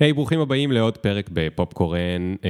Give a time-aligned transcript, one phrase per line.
[0.00, 2.34] היי, hey, ברוכים הבאים לעוד פרק בפופקורן.
[2.34, 2.46] Uh,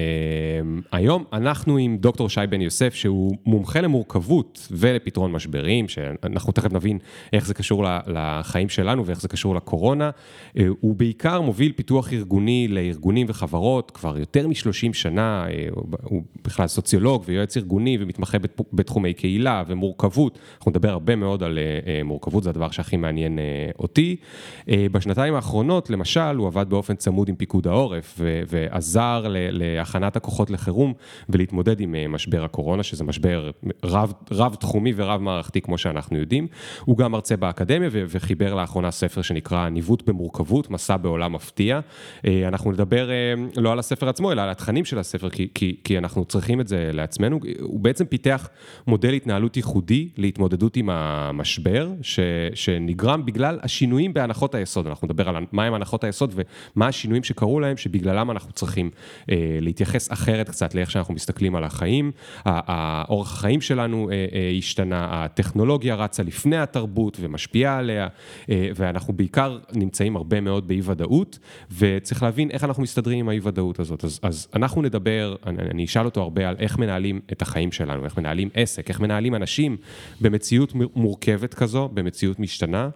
[0.93, 6.98] היום אנחנו עם דוקטור שי בן יוסף, שהוא מומחה למורכבות ולפתרון משברים, שאנחנו תכף נבין
[7.32, 10.11] איך זה קשור לחיים שלנו ואיך זה קשור לקורונה.
[10.11, 16.67] Uh, הוא בעיקר מוביל פיתוח ארגוני לארגונים וחברות כבר יותר מ-30 שנה, uh, הוא בכלל
[16.67, 18.39] סוציולוג ויועץ ארגוני ומתמחה
[18.73, 20.39] בתחומי קהילה ומורכבות.
[20.59, 24.17] אנחנו נדבר הרבה מאוד על uh, מורכבות, זה הדבר שהכי מעניין uh, אותי.
[24.61, 30.51] Uh, בשנתיים האחרונות, למשל, הוא עבד באופן צמוד עם פיקוד העורף ו- ועזר להכנת הכוחות
[30.51, 30.92] לחירום
[31.29, 33.51] ולהתמודד עם אה, משבר הקורונה, שזה משבר
[33.84, 36.46] רב, רב תחומי ורב מערכתי כמו שאנחנו יודעים.
[36.84, 41.80] הוא גם מרצה באקדמיה ו- וחיבר לאחרונה ספר שנקרא ניווט במורכבות, מסע בעולם מפתיע.
[42.27, 45.77] אה, אנחנו נדבר אה, לא על הספר עצמו, אלא על התכנים של הספר, כי, כי,
[45.84, 47.41] כי אנחנו צריכים את זה לעצמנו.
[47.60, 48.48] הוא בעצם פיתח
[48.87, 52.20] מודל התנהלות ייחודי להתמודדות עם המשבר, ש-
[52.55, 54.87] שנגרם בגלל השינויים בהנחות היסוד.
[54.87, 56.34] אנחנו נדבר על מהם הנחות היסוד
[56.77, 58.91] ומה השינויים שקרו להם, שבגללם אנחנו צריכים
[59.30, 62.12] אה, להתייחס אחרת קצת לאיך שאנחנו מסתכלים על החיים.
[62.45, 68.08] האורח החיים שלנו אה, אה, השתנה, הטכנולוגיה רצה לפני התרבות ומשפיעה עליה,
[68.50, 71.38] אה, ואנחנו בעיקר נמצאים הרבה מאוד באי ודאות,
[71.78, 74.04] וצריך להבין איך אנחנו מסתדרים עם האי ודאות הזאת.
[74.04, 78.04] אז, אז אנחנו נדבר, אני, אני אשאל אותו הרבה על איך מנהלים את החיים שלנו,
[78.04, 79.76] איך מנהלים עסק, איך מנהלים אנשים
[80.20, 82.88] במציאות מורכבת כזו, במציאות משתנה,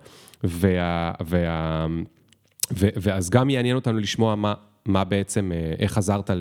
[0.45, 1.13] וה...
[1.21, 1.87] וה
[2.71, 4.55] ואז גם יעניין אותנו לשמוע מה,
[4.87, 6.37] מה בעצם, אה, איך עזרת אה,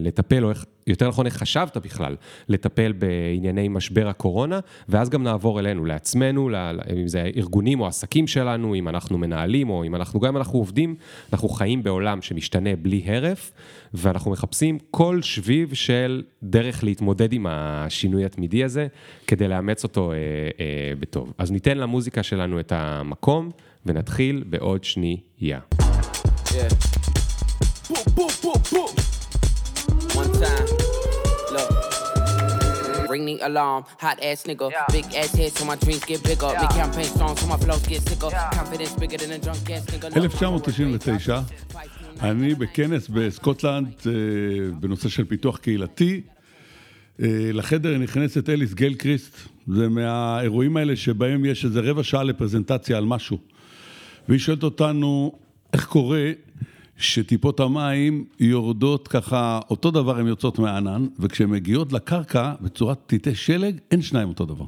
[0.00, 2.16] לטפל, או איך, יותר נכון, איך חשבת בכלל
[2.48, 6.50] לטפל בענייני משבר הקורונה, ואז גם נעבור אלינו, לעצמנו,
[7.00, 10.58] אם זה ארגונים או עסקים שלנו, אם אנחנו מנהלים, או אם אנחנו, גם אם אנחנו
[10.58, 10.94] עובדים,
[11.32, 13.52] אנחנו חיים בעולם שמשתנה בלי הרף,
[13.94, 18.86] ואנחנו מחפשים כל שביב של דרך להתמודד עם השינוי התמידי הזה,
[19.26, 21.32] כדי לאמץ אותו אה, אה, בטוב.
[21.38, 23.50] אז ניתן למוזיקה שלנו את המקום.
[23.86, 25.60] ונתחיל בעוד שנייה.
[33.14, 34.66] Ring the alarm, hot ass nigga.
[34.70, 34.96] Yeah.
[34.96, 36.50] Big ass head so my dreams get bigger.
[36.52, 36.62] Yeah.
[36.62, 38.30] Big campaign strong so my flows get sicker.
[38.30, 38.58] Yeah.
[38.58, 40.16] Confidence bigger than a drunk ass nigga.
[40.16, 41.40] 1999,
[42.20, 43.92] אני בכנס בסקוטלנד
[44.80, 46.20] בנושא של פיתוח קהילתי.
[47.18, 49.36] לחדר נכנסת אליס גלקריסט,
[49.66, 53.38] זה מהאירועים האלה שבהם יש איזה רבע שעה לפרזנטציה על משהו.
[54.28, 55.32] והיא שואלת אותנו,
[55.72, 56.30] איך קורה
[56.96, 63.78] שטיפות המים יורדות ככה, אותו דבר הן יוצאות מהענן, וכשהן מגיעות לקרקע בצורת טיטי שלג,
[63.90, 64.66] אין שניים אותו דבר.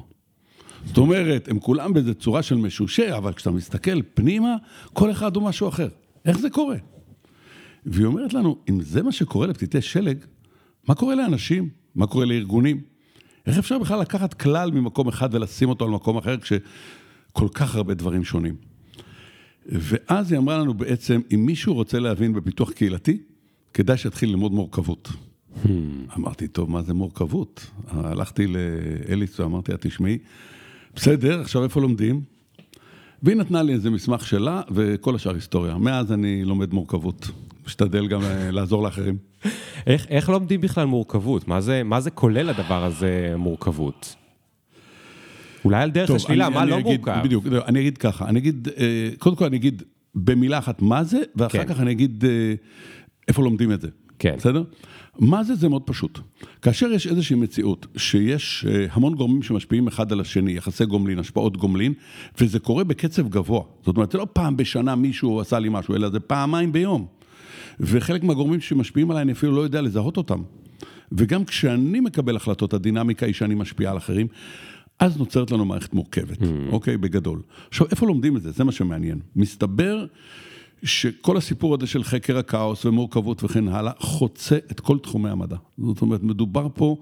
[0.85, 4.55] זאת אומרת, הם כולם באיזה צורה של משושה, אבל כשאתה מסתכל פנימה,
[4.93, 5.87] כל אחד הוא משהו אחר.
[6.25, 6.75] איך זה קורה?
[7.85, 10.17] והיא אומרת לנו, אם זה מה שקורה לפתיתי שלג,
[10.87, 11.69] מה קורה לאנשים?
[11.95, 12.81] מה קורה לארגונים?
[13.45, 17.93] איך אפשר בכלל לקחת כלל ממקום אחד ולשים אותו על מקום אחר כשכל כך הרבה
[17.93, 18.55] דברים שונים?
[19.67, 23.17] ואז היא אמרה לנו בעצם, אם מישהו רוצה להבין בפיתוח קהילתי,
[23.73, 25.09] כדאי שיתחיל ללמוד מורכבות.
[25.63, 25.67] Hmm.
[26.17, 27.71] אמרתי, טוב, מה זה מורכבות?
[27.87, 30.17] הלכתי לאליס ואמרתי לה, תשמעי,
[30.95, 32.21] בסדר, עכשיו איפה לומדים?
[33.23, 35.77] והיא נתנה לי איזה מסמך שלה, וכל השאר היסטוריה.
[35.77, 37.27] מאז אני לומד מורכבות.
[37.65, 39.17] משתדל גם אה, לעזור לאחרים.
[39.87, 41.47] איך, איך לומדים בכלל מורכבות?
[41.47, 44.15] מה זה, מה זה כולל הדבר הזה, מורכבות?
[45.65, 47.21] אולי על דרך השלילה, מה לא מורכב?
[47.23, 49.83] בדיוק, לא, אני אגיד ככה, אני אגיד, אה, קודם כל אני אגיד
[50.15, 51.73] במילה אחת מה זה, ואחר כן.
[51.73, 52.53] כך אני אגיד אה,
[53.27, 53.87] איפה לומדים את זה.
[54.19, 54.35] כן.
[54.37, 54.63] בסדר?
[55.19, 55.55] מה זה?
[55.55, 56.19] זה מאוד פשוט.
[56.61, 61.57] כאשר יש איזושהי מציאות שיש אה, המון גורמים שמשפיעים אחד על השני, יחסי גומלין, השפעות
[61.57, 61.93] גומלין,
[62.41, 63.61] וזה קורה בקצב גבוה.
[63.85, 67.05] זאת אומרת, זה לא פעם בשנה מישהו עשה לי משהו, אלא זה פעמיים ביום.
[67.79, 70.41] וחלק מהגורמים שמשפיעים עליי, אני אפילו לא יודע לזהות אותם.
[71.11, 74.27] וגם כשאני מקבל החלטות, הדינמיקה היא שאני משפיע על אחרים.
[74.99, 76.45] אז נוצרת לנו מערכת מורכבת, mm.
[76.71, 76.97] אוקיי?
[76.97, 77.41] בגדול.
[77.67, 78.51] עכשיו, איפה לומדים את זה?
[78.51, 79.19] זה מה שמעניין.
[79.35, 80.05] מסתבר
[80.83, 85.55] שכל הסיפור הזה של חקר הכאוס ומורכבות וכן הלאה, חוצה את כל תחומי המדע.
[85.77, 86.97] זאת אומרת, מדובר פה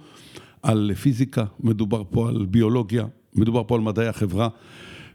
[0.63, 3.05] על פיזיקה, מדובר פה על ביולוגיה,
[3.35, 4.49] מדובר פה על מדעי החברה.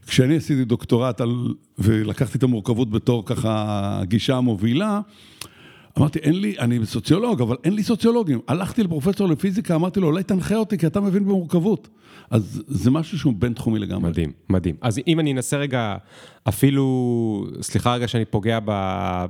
[0.06, 3.64] כשאני עשיתי דוקטורט על, ולקחתי את המורכבות בתור ככה
[4.02, 5.00] הגישה המובילה,
[5.98, 8.40] אמרתי, אין לי, אני סוציולוג, אבל אין לי סוציולוגים.
[8.48, 11.88] הלכתי לפרופסור לפיזיקה, אמרתי לו, אולי תנחה אותי, כי אתה מבין במורכבות.
[12.30, 14.10] אז זה משהו שהוא בינתחומי לגמרי.
[14.10, 14.74] מדהים, מדהים.
[14.80, 15.96] אז אם אני אנסה רגע,
[16.48, 18.58] אפילו, סליחה רגע שאני פוגע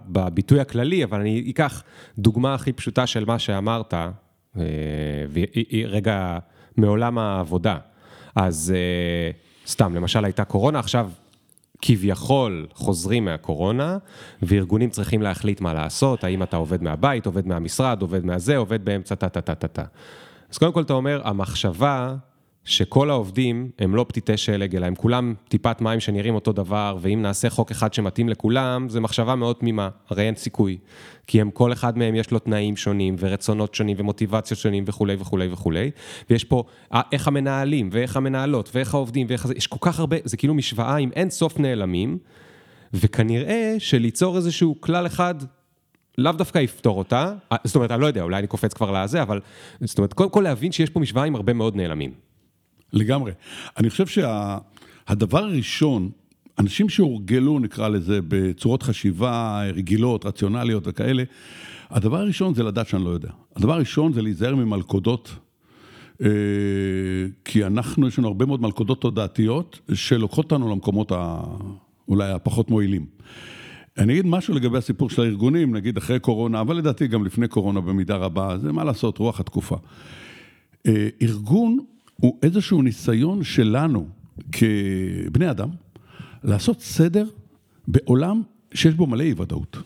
[0.08, 1.82] בביטוי הכללי, אבל אני אקח
[2.18, 4.62] דוגמה הכי פשוטה של מה שאמרת, אה,
[5.86, 6.38] רגע
[6.76, 7.78] מעולם העבודה.
[8.34, 9.30] אז אה,
[9.66, 11.10] סתם, למשל הייתה קורונה, עכשיו
[11.82, 13.98] כביכול חוזרים מהקורונה,
[14.42, 19.14] וארגונים צריכים להחליט מה לעשות, האם אתה עובד מהבית, עובד מהמשרד, עובד מהזה, עובד באמצע
[19.14, 19.84] טה-טה-טה-טה.
[20.50, 22.14] אז קודם כל אתה אומר, המחשבה
[22.70, 27.22] שכל העובדים הם לא פתיתי שלג, אלא הם כולם טיפת מים שנראים אותו דבר, ואם
[27.22, 30.78] נעשה חוק אחד שמתאים לכולם, זה מחשבה מאוד תמימה, הרי אין סיכוי.
[31.26, 35.48] כי הם, כל אחד מהם יש לו תנאים שונים, ורצונות שונים, ומוטיבציות שונים, וכולי וכולי
[35.52, 35.90] וכולי.
[36.30, 36.64] ויש פה
[37.12, 40.96] איך המנהלים, ואיך המנהלות, ואיך העובדים, ואיך זה, יש כל כך הרבה, זה כאילו משוואה
[40.96, 42.18] עם אין סוף נעלמים,
[42.94, 45.34] וכנראה שליצור איזשהו כלל אחד
[46.18, 47.34] לאו דווקא יפתור אותה,
[47.64, 49.40] זאת אומרת, אני לא יודע, אולי אני קופץ כבר לזה, אבל
[49.80, 52.29] זאת אומרת, קודם כל להבין שיש פה משוואה עם הרבה מאוד נעלמים.
[52.92, 53.32] לגמרי.
[53.78, 56.10] אני חושב שהדבר שה, הראשון,
[56.58, 61.22] אנשים שהורגלו, נקרא לזה, בצורות חשיבה רגילות, רציונליות וכאלה,
[61.90, 63.30] הדבר הראשון זה לדעת שאני לא יודע.
[63.56, 65.34] הדבר הראשון זה להיזהר ממלכודות,
[66.22, 66.28] אה,
[67.44, 71.42] כי אנחנו, יש לנו הרבה מאוד מלכודות תודעתיות שלוקחות אותנו למקומות ה...
[72.08, 73.06] אולי הפחות מועילים.
[73.98, 77.80] אני אגיד משהו לגבי הסיפור של הארגונים, נגיד אחרי קורונה, אבל לדעתי גם לפני קורונה
[77.80, 79.76] במידה רבה, זה מה לעשות, רוח התקופה.
[80.86, 81.78] אה, ארגון
[82.20, 84.06] הוא איזשהו ניסיון שלנו
[84.52, 85.68] כבני אדם
[86.44, 87.26] לעשות סדר
[87.88, 88.42] בעולם
[88.74, 89.76] שיש בו מלא אי ודאות.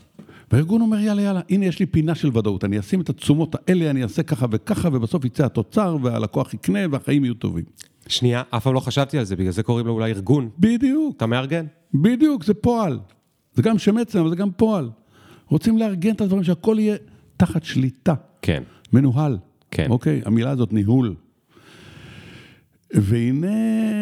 [0.53, 3.91] והארגון אומר, יאללה, יאללה, הנה יש לי פינה של ודאות, אני אשים את התשומות האלה,
[3.91, 7.65] אני אעשה ככה וככה, ובסוף יצא התוצר, והלקוח יקנה, והחיים יהיו טובים.
[8.09, 10.49] שנייה, אף פעם לא חשבתי על זה, בגלל זה קוראים לו אולי ארגון.
[10.59, 11.17] בדיוק.
[11.17, 11.67] אתה מארגן.
[11.95, 12.99] בדיוק, זה פועל.
[13.55, 14.91] זה גם שם עצם, אבל זה גם פועל.
[15.49, 16.97] רוצים לארגן את הדברים, שהכל יהיה
[17.37, 18.15] תחת שליטה.
[18.43, 18.63] כן.
[18.93, 19.39] מנוהל.
[19.71, 19.87] כן.
[19.91, 20.21] אוקיי?
[20.25, 21.15] המילה הזאת, ניהול.
[22.95, 23.49] והנה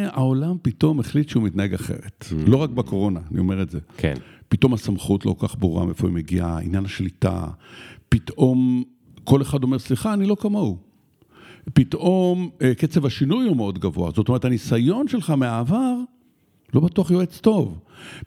[0.08, 2.24] העולם פתאום החליט שהוא מתנהג אחרת.
[2.30, 2.34] Mm.
[2.50, 3.78] לא רק בקורונה, אני אומר את זה.
[3.96, 4.14] כן.
[4.48, 7.46] פתאום הסמכות לא כל כך ברורה מאיפה היא מגיעה, עניין השליטה,
[8.08, 8.82] פתאום
[9.24, 10.78] כל אחד אומר, סליחה, אני לא כמוהו.
[11.74, 14.10] פתאום אה, קצב השינוי הוא מאוד גבוה.
[14.14, 15.94] זאת אומרת, הניסיון שלך מהעבר
[16.74, 17.78] לא בטוח יועץ טוב.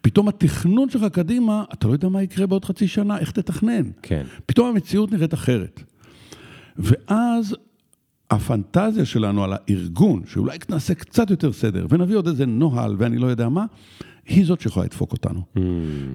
[0.01, 3.89] פתאום התכנון שלך קדימה, אתה לא יודע מה יקרה בעוד חצי שנה, איך תתכנן.
[4.01, 4.23] כן.
[4.45, 5.83] פתאום המציאות נראית אחרת.
[6.77, 7.56] ואז
[8.36, 13.28] הפנטזיה שלנו על הארגון, שאולי נעשה קצת יותר סדר, ונביא עוד איזה נוהל ואני לא
[13.28, 13.66] יודע מה,
[14.26, 15.42] היא זאת שיכולה לדפוק אותנו.
[15.58, 15.60] Mm.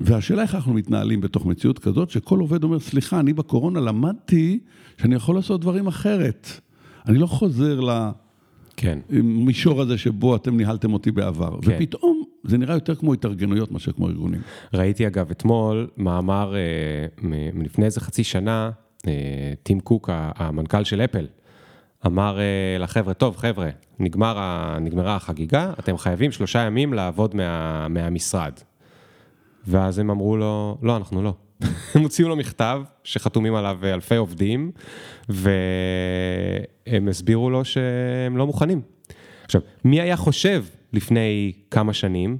[0.00, 4.58] והשאלה איך אנחנו מתנהלים בתוך מציאות כזאת, שכל עובד אומר, סליחה, אני בקורונה למדתי
[5.00, 6.48] שאני יכול לעשות דברים אחרת.
[7.06, 7.80] אני לא חוזר
[9.10, 9.80] למישור כן.
[9.80, 11.58] הזה שבו אתם ניהלתם אותי בעבר.
[11.62, 11.72] כן.
[11.76, 14.40] ופתאום זה נראה יותר כמו התארגנויות מאשר כמו ארגונים.
[14.74, 16.60] ראיתי אגב אתמול מאמר אה,
[17.52, 18.70] מלפני איזה חצי שנה,
[19.06, 19.12] אה,
[19.62, 21.26] טים קוק, המנכ"ל של אפל,
[22.06, 23.68] אמר אה, לחבר'ה, טוב חבר'ה,
[23.98, 24.38] נגמר,
[24.80, 28.52] נגמרה החגיגה, אתם חייבים שלושה ימים לעבוד מה, מהמשרד.
[29.66, 31.34] ואז הם אמרו לו, לא, אנחנו לא.
[31.94, 34.70] הם הוציאו לו מכתב שחתומים עליו אלפי עובדים,
[35.28, 38.80] והם הסבירו לו שהם לא מוכנים.
[39.44, 42.38] עכשיו, מי היה חושב לפני כמה שנים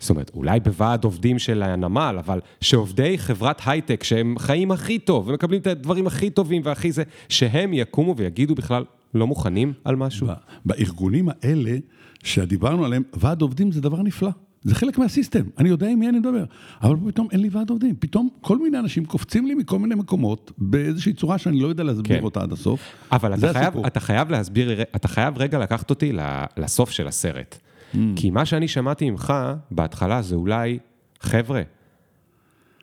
[0.00, 5.28] זאת אומרת, אולי בוועד עובדים של הנמל, אבל שעובדי חברת הייטק, שהם חיים הכי טוב,
[5.28, 8.84] ומקבלים את הדברים הכי טובים והכי זה, שהם יקומו ויגידו בכלל,
[9.14, 10.26] לא מוכנים על משהו?
[10.64, 11.76] בארגונים האלה,
[12.22, 14.30] שדיברנו עליהם, ועד עובדים זה דבר נפלא.
[14.62, 16.44] זה חלק מהסיסטם, אני יודע עם מי אני מדבר,
[16.82, 20.52] אבל פתאום אין לי ועד עובדים, פתאום כל מיני אנשים קופצים לי מכל מיני מקומות
[20.58, 22.24] באיזושהי צורה שאני לא יודע להסביר כן.
[22.24, 22.80] אותה עד הסוף.
[23.12, 26.12] אבל אתה חייב, אתה חייב להסביר, אתה חייב רגע לקחת אותי
[26.56, 27.58] לסוף של הסרט.
[27.96, 27.98] Mm.
[28.16, 29.34] כי מה שאני שמעתי ממך
[29.70, 30.78] בהתחלה זה אולי,
[31.20, 31.62] חבר'ה,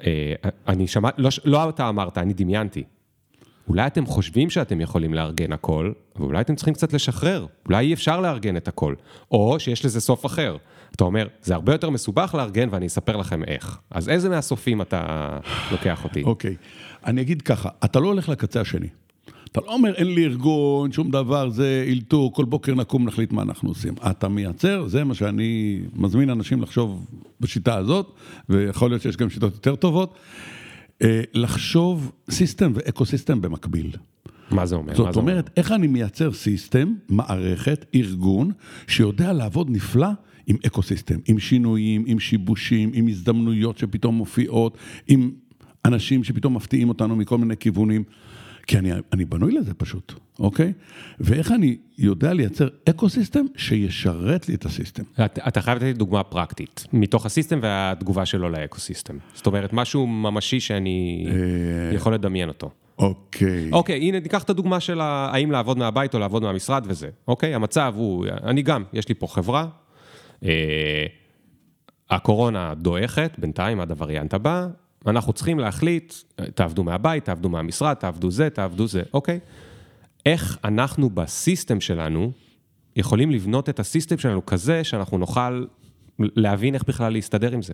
[0.06, 0.34] אה,
[0.68, 2.84] אני שמעתי, לא, לא אתה אמרת, אני דמיינתי.
[3.68, 8.22] אולי אתם חושבים שאתם יכולים לארגן הכל, ואולי אתם צריכים קצת לשחרר, אולי אי אפשר
[8.22, 8.96] לארגן את הכל,
[9.32, 10.58] או שיש לזה סוף אחר.
[10.96, 13.80] אתה אומר, זה הרבה יותר מסובך לארגן ואני אספר לכם איך.
[13.92, 15.30] אז איזה מהסופים אתה
[15.72, 16.24] לוקח אותי?
[16.24, 17.06] אוקיי, okay.
[17.06, 18.88] אני אגיד ככה, אתה לא הולך לקצה השני.
[19.54, 23.42] אתה לא אומר, אין לי ארגון, שום דבר, זה אילתור, כל בוקר נקום, נחליט מה
[23.42, 23.94] אנחנו עושים.
[24.10, 27.06] אתה מייצר, זה מה שאני מזמין אנשים לחשוב
[27.42, 28.14] בשיטה הזאת,
[28.50, 30.16] ויכול להיות שיש גם שיטות יותר טובות,
[31.02, 33.92] אה, לחשוב system ו ecosystem במקביל.
[34.52, 34.96] מה זה אומר?
[34.96, 38.52] זאת אומרת, איך אני מייצר system, מערכת, ארגון,
[38.88, 40.10] שיודע לעבוד נפלא
[40.48, 45.32] עם ecosystem, עם שינויים, עם שיבושים, עם הזדמנויות שפתאום מופיעות, עם
[45.86, 48.04] אנשים שפתאום מפתיעים אותנו מכל מיני כיוונים.
[48.68, 50.74] כי אני, אני בנוי לזה פשוט, אוקיי?
[51.20, 55.04] ואיך אני יודע לייצר ecosystem שישרת לי את ה system.
[55.26, 59.18] אתה, אתה חייב לתת לי דוגמה פרקטית, מתוך ה system והתגובה שלו ל ecosystem.
[59.34, 62.70] זאת אומרת, משהו ממשי שאני אה, יכול לדמיין אותו.
[62.98, 63.70] אוקיי.
[63.72, 67.10] אוקיי, הנה, ניקח את הדוגמה של האם לעבוד מהבית או לעבוד מהמשרד וזה.
[67.28, 69.68] אוקיי, המצב הוא, אני גם, יש לי פה חברה,
[70.44, 71.06] אה,
[72.10, 74.68] הקורונה דועכת, בינתיים עד הווריאנט הבא,
[75.08, 76.14] אנחנו צריכים להחליט,
[76.56, 79.40] תעבדו מהבית, תעבדו מהמשרד, תעבדו זה, תעבדו זה, אוקיי?
[80.26, 82.32] איך אנחנו בסיסטם שלנו
[82.96, 85.66] יכולים לבנות את הסיסטם שלנו כזה שאנחנו נוכל
[86.20, 87.74] להבין איך בכלל להסתדר עם זה?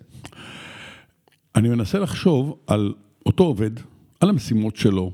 [1.55, 2.93] אני מנסה לחשוב על
[3.25, 3.71] אותו עובד,
[4.19, 5.11] על המשימות שלו,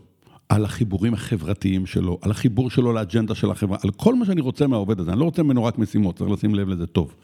[0.49, 4.67] על החיבורים החברתיים שלו, על החיבור שלו לאג'נדה של החברה, על כל מה שאני רוצה
[4.67, 5.11] מהעובד הזה.
[5.11, 7.15] אני לא רוצה ממנו רק משימות, צריך לשים לב לזה טוב.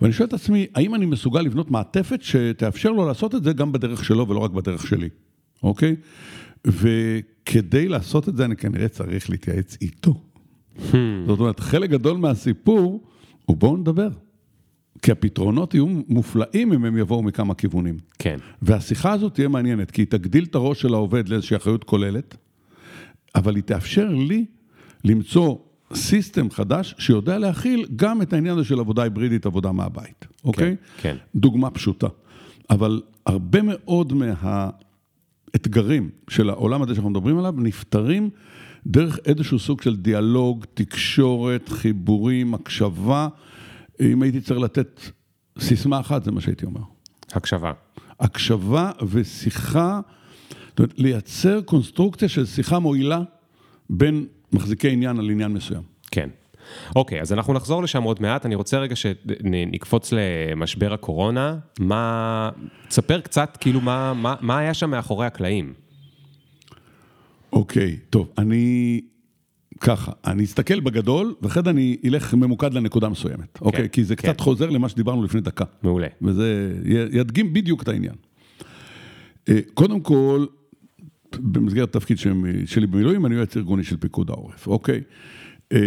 [0.00, 3.72] ואני שואל את עצמי, האם אני מסוגל לבנות מעטפת שתאפשר לו לעשות את זה גם
[3.72, 5.08] בדרך שלו ולא רק בדרך שלי,
[5.62, 5.96] אוקיי?
[6.66, 10.22] וכדי לעשות את זה אני כנראה צריך להתייעץ איתו.
[10.78, 10.96] Hmm.
[11.26, 13.04] זאת אומרת, חלק גדול מהסיפור
[13.44, 14.08] הוא בואו נדבר.
[15.02, 17.98] כי הפתרונות יהיו מופלאים אם הם יבואו מכמה כיוונים.
[18.18, 18.36] כן.
[18.62, 22.36] והשיחה הזאת תהיה מעניינת, כי היא תגדיל את הראש של העובד לאיזושהי אחריות כוללת,
[23.34, 24.44] אבל היא תאפשר לי
[25.04, 25.56] למצוא
[25.94, 30.76] סיסטם חדש שיודע להכיל גם את העניין הזה של עבודה היברידית, עבודה מהבית, אוקיי?
[31.02, 31.16] כן, כן.
[31.34, 32.06] דוגמה פשוטה.
[32.70, 34.12] אבל הרבה מאוד
[35.52, 38.30] מהאתגרים של העולם הזה שאנחנו מדברים עליו נפתרים
[38.86, 43.28] דרך איזשהו סוג של דיאלוג, תקשורת, חיבורים, הקשבה.
[44.00, 45.00] אם הייתי צריך לתת
[45.58, 46.80] סיסמה אחת, זה מה שהייתי אומר.
[47.32, 47.72] הקשבה.
[48.20, 50.00] הקשבה ושיחה,
[50.68, 53.22] זאת אומרת, לייצר קונסטרוקציה של שיחה מועילה
[53.90, 55.82] בין מחזיקי עניין על עניין מסוים.
[56.10, 56.28] כן.
[56.96, 58.46] אוקיי, אז אנחנו נחזור לשם עוד מעט.
[58.46, 61.56] אני רוצה רגע שנקפוץ למשבר הקורונה.
[61.80, 62.50] מה...
[62.88, 65.72] תספר קצת, כאילו, מה, מה, מה היה שם מאחורי הקלעים?
[67.52, 69.00] אוקיי, טוב, אני...
[69.80, 73.88] ככה, אני אסתכל בגדול, ואחרי זה אני אלך ממוקד לנקודה מסוימת, כן, אוקיי?
[73.92, 74.28] כי זה כן.
[74.28, 75.64] קצת חוזר למה שדיברנו לפני דקה.
[75.82, 76.06] מעולה.
[76.22, 76.72] וזה
[77.12, 78.14] ידגים בדיוק את העניין.
[79.48, 80.46] אה, קודם כל,
[81.36, 82.18] במסגרת התפקיד
[82.66, 85.00] שלי במילואים, אני יועץ ארגוני של פיקוד העורף, אוקיי?
[85.72, 85.78] אה,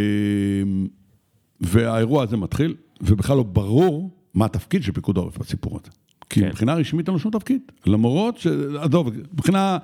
[1.61, 5.91] והאירוע הזה מתחיל, ובכלל לא ברור מה התפקיד של פיקוד העורף בסיפור הזה.
[6.29, 6.47] כי כן.
[6.47, 8.47] מבחינה רשמית אין לו שום תפקיד, למרות ש...
[8.79, 9.77] עזוב, מבחינה...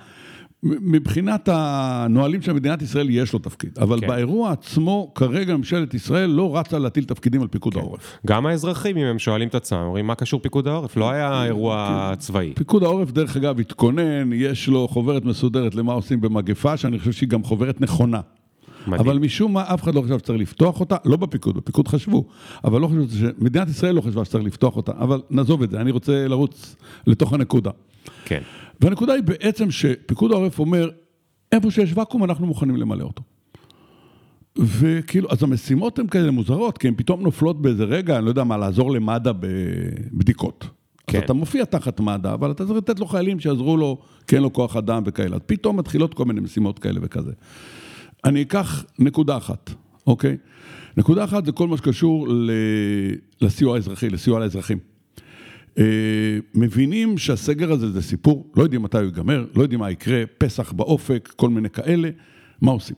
[0.64, 4.08] מבחינת הנהלים של מדינת ישראל יש לו תפקיד, אבל כן.
[4.08, 7.80] באירוע עצמו, כרגע ממשלת ישראל לא רצה להטיל תפקידים על פיקוד כן.
[7.80, 8.18] העורף.
[8.28, 10.98] גם האזרחים, אם הם שואלים את עצמם, אומרים, מה קשור פיקוד העורף?
[10.98, 12.12] לא היה אירוע.
[12.18, 12.54] צבאי.
[12.56, 17.30] פיקוד העורף, דרך אגב, התכונן, יש לו חוברת מסודרת למה עושים במגפה, שאני חושב שהיא
[17.30, 18.22] גם חוברת נכונה.
[18.88, 19.08] מדהים.
[19.08, 22.26] אבל משום מה אף אחד לא חשב שצריך לפתוח אותה, לא בפיקוד, בפיקוד חשבו,
[22.64, 25.92] אבל לא חשבו, שמדינת ישראל לא חשבה שצריך לפתוח אותה, אבל נעזוב את זה, אני
[25.92, 26.76] רוצה לרוץ
[27.08, 27.72] לתוך הנקודה.
[28.26, 28.42] כן.
[28.82, 30.90] והנקודה היא בעצם שפיקוד העורף אומר,
[31.52, 33.24] איפה שיש ואקום אנחנו מוכנים למלא אותו.
[34.58, 38.44] וכאילו, אז המשימות הן כאלה מוזרות, כי הן פתאום נופלות באיזה רגע, אני לא יודע
[38.44, 40.68] מה, לעזור למד"א בבדיקות.
[41.08, 41.18] כן.
[41.18, 44.44] אז אתה מופיע תחת מד"א, אבל אתה צריך לתת לו חיילים שיעזרו לו, כי אין
[44.44, 45.36] לו כוח אדם וכאלה.
[45.36, 47.32] אז פתאום מתחילות כל מיני משימות כאלה וכזה.
[48.26, 49.72] אני אקח נקודה אחת,
[50.08, 50.38] אוקיי?
[50.98, 52.28] נקודה אחת זה כל מה שקשור
[53.42, 54.78] לסיוע האזרחי, לסיוע לאזרחים.
[55.78, 55.84] אה,
[56.54, 60.72] מבינים שהסגר הזה זה סיפור, לא יודעים מתי הוא ייגמר, לא יודעים מה יקרה, פסח
[60.72, 62.10] באופק, כל מיני כאלה,
[62.62, 62.96] מה עושים?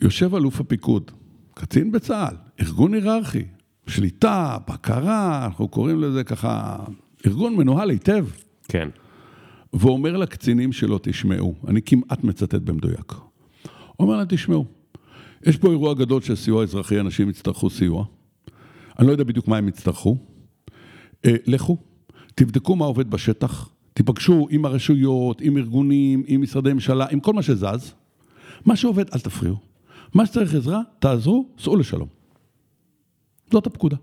[0.00, 1.10] יושב אלוף הפיקוד,
[1.54, 3.44] קצין בצה"ל, ארגון היררכי,
[3.86, 6.76] שליטה, בקרה, אנחנו קוראים לזה ככה,
[7.26, 8.26] ארגון מנוהל היטב.
[8.68, 8.88] כן.
[9.72, 13.12] ואומר לקצינים שלו, תשמעו, אני כמעט מצטט במדויק.
[14.00, 14.66] אומר להם, תשמעו,
[15.46, 18.04] יש פה אירוע גדול של סיוע אזרחי, אנשים יצטרכו סיוע.
[18.98, 20.18] אני לא יודע בדיוק מה הם יצטרכו,
[21.24, 21.76] לכו,
[22.34, 27.42] תבדקו מה עובד בשטח, תיפגשו עם הרשויות, עם ארגונים, עם משרדי ממשלה, עם כל מה
[27.42, 27.94] שזז.
[28.66, 29.56] מה שעובד, אל תפריעו.
[30.14, 32.08] מה שצריך עזרה, תעזרו, סעו לשלום.
[33.52, 33.96] זאת הפקודה.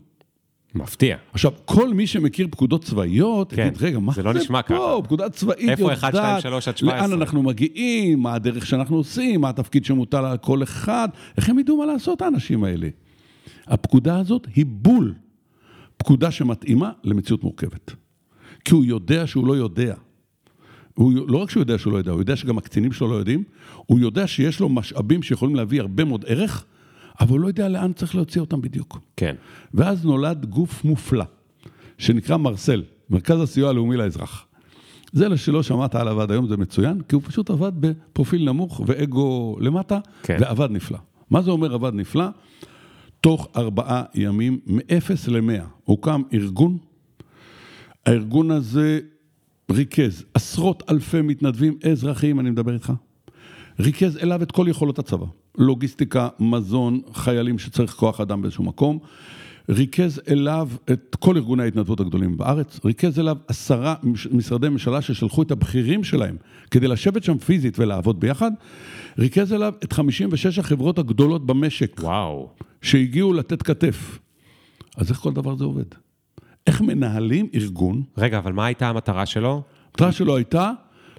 [0.76, 1.18] מפתיע.
[1.34, 4.76] עכשיו, כל מי שמכיר פקודות צבאיות, כן, יגיד, רגע, מה זה לא נשמע ככה.
[4.78, 5.02] פה?
[5.04, 7.08] פקודה צבאית איפה 1, 2, 3 עד 17?
[7.08, 11.60] לאן אנחנו מגיעים, מה הדרך שאנחנו עושים, מה התפקיד שמוטל על כל אחד, איך הם
[11.60, 12.88] ידעו מה לעשות, האנשים האלה?
[13.68, 15.14] הפקודה הזאת היא בול
[16.02, 17.94] פקודה שמתאימה למציאות מורכבת.
[18.66, 19.96] כי הוא יודע שהוא לא יודע.
[20.94, 23.44] הוא, לא רק שהוא יודע שהוא לא יודע, הוא יודע שגם הקצינים שלו לא יודעים,
[23.86, 26.66] הוא יודע שיש לו משאבים שיכולים להביא הרבה מאוד ערך,
[27.20, 29.00] אבל הוא לא יודע לאן צריך להוציא אותם בדיוק.
[29.18, 29.36] כן.
[29.74, 31.26] ואז נולד גוף מופלא,
[31.98, 34.46] שנקרא מרסל, מרכז הסיוע הלאומי לאזרח.
[35.14, 39.58] זה שלא שמעת עליו עד היום, זה מצוין, כי הוא פשוט עבד בפרופיל נמוך ואגו
[39.60, 40.38] למטה, כן.
[40.40, 40.98] ועבד נפלא.
[41.30, 42.26] מה זה אומר עבד נפלא?
[43.22, 46.78] תוך ארבעה ימים, מאפס למאה, הוקם ארגון.
[48.06, 49.00] הארגון הזה
[49.72, 52.94] ריכז עשרות אלפי מתנדבים אזרחיים, אני מדבר איתך.
[53.80, 55.26] ריכז אליו את כל יכולות הצבא,
[55.58, 59.00] לוגיסטיקה, מזון, חיילים שצריך כוח אדם באיזשהו מקום.
[59.70, 63.96] ריכז אליו את כל ארגוני ההתנדבות הגדולים בארץ, ריכז אליו עשרה
[64.32, 66.36] משרדי ממשלה ששלחו את הבכירים שלהם
[66.72, 68.52] כדי לשבת שם פיזית ולעבוד ביחד,
[69.20, 72.00] ריכז אליו את 56 החברות הגדולות במשק.
[72.00, 72.50] וואו.
[72.82, 74.20] שהגיעו לתת כתף.
[74.98, 75.86] אז איך כל דבר זה עובד?
[76.68, 78.04] איך מנהלים ארגון?
[78.18, 79.64] רגע, אבל מה הייתה המטרה שלו?
[79.92, 80.72] המטרה שלו הייתה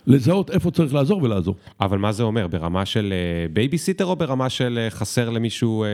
[0.06, 1.56] לזהות איפה צריך לעזור ולעזור.
[1.80, 2.46] אבל מה זה אומר?
[2.46, 5.92] ברמה של אה, בייביסיטר או ברמה של אה, חסר למישהו אה, אה,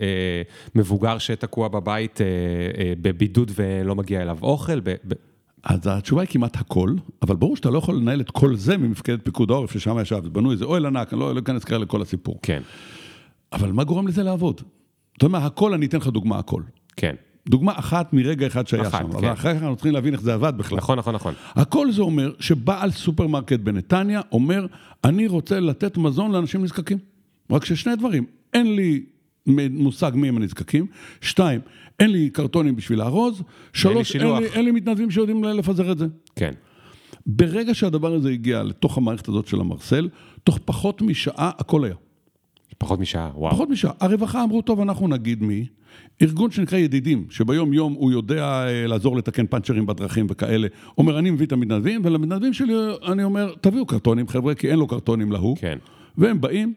[0.00, 0.42] אה,
[0.74, 4.80] מבוגר שתקוע בבית אה, אה, בבידוד ולא מגיע אליו אוכל?
[4.80, 5.12] ב, ב...
[5.64, 9.24] אז התשובה היא כמעט הכל, אבל ברור שאתה לא יכול לנהל את כל זה ממפקדת
[9.24, 12.38] פיקוד העורף, ששם ישב, בנו איזה אוהל ענק, אני לא אכנס כרגע לכל הסיפור.
[12.42, 12.62] כן,
[13.52, 14.60] אבל מה גורם לזה לעבוד?
[15.16, 16.62] אתה יודע מה, הכל, אני אתן לך דוגמה, הכל.
[16.96, 17.14] כן.
[17.48, 19.16] דוגמה אחת מרגע אחד שהיה אחת, שם, כן.
[19.16, 20.78] אבל אחר כך אנחנו צריכים להבין איך זה עבד בכלל.
[20.78, 21.34] נכון, נכון, נכון.
[21.54, 24.66] הכל זה אומר שבעל סופרמרקט בנתניה אומר,
[25.04, 26.98] אני רוצה לתת מזון לאנשים נזקקים.
[27.50, 28.24] רק ששני דברים,
[28.54, 29.04] אין לי
[29.70, 30.86] מושג מי הם הנזקקים,
[31.20, 31.60] שתיים,
[32.00, 34.38] אין לי קרטונים בשביל לארוז, שלוש, אין שילוח.
[34.38, 36.06] לי, אין לי מתנדבים שיודעים לפזר את זה.
[36.36, 36.52] כן.
[37.26, 40.08] ברגע שהדבר הזה הגיע לתוך המערכת הזאת של המרסל,
[40.44, 41.94] תוך פחות משעה הכל היה.
[42.78, 43.52] פחות משעה, וואו.
[43.52, 43.92] פחות משעה.
[44.00, 45.66] הרווחה אמרו, טוב, אנחנו נגיד מי.
[46.22, 50.68] ארגון שנקרא ידידים, שביום יום הוא יודע אה, לעזור לתקן פאנצ'רים בדרכים וכאלה,
[50.98, 52.74] אומר, אני מביא את המתנדבים, ולמתנדבים שלי
[53.12, 55.56] אני אומר, תביאו קרטונים, חבר'ה, כי אין לו קרטונים להוא.
[55.56, 55.78] כן.
[56.18, 56.74] והם באים,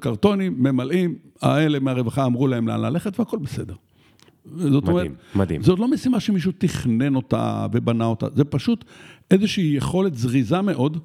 [0.00, 3.74] קרטונים, ממלאים, האלה מהרווחה אמרו להם לאן ללכת, והכל בסדר.
[4.54, 5.62] זאת מדהים, אומרת, מדהים.
[5.62, 8.84] זאת לא משימה שמישהו תכנן אותה ובנה אותה, זה פשוט
[9.30, 10.98] איזושהי יכולת זריזה מאוד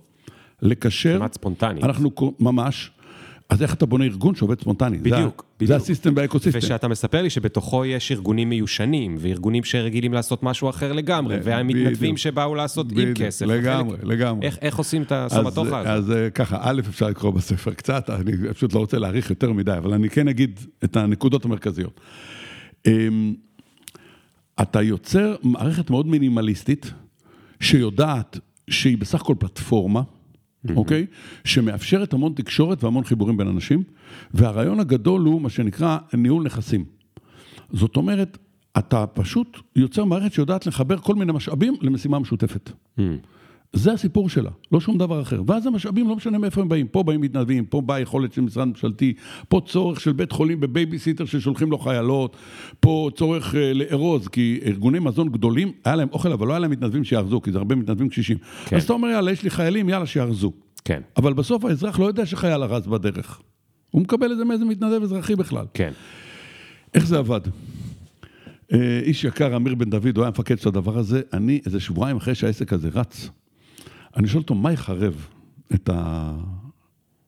[0.62, 1.18] לקשר.
[1.18, 1.84] כמעט ספונטנית.
[1.84, 2.92] אנחנו ממש,
[3.52, 4.98] אז איך אתה בונה ארגון שעובד ספונטני?
[4.98, 5.82] זה בדיוק, זה בדיוק.
[5.82, 6.60] הסיסטם והאקוסיסטם.
[6.60, 12.18] ושאתה מספר לי שבתוכו יש ארגונים מיושנים, וארגונים שרגילים לעשות משהו אחר לגמרי, והמתנדבים.
[12.18, 13.46] שבאו לעשות עם כסף.
[13.46, 14.48] לגמרי, לגמרי.
[14.48, 15.86] איך, איך עושים את הסמטוחה הזאת?
[15.86, 19.74] אז אה, ככה, א', אפשר לקרוא בספר קצת, אני פשוט לא רוצה להאריך יותר מדי,
[19.78, 22.02] אבל אני כן אגיד את הנקודות המרכזיות.
[22.88, 23.34] אמ,
[24.62, 26.92] אתה יוצר מערכת מאוד מינימליסטית,
[27.60, 28.40] שיודעת
[28.70, 30.02] שהיא בסך הכל פלטפורמה,
[30.76, 31.06] אוקיי?
[31.44, 33.84] שמאפשרת המון תקשורת והמון חיבורים בין אנשים,
[34.34, 36.86] והרעיון הגדול הוא מה שנקרא ניהול נכסים.
[37.72, 38.38] זאת אומרת,
[38.78, 42.72] אתה פשוט יוצר מערכת שיודעת לחבר כל מיני משאבים למשימה משותפת.
[43.74, 45.42] זה הסיפור שלה, לא שום דבר אחר.
[45.48, 48.68] ואז המשאבים, לא משנה מאיפה הם באים, פה באים מתנדבים, פה באה יכולת של משרד
[48.68, 49.14] ממשלתי,
[49.50, 52.36] פה צורך של בית חולים בבייביסיטר ששולחים לו חיילות,
[52.80, 56.72] פה צורך אה, לארוז, כי ארגוני מזון גדולים, היה להם אוכל, אבל לא היה להם
[56.72, 58.38] מתנדבים שיארזו, כי זה הרבה מתנדבים קשישים.
[58.66, 58.76] כן.
[58.76, 60.52] אז אתה אומר, יאללה, יש לי חיילים, יאללה, שיארזו.
[60.86, 63.42] כן, אבל בסוף האזרח לא יודע שחייל ארז בדרך.
[63.92, 65.66] הוא מקבל את זה מאיזה מתנדב אזרחי בכלל.
[65.74, 65.92] כן.
[66.94, 67.42] איך זה עבד?
[68.74, 71.22] אה, איש יקר, אמיר בן דוד, הוא היה מפקד של הדבר הזה.
[71.34, 73.30] אני, איזה שבועיים אחרי שהעסק הזה רץ,
[74.18, 75.28] אני שואל אותו, מה יחרב
[75.74, 76.34] את, ה...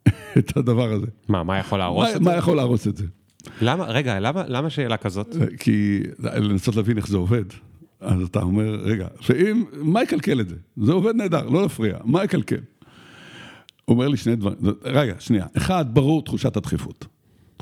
[0.40, 1.08] את הדבר הזה?
[1.28, 2.38] מה, מה יכול להרוס מה, את מה זה?
[2.38, 3.06] יכול להרוס את זה?
[3.62, 5.36] למה, רגע, למה, למה שאלה כזאת?
[5.60, 7.46] כי לנסות להבין איך זה עובד.
[8.00, 10.56] אז אתה אומר, רגע, שאם, מה יקלקל את זה?
[10.78, 12.60] זה עובד נהדר, לא להפריע, מה יקלקל?
[13.88, 15.46] אומר לי שני דברים, רגע, שנייה.
[15.58, 17.06] אחד, ברור תחושת הדחיפות.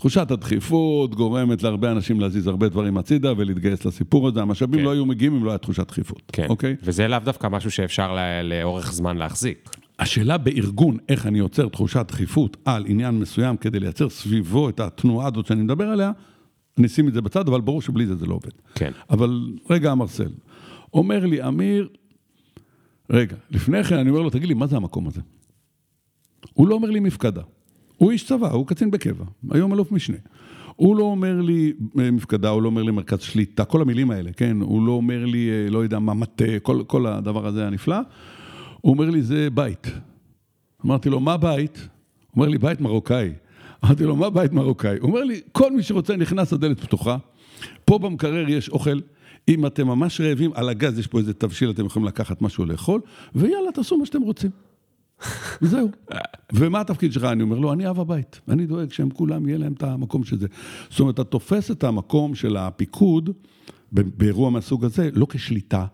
[0.01, 4.41] תחושת הדחיפות גורמת להרבה אנשים להזיז הרבה דברים הצידה ולהתגייס לסיפור הזה.
[4.41, 4.85] המשאבים כן.
[4.85, 6.45] לא היו מגיעים אם לא היה תחושת דחיפות, כן.
[6.49, 6.75] אוקיי?
[6.83, 9.69] וזה לאו דווקא משהו שאפשר ל- לאורך זמן להחזיק.
[9.99, 15.27] השאלה בארגון, איך אני יוצר תחושת דחיפות על עניין מסוים כדי לייצר סביבו את התנועה
[15.27, 16.11] הזאת שאני מדבר עליה,
[16.77, 18.51] אני אשים את זה בצד, אבל ברור שבלי זה זה לא עובד.
[18.75, 18.91] כן.
[19.09, 20.31] אבל רגע, המרסל,
[20.93, 21.89] אומר לי, אמיר,
[23.09, 25.21] רגע, לפני כן אני אומר לו, תגיד לי, מה זה המקום הזה?
[26.53, 27.41] הוא לא אומר לי מפקדה.
[28.01, 30.17] הוא איש צבא, הוא קצין בקבע, היום אלוף משנה.
[30.75, 34.31] הוא לא אומר לי אה, מפקדה, הוא לא אומר לי מרכז שליטה, כל המילים האלה,
[34.31, 34.61] כן?
[34.61, 37.97] הוא לא אומר לי, אה, לא יודע מה, מטה, כל, כל הדבר הזה הנפלא.
[38.81, 39.87] הוא אומר לי, זה בית.
[40.85, 41.77] אמרתי לו, מה בית?
[41.77, 41.87] הוא
[42.35, 43.33] אומר לי, בית מרוקאי.
[43.85, 44.97] אמרתי לו, מה בית מרוקאי?
[44.99, 47.17] הוא אומר לי, כל מי שרוצה נכנס, הדלת פתוחה.
[47.85, 48.99] פה במקרר יש אוכל.
[49.47, 53.01] אם אתם ממש רעבים, על הגז יש פה איזה תבשיל, אתם יכולים לקחת משהו לאכול,
[53.35, 54.51] ויאללה, תעשו מה שאתם רוצים.
[55.62, 55.89] וזהו.
[56.53, 57.23] ומה התפקיד שלך?
[57.23, 58.41] אני אומר לו, אני אב הבית.
[58.49, 60.47] אני דואג שהם כולם, יהיה להם את המקום של זה.
[60.89, 63.29] זאת אומרת, אתה תופס את המקום של הפיקוד
[63.91, 65.86] באירוע מהסוג הזה, לא כשליטה,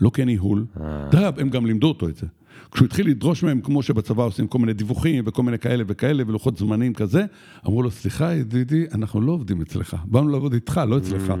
[0.00, 0.66] לא כניהול.
[1.10, 2.26] דרך אגב, הם גם לימדו אותו את זה.
[2.72, 6.56] כשהוא התחיל לדרוש מהם, כמו שבצבא עושים כל מיני דיווחים וכל מיני כאלה וכאלה ולוחות
[6.56, 7.24] זמנים כזה,
[7.66, 11.32] אמרו לו, סליחה, ידידי, אנחנו לא עובדים אצלך, באנו לעבוד איתך, לא אצלך.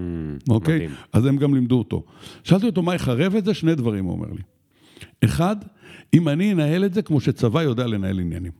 [0.48, 0.76] אוקיי?
[0.76, 0.90] מדהים.
[1.12, 2.04] אז הם גם לימדו אותו.
[2.44, 3.54] שאלתי אותו, מה יחרב את זה?
[3.54, 4.42] שני דברים, הוא אומר לי.
[5.24, 5.56] אחד,
[6.14, 8.52] אם אני אנהל את זה כמו שצבא יודע לנהל עניינים.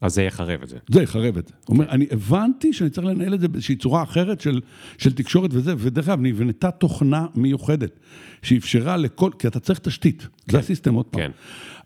[0.00, 0.76] אז זה יחרב את זה.
[0.88, 1.54] זה יחרב את זה.
[1.66, 4.60] הוא אומר, אני הבנתי שאני צריך לנהל את זה באיזושהי צורה אחרת של,
[4.98, 7.98] של תקשורת וזה, ודרך אגב, נבנתה תוכנה מיוחדת,
[8.42, 11.20] שאפשרה לכל, כי אתה צריך תשתית, זה הסיסטם עוד פעם.
[11.20, 11.30] כן.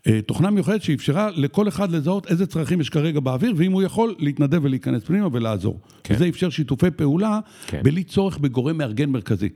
[0.07, 4.15] אה, תוכנה מיוחדת שאפשרה לכל אחד לזהות איזה צרכים יש כרגע באוויר, ואם הוא יכול
[4.19, 5.79] להתנדב ולהיכנס פנימה ולעזור.
[6.03, 6.13] כן.
[6.15, 7.81] וזה אפשר שיתופי פעולה, כן.
[7.83, 9.49] בלי צורך בגורם מארגן מרכזי.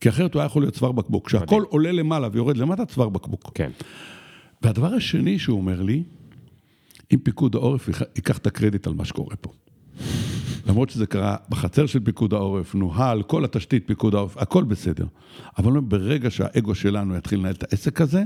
[0.00, 1.26] כי אחרת הוא היה יכול להיות צוואר בקבוק.
[1.26, 3.50] כשהכול עולה למעלה ויורד למטה, צוואר בקבוק.
[3.54, 3.70] כן.
[4.62, 6.02] והדבר השני שהוא אומר לי,
[7.12, 9.52] אם פיקוד העורף ייקח את הקרדיט על מה שקורה פה.
[10.66, 15.06] למרות שזה קרה בחצר של פיקוד העורף, נוהל, כל התשתית פיקוד העורף, הכל בסדר.
[15.58, 18.22] אבל ברגע שהאגו שלנו יתחיל לנהל את העסק הזה,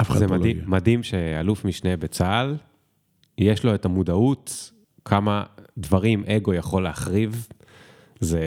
[0.00, 0.68] אף אחד זה פה לא מדהים, יהיה.
[0.68, 2.56] מדהים שאלוף משנה בצה"ל,
[3.38, 4.72] יש לו את המודעות
[5.04, 5.42] כמה
[5.78, 7.48] דברים אגו יכול להחריב.
[8.20, 8.40] זה,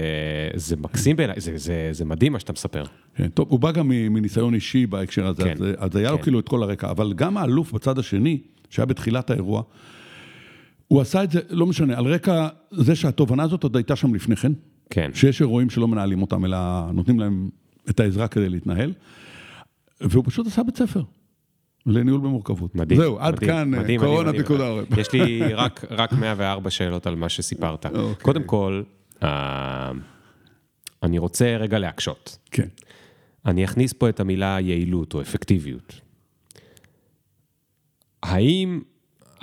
[0.55, 2.83] זה מקסים בעיניי, זה, זה, זה מדהים מה שאתה מספר.
[3.15, 6.23] כן, טוב, הוא בא גם מניסיון אישי בהקשר הזה, כן, אז, אז היה לו כן.
[6.23, 9.63] כאילו את כל הרקע, אבל גם האלוף בצד השני, שהיה בתחילת האירוע,
[10.88, 14.36] הוא עשה את זה, לא משנה, על רקע זה שהתובנה הזאת עוד הייתה שם לפני
[14.36, 14.51] כן,
[14.89, 15.12] כן.
[15.13, 16.58] שיש אירועים שלא מנהלים אותם, אלא
[16.93, 17.49] נותנים להם
[17.89, 18.93] את העזרה כדי להתנהל,
[20.01, 21.01] והוא פשוט עשה בית ספר
[21.86, 22.75] לניהול במורכבות.
[22.75, 23.01] מדהים.
[23.01, 24.62] זהו, עד מדהים, כאן, מדהים, קורונה פיקוד.
[24.62, 24.97] העורף.
[24.97, 27.86] יש לי רק, רק 104 שאלות על מה שסיפרת.
[27.86, 28.15] אוקיי.
[28.21, 28.84] קודם כל,
[29.23, 29.91] אה,
[31.04, 32.38] אני רוצה רגע להקשות.
[32.51, 32.67] כן.
[33.45, 36.01] אני אכניס פה את המילה יעילות או אפקטיביות.
[38.23, 38.81] האם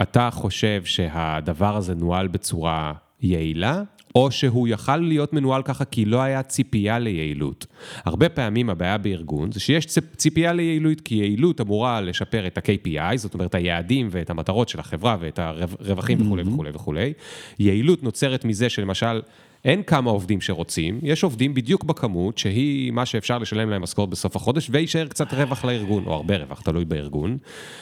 [0.02, 3.82] אתה חושב שהדבר הזה נוהל בצורה יעילה,
[4.14, 7.66] או שהוא יכל להיות מנוהל ככה כי לא היה ציפייה ליעילות?
[8.04, 13.16] הרבה פעמים הבעיה בארגון זה שיש ציפ- ציפייה ליעילות, כי יעילות אמורה לשפר את ה-KPI,
[13.16, 17.12] זאת אומרת היעדים ואת המטרות של החברה ואת הרווחים וכולי וכולי וכולי.
[17.58, 19.20] יעילות נוצרת מזה שלמשל...
[19.64, 24.36] אין כמה עובדים שרוצים, יש עובדים בדיוק בכמות שהיא מה שאפשר לשלם להם משכורת בסוף
[24.36, 27.38] החודש ויישאר קצת רווח לארגון, או הרבה רווח, תלוי בארגון.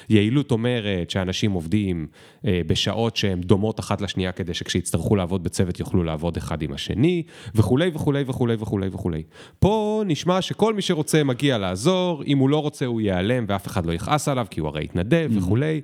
[0.09, 2.07] יעילות אומרת שאנשים עובדים
[2.47, 7.23] אה, בשעות שהן דומות אחת לשנייה כדי שכשיצטרכו לעבוד בצוות יוכלו לעבוד אחד עם השני,
[7.55, 9.23] וכולי וכולי וכולי וכולי וכולי.
[9.59, 13.87] פה נשמע שכל מי שרוצה מגיע לעזור, אם הוא לא רוצה הוא ייעלם ואף אחד
[13.87, 15.81] לא יכעס עליו כי הוא הרי יתנדב וכולי.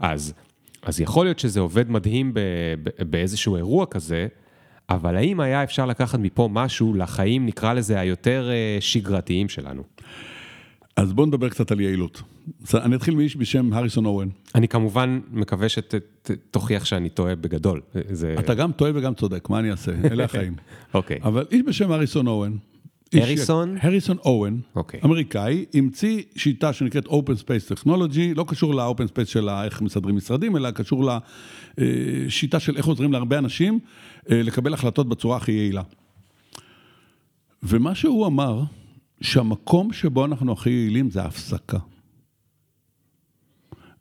[0.00, 0.34] אז,
[0.82, 2.40] אז יכול להיות שזה עובד מדהים ב,
[2.82, 4.26] ב, באיזשהו אירוע כזה,
[4.90, 9.82] אבל האם היה אפשר לקחת מפה משהו לחיים, נקרא לזה, היותר אה, שגרתיים שלנו?
[10.96, 12.22] אז בואו נדבר קצת על יעילות.
[12.74, 14.28] אני אתחיל מאיש בשם הריסון אורן.
[14.54, 17.80] אני כמובן מקווה שתוכיח שאני טועה בגדול.
[18.10, 18.34] זה...
[18.38, 19.92] אתה גם טועה וגם צודק, מה אני אעשה?
[20.10, 20.54] אלה החיים.
[20.94, 21.18] אוקיי.
[21.22, 22.56] אבל איש בשם הריסון אורן.
[23.14, 23.76] הריסון?
[23.80, 25.00] הריסון אורן, אוקיי.
[25.04, 30.56] אמריקאי, המציא שיטה שנקראת Open Space Technology, לא קשור ל-Open Space של איך מסדרים משרדים,
[30.56, 31.10] אלא קשור
[31.78, 33.78] לשיטה של איך עוזרים להרבה אנשים
[34.30, 35.82] אה, לקבל החלטות בצורה הכי יעילה.
[37.62, 38.62] ומה שהוא אמר,
[39.20, 41.78] שהמקום שבו אנחנו הכי יעילים זה ההפסקה.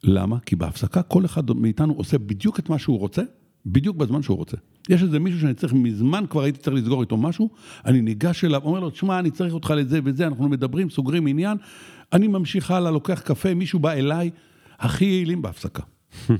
[0.04, 0.40] למה?
[0.40, 3.22] כי בהפסקה כל אחד מאיתנו עושה בדיוק את מה שהוא רוצה,
[3.66, 4.58] בדיוק בזמן שהוא רוצה.
[4.90, 7.50] יש איזה מישהו שאני צריך, מזמן כבר הייתי צריך לסגור איתו משהו,
[7.86, 11.58] אני ניגש אליו, אומר לו, תשמע, אני צריך אותך לזה וזה, אנחנו מדברים, סוגרים עניין,
[12.14, 14.30] אני ממשיך הלאה, לוקח קפה, מישהו בא אליי,
[14.80, 15.84] הכי יעילים בהפסקה.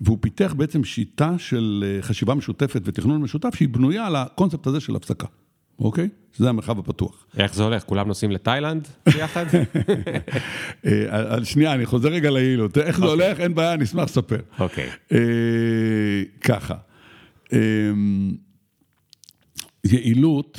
[0.00, 4.80] והוא פיתח בעצם שיטה של אה, חשיבה משותפת ותכנון משותף, שהיא בנויה על הקונספט הזה
[4.80, 5.26] של הפסקה,
[5.78, 6.08] אוקיי?
[6.32, 7.26] שזה המרחב הפתוח.
[7.38, 7.82] איך זה הולך?
[7.82, 9.44] כולם נוסעים לתאילנד ביחד?
[10.86, 12.78] אה, על שנייה, אני חוזר רגע ליעילות.
[12.78, 13.40] איך זה הולך?
[13.40, 14.40] אין בעיה, אני אשמח לספר.
[14.58, 14.88] אוקיי.
[15.12, 15.18] אה,
[16.40, 16.78] ככה, אה,
[19.84, 20.58] יעילות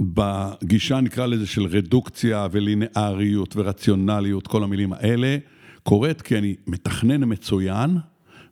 [0.00, 5.36] בגישה נקרא לזה של רדוקציה ולינאריות ורציונליות, כל המילים האלה,
[5.82, 7.96] קורית כי אני מתכנן מצוין,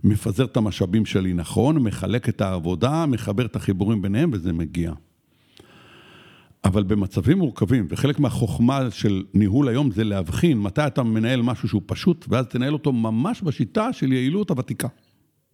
[0.05, 4.93] מפזר את המשאבים שלי נכון, מחלק את העבודה, מחבר את החיבורים ביניהם וזה מגיע.
[6.65, 11.83] אבל במצבים מורכבים, וחלק מהחוכמה של ניהול היום זה להבחין מתי אתה מנהל משהו שהוא
[11.87, 14.89] פשוט, ואז תנהל אותו ממש בשיטה של יעילות הוותיקה.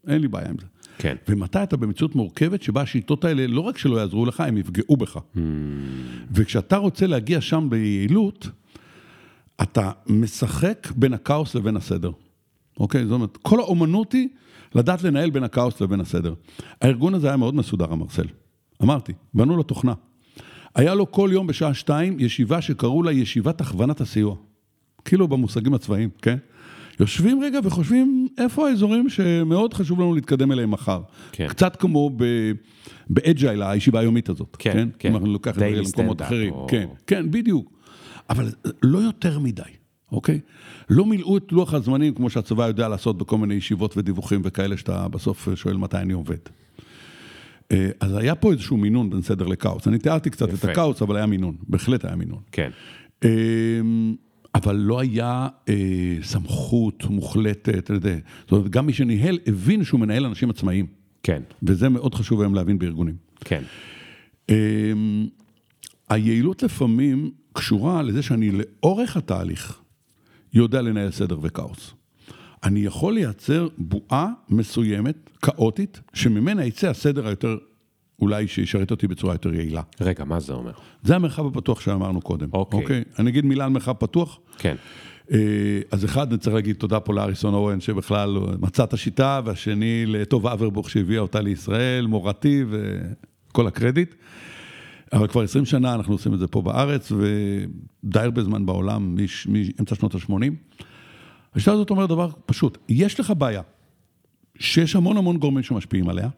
[0.06, 0.66] אין לי בעיה עם זה.
[0.98, 1.16] כן.
[1.28, 5.18] ומתי אתה במציאות מורכבת שבה השיטות האלה לא רק שלא יעזרו לך, הם יפגעו בך.
[6.30, 8.48] וכשאתה רוצה להגיע שם ביעילות,
[9.62, 12.10] אתה משחק בין הכאוס לבין הסדר.
[12.80, 13.06] אוקיי?
[13.06, 14.28] זאת אומרת, כל האומנות היא
[14.74, 16.34] לדעת לנהל בין הכאוס לבין הסדר.
[16.80, 18.26] הארגון הזה היה מאוד מסודר, המרסל.
[18.82, 19.94] אמרתי, בנו לו תוכנה.
[20.74, 24.36] היה לו כל יום בשעה שתיים ישיבה שקראו לה ישיבת הכוונת הסיוע.
[25.04, 26.36] כאילו במושגים הצבאיים, כן?
[27.00, 31.00] יושבים רגע וחושבים איפה האזורים שמאוד חשוב לנו להתקדם אליהם מחר.
[31.32, 31.48] כן.
[31.48, 32.52] קצת כמו ב-
[33.10, 34.56] באג'ייל, הישיבה היומית הזאת.
[34.58, 35.08] כן, כן.
[35.08, 36.52] אם אנחנו לוקח את זה למקומות אחרים.
[36.52, 37.72] או- כן, כן, בדיוק.
[38.30, 38.50] אבל
[38.82, 39.62] לא יותר מדי,
[40.12, 40.40] אוקיי?
[40.90, 45.08] לא מילאו את לוח הזמנים כמו שהצבא יודע לעשות בכל מיני ישיבות ודיווחים וכאלה, שאתה
[45.08, 46.36] בסוף שואל מתי אני עובד.
[47.72, 49.88] אה, אז היה פה איזשהו מינון בין סדר לכאוס.
[49.88, 50.70] אני תיארתי קצת את יפה.
[50.70, 52.38] הכאוס, אבל היה מינון, בהחלט היה מינון.
[52.52, 52.70] כן.
[54.56, 58.16] אבל לא היה אה, סמכות מוחלטת, אתה יודע.
[58.40, 60.86] זאת אומרת, גם מי שניהל הבין שהוא מנהל אנשים עצמאיים,
[61.22, 61.42] כן.
[61.62, 63.14] וזה מאוד חשוב היום להבין בארגונים.
[63.40, 63.62] כן.
[64.48, 65.26] אמ,
[66.08, 69.80] היעילות לפעמים קשורה לזה שאני לאורך התהליך
[70.54, 71.94] יודע לנהל סדר וכאוס.
[72.64, 77.56] אני יכול לייצר בועה מסוימת, כאוטית, שממנה יצא הסדר היותר,
[78.20, 79.82] אולי שישרת אותי בצורה יותר יעילה.
[80.00, 80.72] רגע, מה זה אומר?
[81.02, 82.48] זה המרחב הפתוח שאמרנו קודם.
[82.52, 83.04] אוקיי.
[83.18, 84.38] אני אגיד מילה על מרחב פתוח.
[84.58, 84.76] כן.
[85.32, 85.38] אה,
[85.90, 90.46] אז אחד, אני צריך להגיד תודה פה לאריסון אורן, שבכלל מצא את השיטה, והשני לטוב
[90.46, 94.14] אברבוך שהביאה אותה לישראל, מורתי וכל הקרדיט.
[95.12, 99.16] אבל כבר 20 שנה אנחנו עושים את זה פה בארץ, ודי הרבה זמן בעולם,
[99.48, 100.32] מאמצע שנות ה-80.
[101.54, 103.62] השיטה הזאת אומרת דבר פשוט, יש לך בעיה,
[104.58, 106.28] שיש המון המון גורמים שמשפיעים עליה,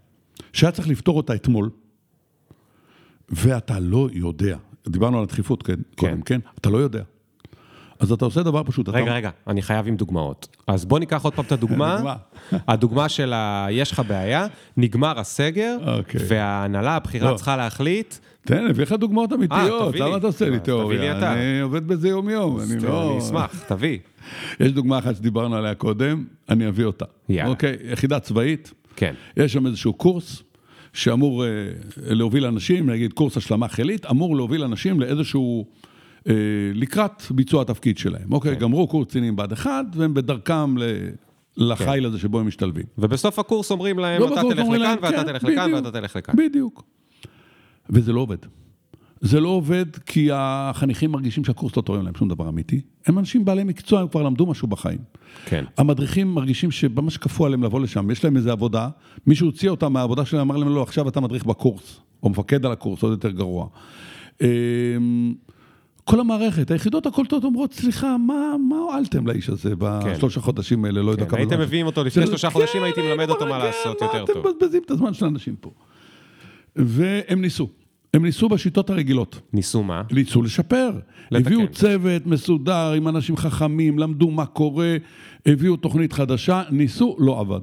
[0.53, 1.70] שהיה צריך לפתור אותה אתמול,
[3.29, 4.57] ואתה לא יודע.
[4.88, 7.03] דיברנו על הדחיפות, כן, קודם, כן, אתה לא יודע.
[8.01, 8.98] אז אתה עושה דבר פשוט, אתה...
[8.98, 10.57] רגע, רגע, אני חייב עם דוגמאות.
[10.66, 11.96] אז בוא ניקח עוד פעם את הדוגמה.
[11.96, 12.16] דוגמה.
[12.68, 13.66] הדוגמה של ה...
[13.70, 14.46] יש לך בעיה,
[14.77, 16.20] נגמר הסגר, אוקיי.
[16.29, 17.37] וההנהלה הבכירה לא.
[17.37, 20.09] צריכה להחליט, תן, אני אביא לך דוגמאות אמיתיות, תביא לי.
[20.09, 21.18] למה אתה עושה לי אז תביא לי תיאוריה?
[21.18, 21.33] אתה.
[21.33, 23.11] אני עובד בזה יום-יום, אני לא...
[23.11, 23.98] אני אשמח, תביא.
[24.61, 27.05] יש דוגמה אחת שדיברנו עליה קודם, אני אביא אותה.
[27.29, 27.51] יאללה.
[27.51, 30.43] אוקיי, יחידה צבאית, כן, יש שם איזשהו קורס
[30.93, 31.49] שאמור אה,
[31.97, 35.67] להוביל אנשים, נגיד קורס השלמה חילית, אמור להוביל אנשים לאיזשהו,
[36.29, 36.35] אה,
[36.75, 38.33] לקראת ביצוע התפקיד שלהם.
[38.33, 38.61] אוקיי, כן.
[38.61, 40.83] גמרו קורס קצינים בה"ד 1, והם בדרכם ל...
[41.57, 42.85] לחיל הזה שבו הם משתלבים.
[42.99, 45.75] ובסוף הקורס אומרים להם, לא אתה תלך לכאן, ואתה כן, תלך לכאן.
[45.75, 46.35] ואתה תלך לכאן.
[46.37, 46.85] בדיוק.
[47.91, 48.37] וזה לא עובד.
[49.20, 52.81] זה לא עובד כי החניכים מרגישים שהקורס לא תורם להם שום דבר אמיתי.
[53.07, 54.98] הם אנשים בעלי מקצוע, הם כבר למדו משהו בחיים.
[55.46, 58.88] כן, המדריכים מרגישים שממש כפו עליהם לבוא לשם, יש להם איזו עבודה,
[59.26, 62.72] מישהו הוציא אותם מהעבודה שלהם, אמר להם, לא, עכשיו אתה מדריך בקורס, או מפקד על
[62.72, 63.66] הקורס, עוד יותר גרוע.
[64.40, 65.35] אמ,
[66.04, 68.35] כל המערכת, היחידות הקולטות אומרות, סליחה, מה,
[68.68, 71.61] מה הועלתם לאיש הזה בשלושה חודשים האלה, לא יודע כן, כמה הייתם.
[71.61, 74.33] מביאים אותו לפני זה- שלושה חודשים, כן, הייתי מלמד אותו מה כן, לעשות יותר אתם
[74.33, 74.46] טוב.
[74.48, 75.70] מבזבזים את הזמן של האנשים פה.
[76.76, 77.68] והם ניסו,
[78.14, 79.40] הם ניסו בשיטות הרגילות.
[79.53, 80.03] ניסו מה?
[80.11, 80.90] ניסו לשפר.
[81.31, 81.47] לתקן.
[81.47, 84.97] הביאו צוות מסודר עם אנשים חכמים, למדו מה קורה,
[85.47, 87.61] הביאו תוכנית חדשה, ניסו, לא עבד.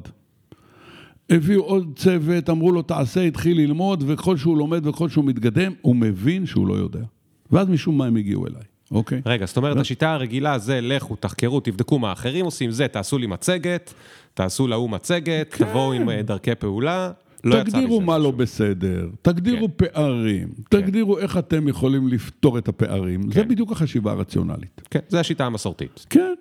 [1.29, 5.95] הביאו עוד צוות, אמרו לו תעשה, התחיל ללמוד, וככל שהוא לומד וככל שהוא מתקדם, הוא
[5.95, 7.03] מבין שהוא לא יודע.
[7.51, 9.21] ואז משום מה הם הגיעו אליי, אוקיי?
[9.25, 13.27] רגע, זאת אומרת, השיטה הרגילה זה לכו, תחקרו, תבדקו מה האחרים עושים, זה, תעשו לי
[13.27, 13.93] מצגת,
[14.33, 17.11] תעשו להוא מצגת, תבואו עם אה, דרכי פעולה.
[17.45, 18.31] לא תגדירו מה לא.
[18.31, 23.31] בסדר, תגדירו פערים, תגדירו איך אתם יכולים לפתור את הפערים.
[23.31, 24.81] זה בדיוק החשיבה הרציונלית.
[24.89, 26.05] כן, זו השיטה המסורתית.
[26.09, 26.33] כן.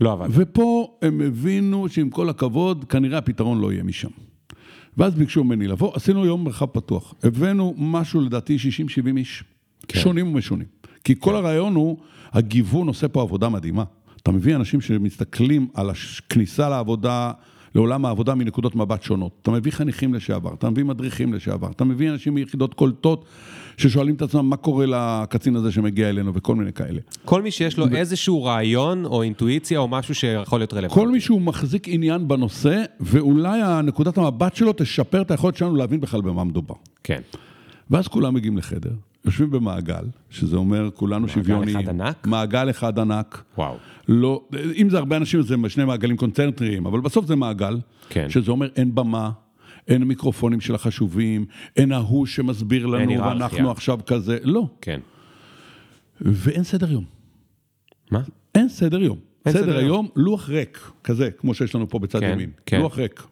[0.00, 0.28] לא עבד.
[0.30, 4.08] ופה הם הבינו שעם כל הכבוד, כנראה הפתרון לא יהיה משם.
[4.96, 7.14] ואז ביקשו ממני לבוא, עשינו יום מרחב פתוח.
[7.22, 9.44] הבאנו משהו, לדעתי, 60-70 איש.
[9.88, 10.00] כן.
[10.00, 10.66] שונים ומשונים.
[11.04, 11.98] כי כל הרעיון הוא,
[12.32, 13.84] הגיוון עושה פה עבודה מדהימה.
[14.22, 17.32] אתה מביא אנשים שמסתכלים על הכניסה לעבודה,
[17.74, 19.32] לעולם העבודה מנקודות מבט שונות.
[19.42, 23.24] אתה מביא חניכים לשעבר, אתה מביא מדריכים לשעבר, אתה מביא אנשים מיחידות קולטות
[23.76, 27.00] ששואלים את עצמם מה קורה לקצין הזה שמגיע אלינו וכל מיני כאלה.
[27.24, 30.94] כל מי שיש לו איזשהו רעיון או אינטואיציה או משהו שיכול להיות רלוונטי.
[30.94, 36.00] כל מי שהוא מחזיק עניין בנושא, ואולי הנקודת המבט שלו תשפר את היכולת שלנו להבין
[36.00, 36.74] בכלל במה מדובר.
[37.04, 37.20] כן.
[37.90, 38.90] ואז כולם מגיעים לחדר,
[39.24, 41.76] יושבים במעגל, שזה אומר כולנו שוויוניים.
[41.76, 42.26] אחד ענק?
[42.26, 43.42] מעגל אחד ענק.
[43.58, 43.76] וואו.
[44.08, 44.44] לא,
[44.76, 47.78] אם זה הרבה אנשים, זה שני מעגלים קונצנטריים, אבל בסוף זה מעגל,
[48.08, 48.30] כן.
[48.30, 49.30] שזה אומר אין במה,
[49.88, 53.22] אין מיקרופונים של החשובים, אין ההוא שמסביר לנו.
[53.24, 54.68] ואנחנו עכשיו כזה, לא.
[54.80, 55.00] כן.
[56.20, 57.04] ואין סדר יום.
[58.10, 58.20] מה?
[58.54, 59.18] אין סדר יום.
[59.46, 62.50] אין סדר סדר היום, לוח ריק, כזה, כמו שיש לנו פה בצד כן, ימין.
[62.66, 62.80] כן.
[62.80, 63.22] לוח ריק.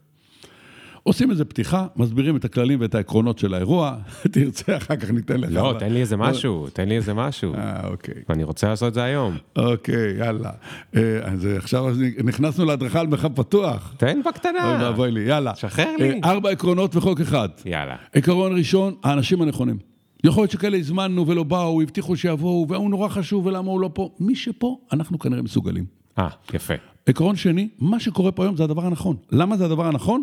[1.06, 3.96] עושים איזה פתיחה, מסבירים את הכללים ואת העקרונות של האירוע,
[4.32, 5.50] תרצה, אחר כך ניתן לך.
[5.52, 7.54] לא, תן לי איזה משהו, תן לי איזה משהו.
[7.54, 8.14] אה, אוקיי.
[8.30, 9.36] אני רוצה לעשות את זה היום.
[9.56, 10.50] אוקיי, יאללה.
[10.96, 13.94] אה, אז עכשיו נכנסנו להדרכה על מרחב פתוח.
[13.96, 14.78] תן אוי בקטנה.
[14.80, 15.54] ואבוי לי, יאללה.
[15.54, 16.10] שחרר לי.
[16.10, 17.48] אה, ארבע עקרונות וחוק אחד.
[17.64, 17.96] יאללה.
[18.12, 19.78] עקרון ראשון, האנשים הנכונים.
[20.24, 24.10] יכול להיות שכאלה הזמנו ולא באו, הבטיחו שיבואו, והוא נורא חשוב ולמה הוא לא פה.
[24.20, 25.84] מי שפה, אנחנו כנראה מסוגלים.
[26.18, 26.74] אה, יפה.
[27.06, 29.16] עקרון שני, מה שקורה פה היום זה הדבר הנכון.
[29.32, 30.22] למה זה הדבר הנכון?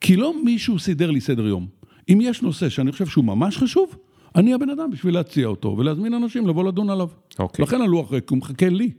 [0.00, 1.66] כי לא מישהו סידר לי סדר יום.
[2.08, 3.96] אם יש נושא שאני חושב שהוא ממש חשוב,
[4.36, 7.08] אני הבן אדם בשביל להציע אותו ולהזמין אנשים לבוא לדון עליו.
[7.38, 7.62] אוקיי.
[7.62, 8.90] לכן הלוח ריק, הוא מחכה לי,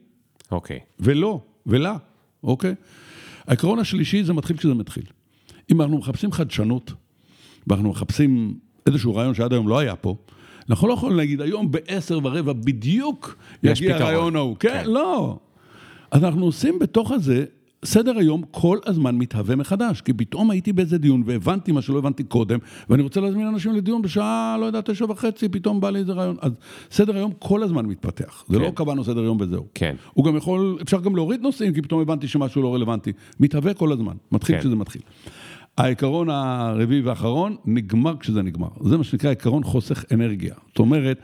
[0.52, 0.80] אוקיי.
[1.00, 1.98] ולא, ולה,
[2.44, 2.76] אוקיי?
[3.48, 5.04] העקרון השלישי זה מתחיל כשזה מתחיל.
[5.72, 6.94] אם אנחנו מחפשים חדשנות,
[7.68, 8.54] ואנחנו מחפשים
[8.88, 10.16] איזשהו רעיון שעד היום לא היה פה,
[10.70, 13.96] אנחנו לא יכולים להגיד, היום בעשר ורבע בדיוק יגיע.
[13.96, 14.56] הרעיון ההוא.
[14.60, 14.90] כן, כן.
[14.90, 15.40] לא.
[16.12, 17.46] אז אנחנו עושים בתוך הזה,
[17.86, 22.24] סדר היום כל הזמן מתהווה מחדש, כי פתאום הייתי באיזה דיון והבנתי מה שלא הבנתי
[22.24, 26.14] קודם, ואני רוצה להזמין אנשים לדיון בשעה, לא יודע, תשע וחצי, פתאום בא לי איזה
[26.14, 26.36] רעיון.
[26.42, 26.52] אז
[26.92, 28.44] סדר היום כל הזמן מתפתח.
[28.50, 28.64] זה כן.
[28.64, 29.66] לא קבענו סדר יום וזהו.
[29.74, 29.96] כן.
[30.14, 33.12] הוא גם יכול, אפשר גם להוריד נושאים, כי פתאום הבנתי שמשהו לא רלוונטי.
[33.40, 34.62] מתהווה כל הזמן, מתחיל כן.
[34.62, 35.02] כשזה מתחיל.
[35.78, 38.68] העיקרון הרביעי והאחרון, נגמר כשזה נגמר.
[38.84, 40.56] זה מה שנקרא עיקרון חוסך אנרגיה.
[40.68, 41.20] זאת אומרת,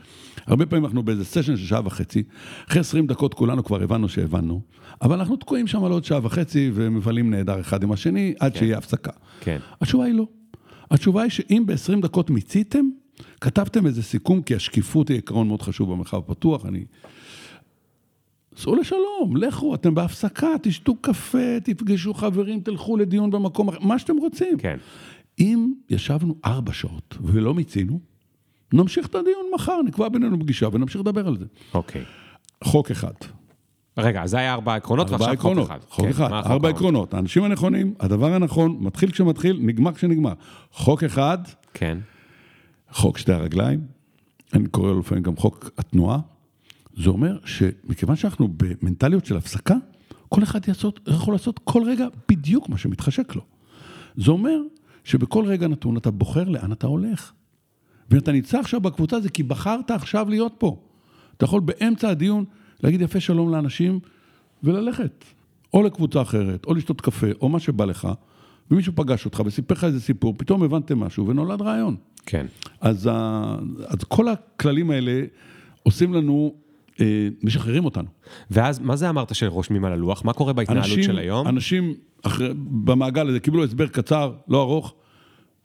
[0.46, 2.22] הרבה פעמים אנחנו באיזה סשן של שעה וחצי,
[2.68, 4.60] אחרי 20 דקות כולנו כבר הבנו שהבנו,
[5.02, 8.78] אבל אנחנו תקועים שם על עוד שעה וחצי ומבלים נהדר אחד עם השני, עד שיהיה
[8.78, 9.12] הפסקה.
[9.40, 9.58] כן.
[9.80, 10.26] התשובה היא לא.
[10.90, 12.84] התשובה היא שאם ב-20 דקות מיציתם,
[13.40, 16.84] כתבתם איזה סיכום, כי השקיפות היא עקרון מאוד חשוב במרחב הפתוח, אני...
[18.58, 24.16] סעו לשלום, לכו, אתם בהפסקה, תשתו קפה, תפגשו חברים, תלכו לדיון במקום אחר, מה שאתם
[24.16, 24.58] רוצים.
[24.58, 24.76] כן.
[25.38, 28.00] אם ישבנו ארבע שעות ולא מיצינו,
[28.72, 31.44] נמשיך את הדיון מחר, נקבע בינינו פגישה ונמשיך לדבר על זה.
[31.74, 32.02] אוקיי.
[32.64, 33.12] חוק אחד.
[33.98, 35.66] רגע, אז זה היה ארבעה עקרונות, ארבעה ועכשיו חוק עקרונות.
[35.66, 35.78] אחד.
[35.88, 36.68] חוק כן, אחד, ארבע?
[36.68, 37.14] עקרונות.
[37.14, 40.32] האנשים הנכונים, הדבר הנכון, מתחיל כשמתחיל, נגמר כשנגמר.
[40.72, 41.38] חוק אחד,
[41.74, 41.98] כן.
[42.90, 43.80] חוק שתי הרגליים,
[44.54, 46.18] אני קורא לו לפעמים גם חוק התנועה,
[46.98, 49.74] זה אומר שמכיוון שאנחנו במנטליות של הפסקה,
[50.28, 53.42] כל אחד יעשות, יכול לעשות כל רגע בדיוק מה שמתחשק לו.
[54.16, 54.60] זה אומר
[55.04, 57.32] שבכל רגע נתון אתה בוחר לאן אתה הולך.
[58.10, 60.76] ואתה נמצא עכשיו בקבוצה זה כי בחרת עכשיו להיות פה.
[61.36, 62.44] אתה יכול באמצע הדיון
[62.82, 64.00] להגיד יפה שלום לאנשים
[64.62, 65.24] וללכת.
[65.74, 68.08] או לקבוצה אחרת, או לשתות קפה, או מה שבא לך,
[68.70, 71.96] ומישהו פגש אותך וסיפר לך איזה סיפור, פתאום הבנתם משהו ונולד רעיון.
[72.26, 72.46] כן.
[72.80, 73.56] אז, ה...
[73.86, 75.22] אז כל הכללים האלה
[75.82, 76.54] עושים לנו,
[77.42, 78.08] משחררים אותנו.
[78.50, 80.24] ואז, מה זה אמרת שרושמים על הלוח?
[80.24, 81.48] מה קורה בהתנהלות אנשים, של היום?
[81.48, 82.48] אנשים אחרי,
[82.84, 84.94] במעגל הזה קיבלו הסבר קצר, לא ארוך,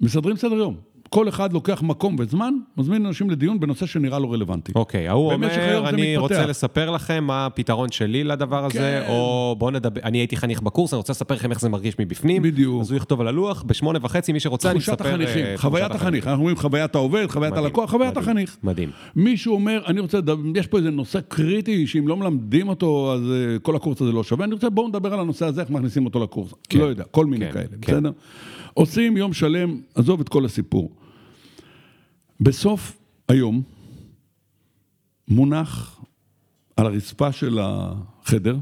[0.01, 0.92] מסדרים סדר יום.
[1.13, 4.71] כל אחד לוקח מקום וזמן, מזמין אנשים לדיון בנושא שנראה לו רלוונטי.
[4.75, 9.03] אוקיי, ההוא אומר, אני מתפתח." רוצה לספר לכם מה הפתרון שלי לדבר הזה, כן.
[9.09, 12.41] או בואו נדבר, אני הייתי חניך בקורס, אני רוצה לספר לכם איך זה מרגיש מבפנים.
[12.41, 12.81] בדיוק.
[12.81, 15.09] אז הוא יכתוב על הלוח, בשמונה וחצי, מי שרוצה, אני תחושת אספר...
[15.09, 18.57] החניכים, אה, חוויית תחושת החניך, אנחנו אומרים חוויית העובד, חוויית הלקוח, חוויית החניך.
[18.63, 18.89] מדהים.
[19.15, 20.19] מישהו אומר, אני רוצה
[20.55, 24.23] יש פה איזה נושא קריטי, שאם לא מלמדים אותו, אז אה, כל הקורס הזה לא
[24.23, 24.45] שווה.
[24.45, 26.53] אני רוצה, בואו נדבר על הנושא הזה, איך מכניסים אותו לקורס.
[26.69, 26.79] כן.
[26.79, 27.93] לא יודע, כל מיני כן, כאלה, כן.
[27.93, 28.11] בסדר?
[28.73, 31.02] עושים יום שלם, עזוב את כל הסיפור.
[32.43, 33.61] בסוף היום
[35.27, 36.01] מונח
[36.77, 38.57] על הרצפה של החדר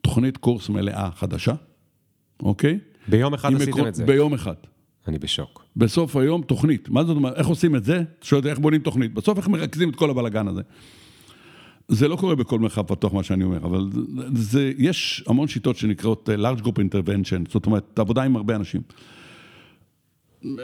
[0.00, 1.54] תוכנית קורס מלאה חדשה,
[2.42, 2.78] אוקיי?
[3.08, 4.04] ביום אחד עשיתם עקרון- את זה.
[4.04, 4.54] ביום אחד.
[5.08, 5.64] אני בשוק.
[5.76, 6.88] בסוף היום תוכנית.
[6.88, 7.36] מה זאת אומרת?
[7.36, 8.02] איך עושים את זה?
[8.22, 9.14] שואל איך בונים תוכנית.
[9.14, 10.62] בסוף איך מרכזים את כל הבלגן הזה?
[11.88, 15.76] זה לא קורה בכל מרחב פתוח, מה שאני אומר, אבל זה, זה, יש המון שיטות
[15.76, 18.80] שנקראות אה, large group intervention, זאת אומרת, עבודה עם הרבה אנשים.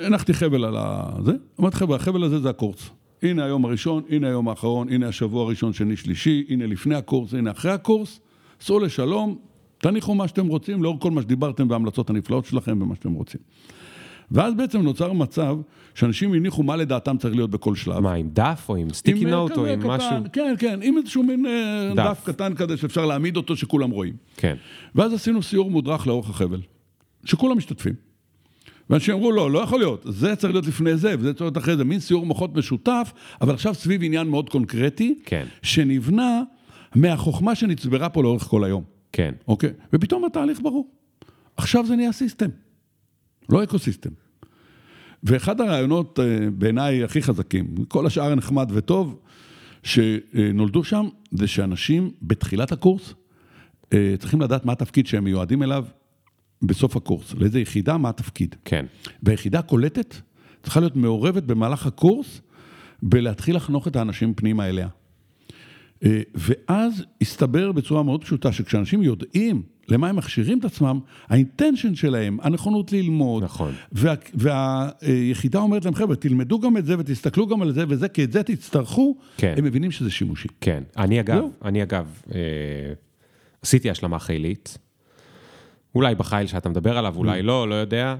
[0.00, 2.90] הנחתי חבל על הזה, אמרתי חבר'ה, החבל הזה זה הקורס.
[3.22, 7.50] הנה היום הראשון, הנה היום האחרון, הנה השבוע הראשון, שני, שלישי, הנה לפני הקורס, הנה
[7.50, 8.20] אחרי הקורס,
[8.60, 9.38] סעו לשלום,
[9.78, 13.40] תניחו מה שאתם רוצים, לאור כל מה שדיברתם וההמלצות הנפלאות שלכם ומה שאתם רוצים.
[14.30, 15.56] ואז בעצם נוצר מצב
[15.94, 18.00] שאנשים הניחו מה לדעתם צריך להיות בכל שלב.
[18.00, 20.16] מה, עם דף או עם סטיקי נוט או כזה עם קטן, משהו?
[20.32, 22.04] כן, כן, עם איזשהו מין אה, דף.
[22.04, 24.14] דף קטן כזה שאפשר להעמיד אותו שכולם רואים.
[24.36, 24.56] כן.
[24.94, 26.60] ואז עשינו סיור מודרך לאורך החבל,
[27.24, 28.07] שכולם משתתפים.
[28.90, 31.76] ואנשים אמרו, לא, לא יכול להיות, זה צריך להיות לפני זה, וזה צריך להיות אחרי
[31.76, 35.46] זה, מין סיעור מוחות משותף, אבל עכשיו סביב עניין מאוד קונקרטי, כן.
[35.62, 36.42] שנבנה
[36.94, 39.34] מהחוכמה שנצברה פה לאורך כל היום, כן.
[39.48, 39.70] אוקיי?
[39.92, 40.90] ופתאום התהליך ברור.
[41.56, 42.48] עכשיו זה נהיה system,
[43.48, 44.10] לא ecosystem.
[45.22, 49.18] ואחד הרעיונות אה, בעיניי הכי חזקים, כל השאר נחמד וטוב,
[49.82, 53.14] שנולדו שם, זה שאנשים בתחילת הקורס
[53.92, 55.84] אה, צריכים לדעת מה התפקיד שהם מיועדים אליו
[56.62, 58.54] בסוף הקורס, לאיזה יחידה, מה התפקיד.
[58.64, 58.86] כן.
[59.22, 60.14] והיחידה קולטת
[60.62, 62.40] צריכה להיות מעורבת במהלך הקורס
[63.02, 64.88] בלהתחיל לחנוך את האנשים פנימה אליה.
[66.04, 72.38] אה, ואז הסתבר בצורה מאוד פשוטה שכשאנשים יודעים למה הם מכשירים את עצמם, האינטנשן שלהם,
[72.42, 73.72] הנכונות ללמוד, נכון.
[73.92, 78.24] וה, והיחידה אומרת להם, חבר'ה, תלמדו גם את זה ותסתכלו גם על זה וזה, כי
[78.24, 79.54] את זה תצטרכו, כן.
[79.56, 80.48] הם מבינים שזה שימושי.
[80.60, 81.52] כן, אני אגב, זהו.
[81.64, 82.40] אני אגב, אה,
[83.62, 84.78] עשיתי השלמה חילית,
[85.94, 87.18] אולי בחיל שאתה מדבר עליו, Mm.
[87.18, 88.16] אולי לא, לא יודע.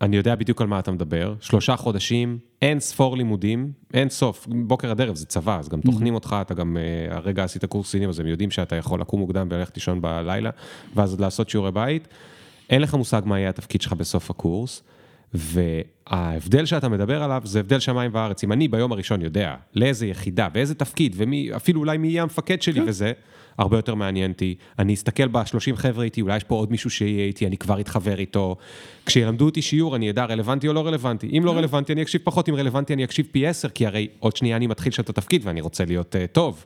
[0.00, 1.34] אני יודע בדיוק על מה אתה מדבר.
[1.40, 5.82] שלושה חודשים, אין ספור לימודים, אין סוף, בוקר עד ערב זה צבא, אז גם Mm.
[5.82, 9.20] טוחנים אותך, אתה גם אה, הרגע עשית קורס סינים, אז הם יודעים שאתה יכול לקום
[9.20, 10.50] מוקדם וללכת לישון בלילה,
[10.94, 12.08] ואז עוד לעשות שיעורי בית.
[12.70, 14.82] אין לך מושג מה יהיה התפקיד שלך בסוף הקורס,
[15.34, 18.44] וההבדל שאתה מדבר עליו זה הבדל שמיים וארץ.
[18.44, 22.80] אם אני ביום הראשון יודע לאיזה יחידה, באיזה תפקיד, ואפילו אולי מי יהיה המפקד שלי
[22.80, 22.84] כן.
[22.88, 23.12] וזה,
[23.58, 24.54] הרבה יותר מעניין אותי.
[24.78, 28.18] אני אסתכל ב-30 חבר'ה איתי, אולי יש פה עוד מישהו שיהיה איתי, אני כבר אתחבר
[28.18, 28.56] איתו.
[29.06, 31.26] כשילמדו אותי שיעור, אני אדע רלוונטי או לא רלוונטי.
[31.38, 31.42] אם.
[31.44, 34.56] לא רלוונטי, אני אקשיב פחות, אם רלוונטי, אני אקשיב פי 10, כי הרי עוד שנייה
[34.56, 36.64] אני מתחיל שם את התפקיד ואני רוצה להיות uh, טוב.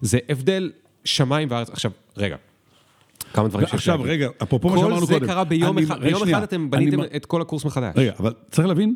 [0.00, 0.72] זה הבדל
[1.04, 1.70] שמיים וארץ.
[1.70, 2.36] עכשיו, רגע.
[3.32, 4.00] כמה דברים שיש עכשיו.
[4.02, 5.26] רגע, אפרופו מה כל שאמרנו זה קודם.
[5.26, 6.22] קרה ביום אחד, ביום.
[6.22, 7.92] אחד אתם בניתם את כל הקורס מחדש.
[7.96, 8.94] רגע, אבל צריך להבין,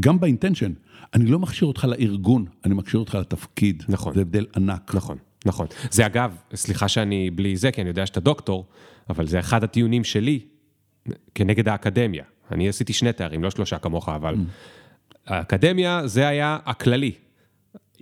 [0.00, 0.72] גם באינטנשן,
[1.14, 3.82] אני לא מכשיר אותך לארגון, אני מכשיר אותך לתפקיד.
[3.88, 4.14] נכון.
[4.14, 4.94] זה הבדל ענק.
[4.94, 5.66] נכון, נכון.
[5.90, 8.66] זה אגב, סליחה שאני בלי זה, כי אני יודע שאתה דוקטור,
[9.10, 10.40] אבל זה אחד הטיעונים שלי
[11.34, 12.24] כנגד האקדמיה.
[12.52, 14.34] אני עשיתי שני תארים, לא שלושה כמוך, אבל
[15.26, 17.12] האקדמיה זה היה הכללי.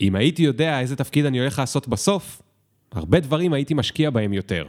[0.01, 2.43] אם הייתי יודע איזה תפקיד אני הולך לעשות בסוף,
[2.93, 4.67] הרבה דברים הייתי משקיע בהם יותר.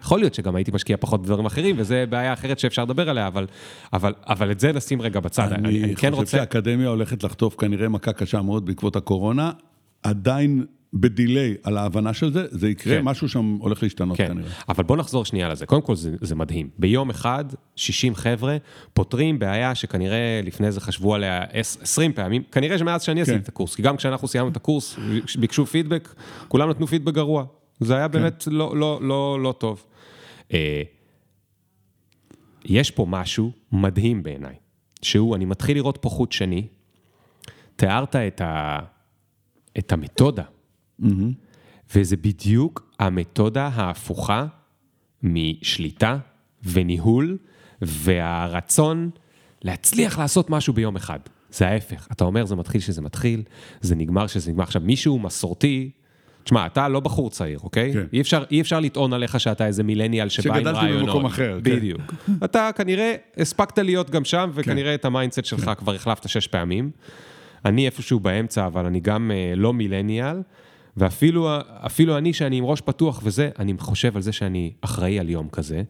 [0.00, 3.46] יכול להיות שגם הייתי משקיע פחות בדברים אחרים, וזו בעיה אחרת שאפשר לדבר עליה, אבל,
[3.92, 5.52] אבל, אבל את זה נשים רגע בצד.
[5.52, 6.36] אני, אני, אני כן חושב רוצה...
[6.36, 9.52] שהאקדמיה הולכת לחטוף כנראה מכה קשה מאוד בעקבות הקורונה,
[10.02, 10.64] עדיין
[10.94, 13.04] בדיליי על ההבנה של זה, זה יקרה, כן.
[13.04, 14.50] משהו שם הולך להשתנות כן, כנראה.
[14.68, 15.66] אבל בוא נחזור שנייה לזה.
[15.66, 16.68] קודם כל זה, זה מדהים.
[16.78, 17.44] ביום אחד,
[17.76, 18.56] 60 חבר'ה
[18.92, 23.74] פותרים בעיה שכנראה לפני זה חשבו עליה 20 פעמים, כנראה שמאז שאני עשיתי את הקורס,
[23.74, 24.98] כי גם כשאנחנו סיימנו את הקורס,
[25.38, 26.14] ביקשו פידבק,
[26.48, 27.44] כולם נתנו פידבק גרוע.
[27.80, 29.84] זה היה באמת לא, לא, לא, לא טוב.
[30.52, 30.82] אה,
[32.64, 34.54] יש פה משהו מדהים בעיניי,
[35.02, 36.66] שהוא, אני מתחיל לראות פה חוט שני,
[37.76, 38.42] תיארת את
[39.78, 40.42] את המתודה.
[41.94, 44.46] וזה בדיוק המתודה ההפוכה
[45.22, 46.18] משליטה
[46.64, 47.38] וניהול
[47.82, 49.10] והרצון
[49.62, 51.18] להצליח לעשות משהו ביום אחד.
[51.50, 52.08] זה ההפך.
[52.12, 53.42] אתה אומר, זה מתחיל שזה מתחיל,
[53.80, 54.64] זה נגמר שזה נגמר.
[54.64, 55.90] עכשיו, מישהו מסורתי,
[56.44, 57.92] תשמע, אתה לא בחור צעיר, אוקיי?
[57.92, 58.04] כן.
[58.12, 61.06] אי אפשר, אי אפשר לטעון עליך שאתה איזה מילניאל שבא עם שגדלתי רעיונות.
[61.06, 61.76] במקום אחר, כן.
[61.76, 62.14] בדיוק.
[62.44, 65.74] אתה כנראה הספקת להיות גם שם, וכנראה את ה mindset שלך כן.
[65.74, 66.90] כבר החלפת שש פעמים.
[67.64, 70.36] אני איפשהו באמצע, אבל אני גם אה, לא מילניאל,
[70.96, 71.48] ואפילו
[71.86, 75.48] אפילו אני, שאני עם ראש פתוח וזה, אני חושב על זה שאני אחראי על יום
[75.48, 75.82] כזה,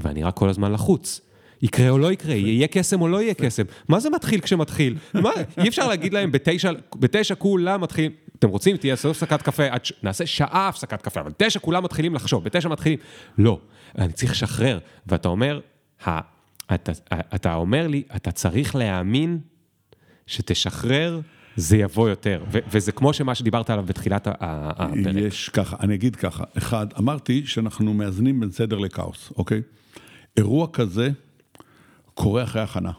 [0.00, 1.20] ואני רק כל הזמן לחוץ.
[1.62, 3.62] יקרה או לא יקרה, יהיה קסם או לא יהיה קסם.
[3.88, 4.96] מה זה מתחיל כשמתחיל?
[5.14, 9.80] מה, אי אפשר להגיד להם בתשע, בתשע כולם מתחילים, אתם רוצים, תהיה הפסקת קפה, עד.
[10.02, 12.98] נעשה שעה הפסקת קפה, אבל בתשע כולם מתחילים לחשוב, בתשע מתחילים,
[13.38, 13.60] לא,
[13.98, 14.78] אני צריך לשחרר.
[15.06, 15.60] ואתה אומר,
[16.06, 16.20] ה...
[16.74, 16.92] אתה,
[17.34, 19.38] אתה אומר לי, אתה צריך להאמין
[20.26, 21.20] שתשחרר,
[21.58, 22.44] זה יבוא יותר.
[22.52, 25.14] ו- וזה כמו שמה שדיברת עליו בתחילת הפרק.
[25.16, 26.44] יש ככה, אני אגיד ככה.
[26.58, 29.62] אחד, אמרתי שאנחנו מאזנים בין סדר לכאוס, אוקיי?
[30.36, 31.10] אירוע כזה
[32.14, 32.92] קורה אחרי הכנה.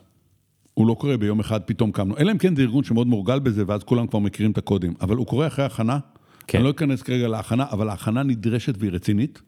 [0.73, 2.17] הוא לא קורה ביום אחד, פתאום קמנו.
[2.17, 4.93] אלא אם כן זה ארגון שמאוד מורגל בזה, ואז כולם כבר מכירים את הקודים.
[5.01, 5.99] אבל הוא קורה אחרי הכנה.
[6.47, 6.57] כן.
[6.57, 9.41] אני לא אכנס כרגע להכנה, אבל ההכנה נדרשת והיא רצינית.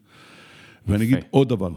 [0.86, 1.04] ואני.
[1.04, 1.70] אגיד עוד דבר.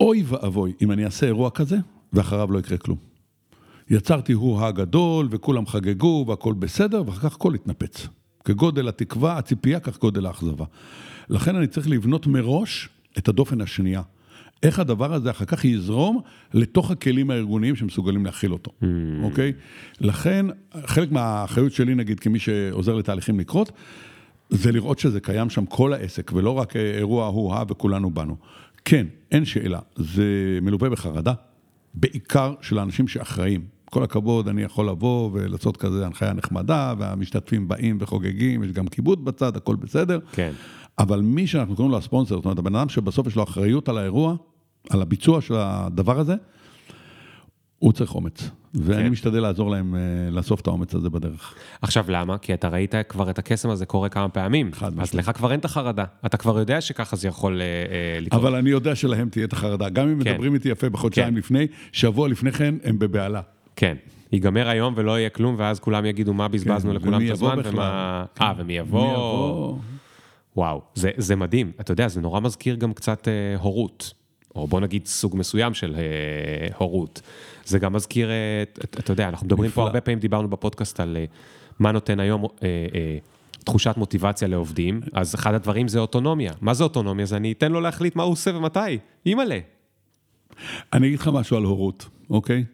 [0.00, 1.76] אוי ואבוי אם אני אעשה אירוע כזה,
[2.12, 3.13] ואחריו לא יקרה כלום.
[3.90, 8.08] יצרתי הוא הגדול, וכולם חגגו, והכל בסדר, ואחר כך הכל התנפץ.
[8.44, 10.64] כגודל התקווה, הציפייה, כך גודל האכזבה.
[11.28, 14.02] לכן אני צריך לבנות מראש את הדופן השנייה.
[14.62, 16.20] איך הדבר הזה אחר כך יזרום
[16.54, 18.70] לתוך הכלים הארגוניים שמסוגלים להכיל אותו,
[19.22, 19.52] אוקיי?
[20.00, 20.46] לכן,
[20.86, 23.72] חלק מהאחריות שלי, נגיד, כמי שעוזר לתהליכים לקרות,
[24.50, 28.36] זה לראות שזה קיים שם כל העסק, ולא רק אירוע הוא-הא וכולנו באנו.
[28.84, 31.32] כן, אין שאלה, זה מלווה בחרדה,
[31.94, 33.64] בעיקר של האנשים שאחראים.
[33.90, 39.24] כל הכבוד, אני יכול לבוא ולעשות כזה הנחיה נחמדה, והמשתתפים באים וחוגגים, יש גם כיבוד
[39.24, 40.18] בצד, הכל בסדר.
[40.32, 40.52] כן.
[40.98, 43.98] אבל מי שאנחנו קוראים לו הספונסר, זאת אומרת, הבן אדם שבסוף יש לו אחריות על
[43.98, 44.36] האירוע,
[44.90, 46.34] על הביצוע של הדבר הזה,
[47.78, 48.50] הוא צריך אומץ.
[48.74, 49.08] ואני כן.
[49.08, 50.00] משתדל לעזור להם אה,
[50.30, 51.54] לאסוף את האומץ הזה בדרך.
[51.82, 52.38] עכשיו למה?
[52.38, 54.72] כי אתה ראית כבר את הקסם הזה קורה כמה פעמים.
[54.72, 55.28] חד אז משמעית.
[55.28, 56.04] לך כבר אין את החרדה.
[56.26, 58.42] אתה כבר יודע שככה זה יכול אה, אה, לקרות.
[58.42, 59.88] אבל אני יודע שלהם תהיה את החרדה.
[59.88, 60.30] גם אם כן.
[60.30, 61.34] מדברים איתי יפה בחודשיים כן.
[61.34, 63.40] לפני, שבוע לפני כן הם בבהלה.
[63.76, 63.96] כן.
[64.32, 67.58] ייגמר היום ולא יהיה כלום, ואז כולם יגידו מה בזבזנו כן, לכולם ומי את הזמן,
[67.58, 67.72] בכלל.
[67.72, 68.24] ומה...
[68.34, 68.44] כן.
[68.44, 69.12] אה, ומי מי יבוא.
[69.12, 69.78] יבוא?
[70.56, 71.72] וואו, זה, זה מדהים.
[71.80, 74.14] אתה יודע, זה נורא מזכיר גם קצת אה, הורות,
[74.54, 77.20] או בוא נגיד סוג מסוים של אה, הורות.
[77.66, 79.82] זה גם מזכיר, אה, את- אתה יודע, אנחנו מדברים נפלא.
[79.82, 81.24] פה הרבה פעמים, דיברנו בפודקאסט על אה,
[81.78, 82.48] מה נותן היום אה,
[83.64, 86.52] תחושת מוטיבציה לעובדים, אז אחד הדברים זה אוטונומיה.
[86.60, 87.26] מה זה אוטונומיה?
[87.26, 88.98] זה אני אתן לו להחליט מה הוא עושה ומתי.
[89.26, 89.58] אימא'לה.
[90.92, 92.64] אני אגיד לך משהו על הורות, אוקיי?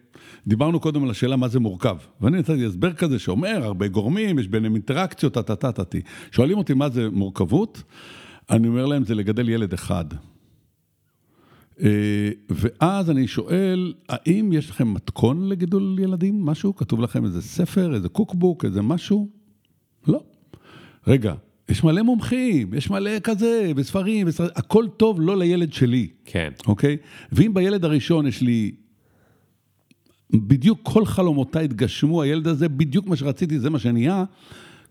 [0.47, 4.47] דיברנו קודם על השאלה מה זה מורכב, ואני נתתי הסבר כזה שאומר, הרבה גורמים, יש
[4.47, 6.01] ביניהם אינטראקציות, טה-טה-טה-טי.
[6.31, 7.83] שואלים אותי מה זה מורכבות,
[8.49, 10.05] אני אומר להם, זה לגדל ילד אחד.
[11.79, 16.45] אה, ואז אני שואל, האם יש לכם מתכון לגידול ילדים?
[16.45, 16.75] משהו?
[16.75, 19.29] כתוב לכם איזה ספר, איזה קוקבוק, איזה משהו?
[20.07, 20.23] לא.
[21.07, 21.33] רגע,
[21.69, 26.07] יש מלא מומחים, יש מלא כזה, וספרים, וספרים, הכל טוב, לא לילד שלי.
[26.25, 26.51] כן.
[26.67, 26.97] אוקיי?
[27.31, 28.71] ואם בילד הראשון יש לי...
[30.33, 34.23] בדיוק כל חלומותיי התגשמו, הילד הזה, בדיוק מה שרציתי, זה מה שנהיה.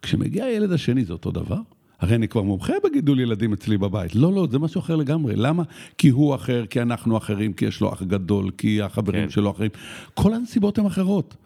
[0.03, 1.61] כשמגיע הילד השני זה אותו דבר.
[2.01, 4.15] הרי אני כבר מומחה בגידול ילדים אצלי בבית.
[4.15, 5.37] לא, לא, זה משהו אחר לגמרי.
[5.37, 5.63] למה?
[5.99, 9.31] כי הוא אחר, כי אנחנו אחרים, כי יש לו אח גדול, כי החברים כן.
[9.31, 9.71] שלו אחרים.
[10.15, 11.37] כל הנסיבות הן אחרות.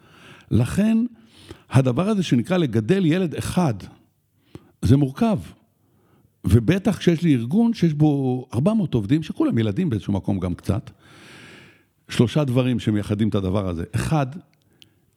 [0.51, 0.99] לכן,
[1.71, 3.75] הדבר הזה שנקרא לגדל ילד אחד,
[4.83, 5.39] זה מורכב.
[6.45, 10.91] ובטח כשיש לי ארגון שיש בו 400 עובדים, שכולם ילדים באיזשהו מקום גם קצת,
[12.09, 13.85] שלושה דברים שמייחדים את הדבר הזה.
[13.95, 14.27] אחד,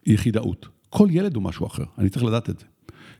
[0.05, 0.67] יחידאות.
[0.89, 2.65] כל ילד הוא משהו אחר, אני צריך לדעת את זה.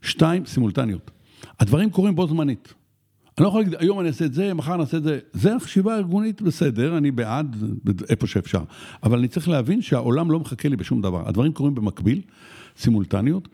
[0.02, 1.12] שתיים, סימולטניות.
[1.60, 2.74] הדברים קורים בו זמנית.
[3.38, 5.20] אני לא יכול להגיד, היום אני אעשה את זה, מחר נעשה את זה.
[5.34, 7.56] זה החשיבה הארגונית, בסדר, אני בעד,
[8.10, 8.62] איפה שאפשר.
[9.04, 11.30] אבל אני צריך להבין שהעולם לא מחכה לי בשום דבר.
[11.30, 12.22] הדברים קורים במקביל,
[12.78, 13.48] סימולטניות.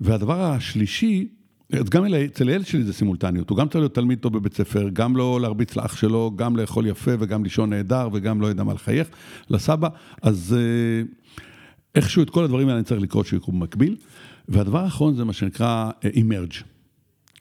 [0.00, 1.28] והדבר השלישי,
[1.72, 3.50] אז גם אצל הילד שלי זה סימולטניות.
[3.50, 6.86] הוא גם צריך להיות תלמיד טוב בבית ספר, גם לא להרביץ לאח שלו, גם לאכול
[6.86, 9.08] יפה וגם לישון נהדר וגם לא יודע מה לחייך
[9.50, 9.88] לסבא.
[10.22, 11.02] אז אה,
[11.94, 13.96] איכשהו את כל הדברים האלה אני צריך לקרות שיקרו במקביל.
[14.48, 16.52] והדבר האחרון זה מה שנקרא אימרג'.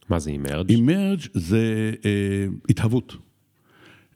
[0.09, 0.71] מה זה אימרג'?
[0.71, 3.15] אימרג' זה אה, התהוות.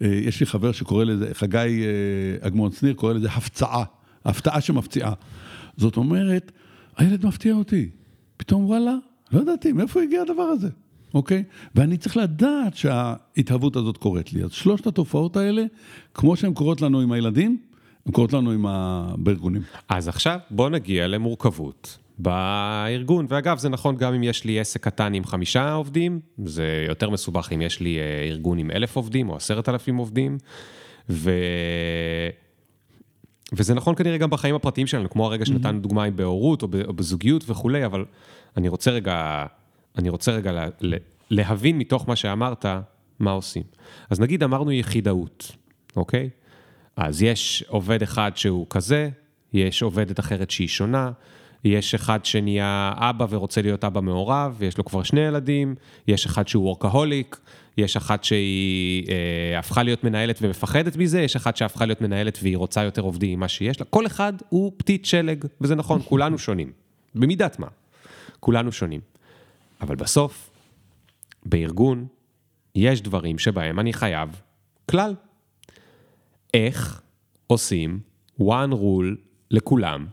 [0.01, 3.83] אה, יש לי חבר שקורא לזה, חגי אה, אגמון שניר קורא לזה הפצעה,
[4.25, 5.13] הפתעה שמפציעה.
[5.77, 6.51] זאת אומרת,
[6.97, 7.89] הילד מפתיע אותי.
[8.37, 8.95] פתאום וואלה,
[9.31, 10.69] לא ידעתי, מאיפה הגיע הדבר הזה,
[11.13, 11.43] אוקיי?
[11.75, 14.43] ואני צריך לדעת שההתהוות הזאת קורית לי.
[14.43, 15.63] אז שלושת התופעות האלה,
[16.13, 17.57] כמו שהן קורות לנו עם הילדים,
[18.05, 19.07] הן קורות לנו עם ה...
[19.17, 19.61] בארגונים.
[19.89, 23.25] אז עכשיו בוא נגיע למורכבות בארגון.
[23.29, 27.49] ואגב, זה נכון גם אם יש לי עסק קטן עם חמישה עובדים, זה יותר מסובך
[27.53, 30.37] אם יש לי אה, ארגון עם אלף עובדים או עשרת אלפים עובדים.
[31.09, 31.31] ו...
[33.53, 37.43] וזה נכון כנראה גם בחיים הפרטיים שלנו, כמו הרגע שנתנו דוגמה עם בהורות או בזוגיות
[37.49, 38.05] וכולי, אבל
[38.57, 39.45] אני רוצה רגע,
[39.97, 40.67] אני רוצה רגע לה,
[41.29, 42.65] להבין מתוך מה שאמרת,
[43.19, 43.63] מה עושים.
[44.09, 45.51] אז נגיד אמרנו יחידאות,
[45.95, 46.29] אוקיי?
[46.95, 49.09] אז יש עובד אחד שהוא כזה,
[49.53, 51.11] יש עובדת אחרת שהיא שונה,
[51.63, 55.75] יש אחד שנהיה אבא ורוצה להיות אבא מעורב, ויש לו כבר שני ילדים,
[56.07, 57.39] יש אחד שהוא וורקהוליק,
[57.77, 62.57] יש אחת שהיא אה, הפכה להיות מנהלת ומפחדת מזה, יש אחת שהפכה להיות מנהלת והיא
[62.57, 63.85] רוצה יותר עובדים ממה שיש לה.
[63.85, 66.71] כל אחד הוא פתית שלג, וזה נכון, כולנו שונים.
[67.15, 67.67] במידת מה.
[68.39, 69.01] כולנו שונים.
[69.81, 70.49] אבל בסוף,
[71.45, 72.07] בארגון,
[72.75, 74.41] יש דברים שבהם אני חייב
[74.89, 75.15] כלל.
[76.53, 77.01] איך
[77.47, 77.99] עושים
[78.41, 79.15] one rule
[79.51, 80.07] לכולם,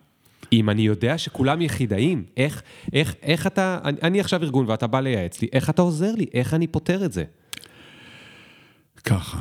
[0.53, 5.01] אם אני יודע שכולם יחידאים, איך, איך, איך אתה, אני, אני עכשיו ארגון ואתה בא
[5.01, 7.24] לייעץ לי, איך אתה עוזר לי, איך אני פותר את זה?
[9.05, 9.38] ככה.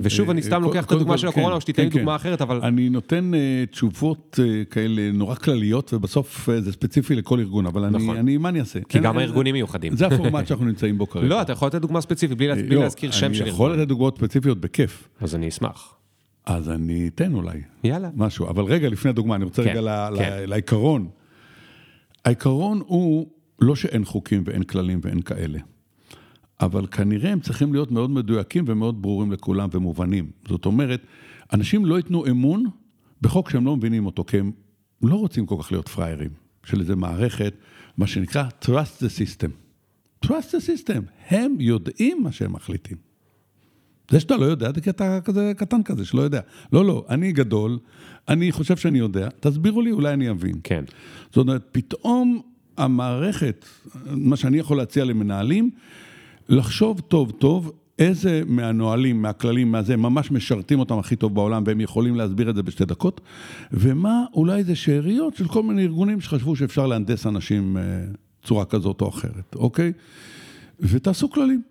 [0.00, 2.12] ושוב, אני אה, סתם לוקח את הדוגמה של כן, הקורונה, או שתיתן לי כן, דוגמה
[2.12, 2.16] כן.
[2.16, 2.60] אחרת, אבל...
[2.62, 7.98] אני נותן אה, תשובות אה, כאלה נורא כלליות, ובסוף זה ספציפי לכל ארגון, אבל אני,
[7.98, 8.28] נכון.
[8.38, 8.78] מה אני אעשה?
[8.88, 9.96] כי גם הארגונים מיוחדים.
[9.96, 11.26] זה הפורמט שאנחנו נמצאים בו כרגע.
[11.26, 13.80] לא, אתה יכול לתת דוגמה ספציפית, בלי, לא, להזכיר שם של אני יכול ארגון.
[13.80, 15.97] לתת דוגמאות ספציפיות בכיף, אז אני אשמח.
[16.48, 18.10] אז אני אתן אולי יאללה.
[18.16, 18.48] משהו.
[18.48, 20.32] אבל רגע, לפני הדוגמה, אני רוצה כן, רגע ל- כן.
[20.42, 21.08] ל- לעיקרון.
[22.24, 23.26] העיקרון הוא
[23.60, 25.58] לא שאין חוקים ואין כללים ואין כאלה,
[26.60, 30.30] אבל כנראה הם צריכים להיות מאוד מדויקים ומאוד ברורים לכולם ומובנים.
[30.48, 31.00] זאת אומרת,
[31.52, 32.64] אנשים לא ייתנו אמון
[33.22, 34.50] בחוק שהם לא מבינים אותו, כי הם
[35.02, 36.30] לא רוצים כל כך להיות פראיירים
[36.64, 37.54] של איזה מערכת,
[37.96, 39.50] מה שנקרא trust the system.
[40.26, 43.07] trust the system, הם יודעים מה שהם מחליטים.
[44.10, 46.40] זה שאתה לא יודע, זה כי אתה כזה קטן כזה, שלא יודע.
[46.72, 47.78] לא, לא, אני גדול,
[48.28, 50.54] אני חושב שאני יודע, תסבירו לי, אולי אני אבין.
[50.64, 50.84] כן.
[51.26, 52.40] זאת אומרת, פתאום
[52.76, 53.66] המערכת,
[54.06, 55.70] מה שאני יכול להציע למנהלים,
[56.48, 62.16] לחשוב טוב טוב איזה מהנהלים, מהכללים, מהזה, ממש משרתים אותם הכי טוב בעולם, והם יכולים
[62.16, 63.20] להסביר את זה בשתי דקות,
[63.72, 67.82] ומה אולי זה שאריות של כל מיני ארגונים שחשבו שאפשר להנדס אנשים אה,
[68.44, 69.92] צורה כזאת או אחרת, אוקיי?
[70.80, 71.62] ותעשו כללים.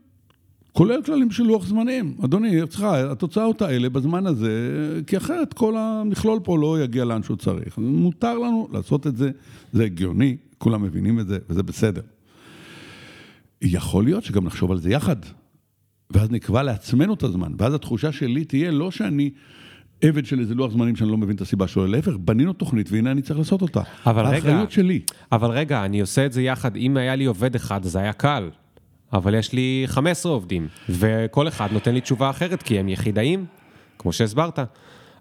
[0.77, 2.15] כולל כללים של לוח זמנים.
[2.25, 4.51] אדוני, צריכה, התוצאות האלה בזמן הזה,
[5.07, 7.77] כי אחרת כל המכלול פה לא יגיע לאן שהוא צריך.
[7.77, 9.31] מותר לנו לעשות את זה,
[9.73, 12.01] זה הגיוני, כולם מבינים את זה, וזה בסדר.
[13.61, 15.15] יכול להיות שגם נחשוב על זה יחד,
[16.09, 19.29] ואז נקבע לעצמנו את הזמן, ואז התחושה שלי תהיה לא שאני
[20.01, 23.11] עבד של איזה לוח זמנים שאני לא מבין את הסיבה שלו, להפך, בנינו תוכנית והנה
[23.11, 23.81] אני צריך לעשות אותה.
[24.05, 24.99] אבל רגע, האחריות שלי.
[25.31, 28.49] אבל רגע, אני עושה את זה יחד, אם היה לי עובד אחד, זה היה קל.
[29.13, 33.45] אבל יש לי 15 עובדים, וכל אחד נותן לי תשובה אחרת, כי הם יחידאים,
[33.97, 34.59] כמו שהסברת.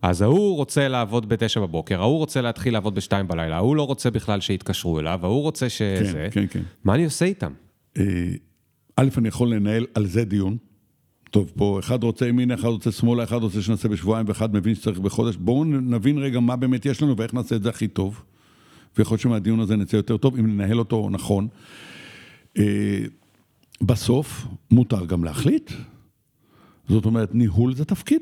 [0.02, 4.10] אז ההוא רוצה לעבוד בתשע בבוקר, ההוא רוצה להתחיל לעבוד בשתיים בלילה, ההוא לא רוצה
[4.10, 6.28] בכלל שיתקשרו אליו, ההוא רוצה שזה...
[6.30, 6.62] כן, כן.
[6.84, 7.52] מה אני עושה איתם?
[7.98, 8.04] אה,
[8.96, 10.56] א', אני יכול לנהל על זה דיון.
[11.30, 14.98] טוב, פה אחד רוצה ימינה, אחד רוצה שמאלה, אחד רוצה שנעשה בשבועיים, ואחד מבין שצריך
[14.98, 15.36] בחודש.
[15.36, 18.22] בואו נבין רגע מה באמת יש לנו ואיך נעשה את זה הכי טוב.
[18.98, 21.48] ויכול להיות שמהדיון הזה נצא יותר טוב, אם ננהל אותו נכון.
[23.82, 25.70] בסוף, מותר גם להחליט.
[26.88, 28.20] זאת אומרת, ניהול זה תפקיד.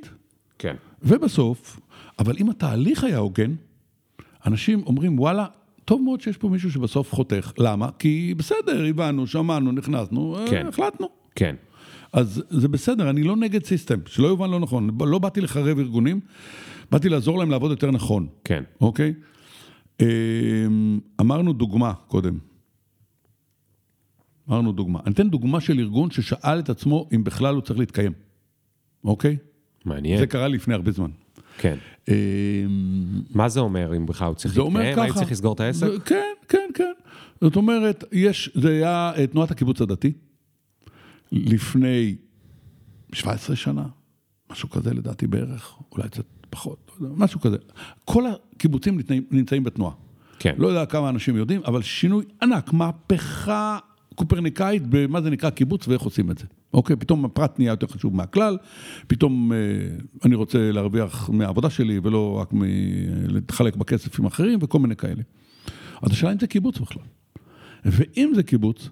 [0.58, 0.74] כן.
[1.02, 1.80] ובסוף,
[2.18, 3.54] אבל אם התהליך היה הוגן,
[4.46, 5.46] אנשים אומרים, וואלה,
[5.84, 7.52] טוב מאוד שיש פה מישהו שבסוף חותך.
[7.58, 7.88] למה?
[7.98, 10.66] כי בסדר, הבנו, שמענו, נכנסנו, אה, כן.
[10.66, 11.08] החלטנו.
[11.34, 11.56] כן.
[12.12, 14.90] אז זה בסדר, אני לא נגד סיסטם, שלא יובן לא נכון.
[15.00, 16.20] לא באתי לחרב ארגונים,
[16.90, 18.62] באתי לעזור להם לעבוד יותר נכון, כן.
[18.80, 19.14] אוקיי?
[20.00, 20.06] אמ,
[21.20, 22.38] אמרנו דוגמה קודם.
[24.48, 25.00] אמרנו דוגמה.
[25.06, 28.12] אני אתן דוגמה של ארגון ששאל את עצמו אם בכלל הוא צריך להתקיים,
[29.04, 29.36] אוקיי?
[29.84, 30.18] מעניין.
[30.18, 31.10] זה קרה לפני הרבה זמן.
[31.58, 31.76] כן.
[32.08, 32.14] אמ,
[33.30, 34.96] מה זה אומר אם בכלל הוא צריך זה אומר להתקיים?
[34.96, 35.04] ככה.
[35.04, 35.86] האם צריך לסגור את העסק?
[36.04, 36.92] כן, כן, כן.
[37.40, 40.12] זאת אומרת, יש, זה היה אה, תנועת הקיבוץ הדתי,
[41.32, 42.16] לפני
[43.12, 43.86] 17 שנה,
[44.50, 47.56] משהו כזה לדעתי בערך, אולי קצת פחות, לא משהו כזה.
[48.04, 49.94] כל הקיבוצים נמצאים בתנועה.
[50.38, 50.54] כן.
[50.58, 53.78] לא יודע כמה אנשים יודעים, אבל שינוי ענק, מהפכה
[54.14, 56.44] קופרניקאית במה זה נקרא קיבוץ ואיך עושים את זה.
[56.74, 58.58] אוקיי, פתאום הפרט נהיה יותר חשוב מהכלל,
[59.06, 59.58] פתאום אה,
[60.24, 62.62] אני רוצה להרוויח מהעבודה שלי ולא רק מ-
[63.26, 65.22] להתחלק בכסף עם אחרים וכל מיני כאלה.
[66.02, 67.02] אז השאלה אם זה קיבוץ בכלל.
[67.84, 68.88] ואם זה קיבוץ,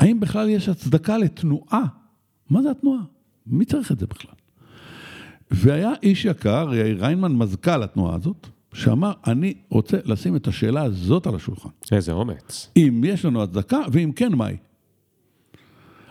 [0.00, 1.82] האם בכלל יש הצדקה לתנועה?
[2.50, 3.00] מה זה התנועה?
[3.46, 4.34] מי צריך את זה בכלל?
[5.50, 11.26] והיה איש יקר, יאיר ריינמן, מזכ"ל התנועה הזאת, שאמר, אני רוצה לשים את השאלה הזאת
[11.26, 11.68] על השולחן.
[11.92, 12.70] איזה אומץ.
[12.76, 14.56] אם יש לנו הצדקה, ואם כן, מהי?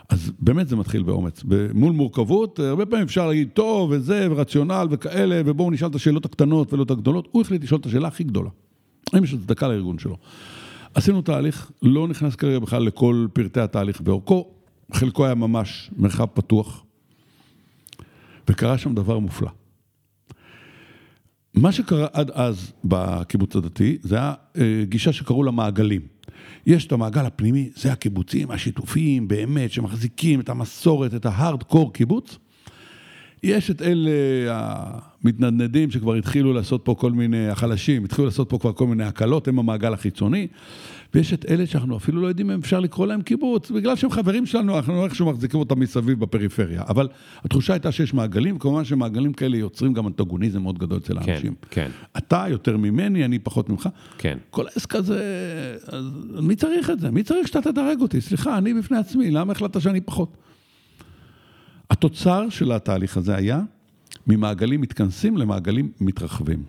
[0.08, 1.44] אז באמת זה מתחיל באומץ.
[1.74, 6.72] מול מורכבות, הרבה פעמים אפשר להגיד, טוב, וזה, ורציונל, וכאלה, ובואו נשאל את השאלות הקטנות
[6.72, 7.28] ולא את הגדולות.
[7.32, 8.50] הוא החליט לשאול את השאלה הכי גדולה.
[9.12, 10.16] האם יש הצדקה לארגון שלו?
[10.94, 14.48] עשינו תהליך, לא נכנס כרגע בכלל לכל פרטי התהליך ואורכו,
[14.92, 16.84] חלקו היה ממש מרחב פתוח,
[18.48, 19.50] וקרה שם דבר מופלא.
[21.56, 26.00] מה שקרה עד אז בקיבוץ הדתי, זה היה אה, גישה שקראו לה מעגלים.
[26.66, 32.38] יש את המעגל הפנימי, זה הקיבוצים השיתופיים באמת, שמחזיקים את המסורת, את ההארד-קור קיבוץ.
[33.46, 34.10] יש את אלה
[35.24, 39.48] המתנדנדים שכבר התחילו לעשות פה כל מיני, החלשים, התחילו לעשות פה כבר כל מיני הקלות,
[39.48, 40.46] הם המעגל החיצוני.
[41.14, 44.46] ויש את אלה שאנחנו אפילו לא יודעים אם אפשר לקרוא להם קיבוץ, בגלל שהם חברים
[44.46, 46.82] שלנו, אנחנו איכשהו מחזיקים אותם מסביב בפריפריה.
[46.88, 47.08] אבל
[47.44, 51.54] התחושה הייתה שיש מעגלים, וכמובן שמעגלים כאלה יוצרים גם אנטגוניזם מאוד גדול אצל כן, האנשים.
[51.70, 51.90] כן.
[52.16, 53.88] אתה יותר ממני, אני פחות ממך.
[54.18, 54.38] כן.
[54.50, 55.22] כל העסק הזה,
[55.86, 56.04] אז
[56.40, 57.10] מי צריך את זה?
[57.10, 58.20] מי צריך שאתה תדרג אותי?
[58.20, 60.36] סליחה, אני בפני עצמי, למה החלטת שאני פחות?
[61.96, 63.60] התוצר של התהליך הזה היה
[64.26, 66.62] ממעגלים מתכנסים למעגלים מתרחבים.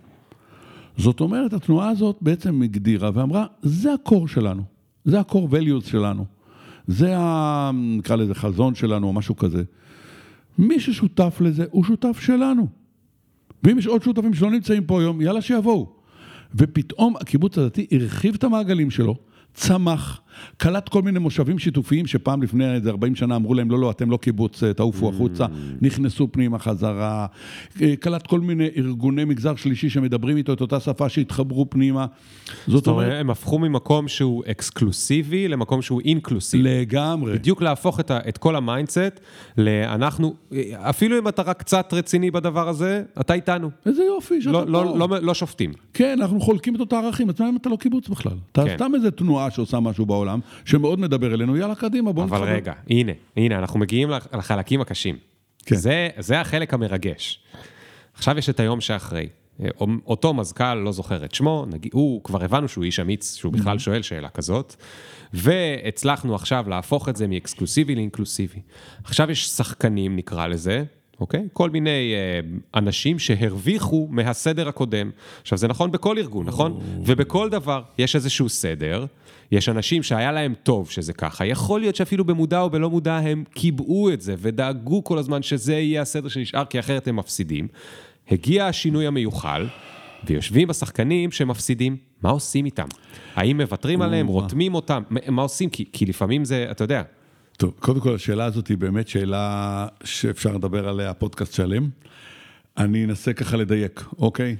[0.96, 4.62] זאת אומרת, התנועה הזאת בעצם הגדירה ואמרה, זה הקור שלנו,
[5.04, 6.24] זה ה-core values שלנו,
[6.86, 7.70] זה ה...
[7.74, 9.62] נקרא לזה חזון שלנו או משהו כזה.
[10.58, 12.66] מי ששותף לזה הוא שותף שלנו.
[13.62, 15.92] ואם יש עוד שותפים שלא נמצאים פה היום, יאללה שיבואו.
[16.54, 19.16] ופתאום הקיבוץ הדתי הרחיב את המעגלים שלו,
[19.54, 20.20] צמח,
[20.56, 24.10] קלט כל מיני מושבים שיתופיים שפעם לפני איזה 40 שנה אמרו להם, לא, לא, אתם
[24.10, 25.46] לא קיבוץ, תעופו החוצה,
[25.80, 27.26] נכנסו פנימה חזרה,
[27.82, 32.06] אה, קלט כל מיני ארגוני מגזר שלישי שמדברים איתו את אותה שפה שהתחברו פנימה.
[32.66, 36.62] זאת אומרת, הם הפכו ממקום שהוא אקסקלוסיבי למקום שהוא אינקלוסיבי.
[36.62, 37.32] לגמרי.
[37.32, 39.20] בדיוק להפוך את, ה, את כל ה mindset
[39.58, 40.34] לאנחנו,
[40.72, 43.70] אפילו אם אתה רק קצת רציני בדבר הזה, אתה איתנו.
[43.86, 44.70] איזה יופי שאתה לא, פה.
[44.70, 45.72] לא, לא, לא שופטים.
[45.94, 48.32] כן, אנחנו חולקים את אותה ערכים, אז אם אתה לא קיבוץ בכלל?
[48.52, 48.74] אתה כן.
[48.76, 50.27] סתם איזה תנועה שעושה משהו בעולם,
[50.64, 55.16] שמאוד מדבר אלינו, יאללה, קדימה, בואו אבל רגע, הנה, הנה, אנחנו מגיעים לח- לחלקים הקשים.
[55.66, 55.76] כן.
[55.76, 57.40] זה, זה החלק המרגש.
[58.14, 59.28] עכשיו יש את היום שאחרי.
[59.62, 59.68] אה,
[60.06, 63.56] אותו מזכ"ל, לא זוכר את שמו, נגיד, הוא, כבר הבנו שהוא איש אמיץ, שהוא Mm-hmm.
[63.58, 64.74] בכלל שואל שאלה כזאת,
[65.34, 68.60] והצלחנו עכשיו להפוך את זה מאקסקלוסיבי לאינקלוסיבי.
[69.04, 70.84] עכשיו יש שחקנים, נקרא לזה,
[71.20, 71.48] אוקיי?
[71.52, 72.40] כל מיני אה,
[72.80, 75.10] אנשים שהרוויחו מהסדר הקודם.
[75.42, 76.80] עכשיו, זה נכון בכל ארגון, נכון?
[77.06, 79.06] ובכל דבר יש איזשהו סדר.
[79.52, 83.44] יש אנשים שהיה להם טוב שזה ככה, יכול להיות שאפילו במודע או בלא מודע הם
[83.54, 87.68] קיבעו את זה ודאגו כל הזמן שזה יהיה הסדר שנשאר, כי אחרת הם מפסידים.
[88.30, 89.66] הגיע השינוי המיוחל,
[90.24, 92.86] ויושבים השחקנים שמפסידים, מה עושים איתם?
[93.34, 95.02] האם מוותרים עליהם, רותמים אותם?
[95.10, 95.70] מה- עושים?
[95.70, 97.02] כי, כי לפעמים זה, אתה יודע,
[97.56, 101.88] טוב, קודם כל השאלה הזאת היא באמת שאלה שאפשר לדבר עליה פודקאסט שלם.
[102.76, 104.56] אני אנסה ככה לדייק, אוקיי?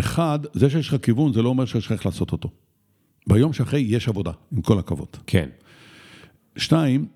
[0.00, 2.50] אחד, זה שיש לך כיוון, זה לא אומר שיש לך איך לעשות אותו.
[3.26, 5.08] ביום שאחרי יש עבודה, עם כל הכבוד.
[5.26, 5.48] כן,
[6.56, 7.06] שתיים,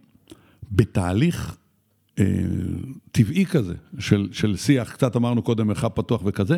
[0.72, 1.56] בתהליך
[2.18, 2.24] אה,
[3.12, 6.56] טבעי כזה, של, של שיח, קצת אמרנו קודם מרחב פתוח וכזה,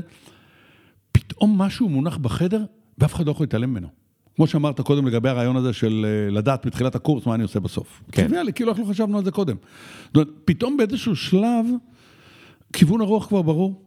[1.13, 2.65] פתאום משהו מונח בחדר
[2.99, 3.89] ואף אחד לא יכול להתעלם ממנו.
[4.37, 8.03] כמו שאמרת קודם לגבי הרעיון הזה של אה, לדעת מתחילת הקורס מה אני עושה בסוף.
[8.13, 8.23] כן.
[8.23, 9.57] טריוויאלי, כאילו לא חשבנו על זה קודם.
[10.07, 11.67] זאת אומרת, פתאום באיזשהו שלב,
[12.73, 13.86] כיוון הרוח כבר ברור.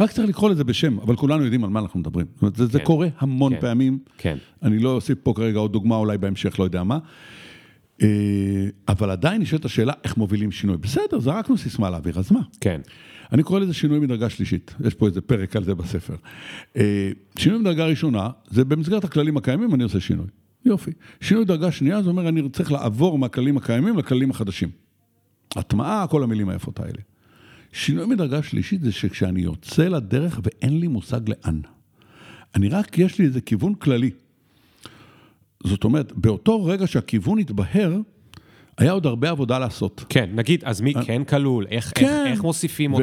[0.00, 2.26] רק צריך לקרוא לזה בשם, אבל כולנו יודעים על מה אנחנו מדברים.
[2.34, 2.84] זאת אומרת, זה, זה כן.
[2.84, 3.60] קורה המון כן.
[3.60, 3.98] פעמים.
[4.18, 4.36] כן.
[4.62, 6.98] אני לא אוסיף פה כרגע עוד דוגמה, אולי בהמשך, לא יודע מה.
[8.02, 8.08] אה,
[8.88, 10.76] אבל עדיין נשאלת השאלה, איך מובילים שינוי?
[10.76, 12.40] בסדר, זרקנו סיסמה לאוויר, אז מה?
[12.60, 12.80] כן,
[13.32, 16.14] אני קורא לזה שינוי מדרגה שלישית, יש פה איזה פרק על זה בספר.
[16.76, 20.26] אה, שינוי מדרגה ראשונה, זה במסגרת הכללים הקיימים, אני עושה שינוי.
[20.64, 20.90] יופי.
[21.20, 24.68] שינוי דרגה שנייה, זה אומר, אני צריך לעבור מהכללים הקיימים לכללים החדשים.
[25.56, 26.98] הטמעה, כל המילים היפות האלה.
[27.72, 31.60] שינוי מדרגה שלישית זה שכשאני יוצא לדרך ואין לי מושג לאן.
[32.54, 34.10] אני רק, יש לי איזה כיוון כללי.
[35.64, 37.96] זאת אומרת, באותו רגע שהכיוון התבהר,
[38.78, 40.04] היה עוד הרבה עבודה לעשות.
[40.08, 43.02] כן, נגיד, אז מי כן כלול, איך, איך, איך מוסיפים ומה,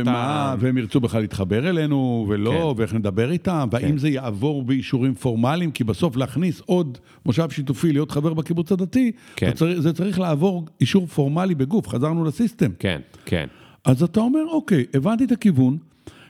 [0.51, 0.55] אותם?
[0.65, 2.80] והם ירצו בכלל להתחבר אלינו, ולא, כן.
[2.82, 3.97] ואיך נדבר איתם, והאם כן.
[3.97, 9.47] זה יעבור באישורים פורמליים, כי בסוף להכניס עוד מושב שיתופי, להיות חבר בקיבוץ הדתי, כן.
[9.49, 12.72] זה צריך- זה צריך לעבור אישור פורמלי בגוף, חזרנו לסיסטם.
[12.80, 13.47] כן, כן,
[13.88, 15.77] אז אתה אומר, אוקיי, הבנתי את הכיוון,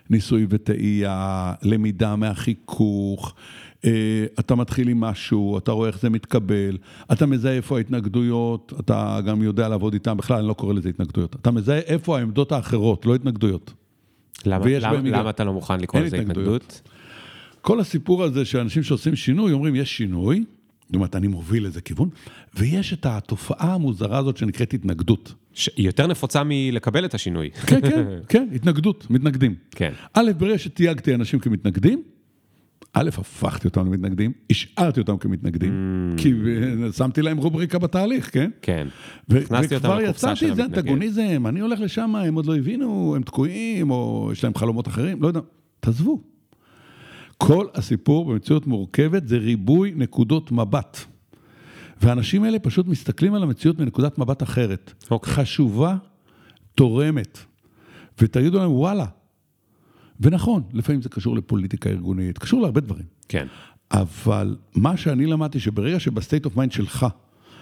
[0.10, 3.36] ניסוי וטעייה, למידה מהחיכוך,
[3.86, 6.78] אה, אתה מתחיל עם משהו, אתה רואה איך זה מתקבל,
[7.12, 11.36] אתה מזהה איפה ההתנגדויות, אתה גם יודע לעבוד איתם, בכלל אני לא קורא לזה התנגדויות,
[11.36, 13.74] אתה מזהה איפה העמדות האחרות, לא התנגדויות.
[14.46, 15.10] למה, למה.
[15.10, 16.18] למה אתה לא מוכן לקרוא לזה.
[16.18, 16.82] התנגדות?
[17.62, 20.44] כל הסיפור הזה שאנשים שעושים שינוי, אומרים, יש שינוי,
[20.86, 22.10] זאת אומרת, אני מוביל איזה כיוון,
[22.56, 25.34] ויש את התופעה המוזרה הזאת שנקראת התנגדות.
[25.76, 27.50] היא יותר נפוצה מלקבל את השינוי.
[27.52, 29.56] כן, כן, כן, התנגדות, מתנגדים.
[29.72, 29.94] כן.
[30.14, 32.04] א', ברגע שתייגתי אנשים כמתנגדים,
[32.94, 35.72] א', הפכתי אותם למתנגדים, השארתי אותם כמתנגדים,
[36.18, 38.52] כי אה, שמתי להם רובריקה בתהליך, כן?
[38.62, 38.88] כן.
[39.30, 40.80] הכנסתי אותם וכבר לקופסה של יצרתי איזה המתנגד.
[40.80, 45.22] אנטגוניזם, אני הולך לשם, הם עוד לא הבינו, הם תקועים, או יש להם חלומות אחרים,
[45.22, 45.40] לא יודע,
[45.80, 46.22] תעזבו.
[47.38, 51.17] כל הסיפור במציאות מורכבת זה ריבוי נקודות מבט.
[52.02, 54.94] והאנשים האלה פשוט מסתכלים על המציאות מנקודת מבט אחרת.
[55.12, 55.34] אוקיי.
[55.34, 55.96] חשובה,
[56.76, 57.38] תורמת.
[58.22, 59.06] ותגידו להם, וואלה.
[60.20, 63.06] ונכון, לפעמים זה קשור לפוליטיקה ארגונית, קשור להרבה דברים.
[63.28, 63.48] כן.
[63.92, 67.06] אבל מה שאני למדתי, שברגע שב state of mind שלך,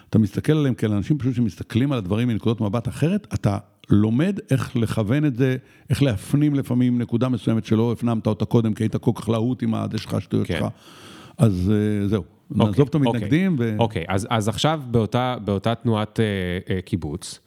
[0.09, 3.57] אתה מסתכל עליהם כאל אנשים פשוט שמסתכלים על הדברים מנקודות מבט אחרת, אתה
[3.89, 5.57] לומד איך לכוון את זה,
[5.89, 9.75] איך להפנים לפעמים נקודה מסוימת שלא הפנמת אותה קודם, כי היית כל כך להוט עם
[9.75, 10.57] הדש שלך, השטויות כן.
[10.59, 10.67] שלך.
[11.38, 13.53] אז אה, זהו, נעזוב את המתנגדים.
[13.53, 13.79] אוקיי, ו...
[13.79, 16.25] אוקיי, אז, אז עכשיו באותה, באותה תנועת אה,
[16.75, 17.39] אה, קיבוץ,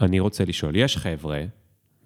[0.00, 1.42] אני רוצה לשאול, יש חבר'ה,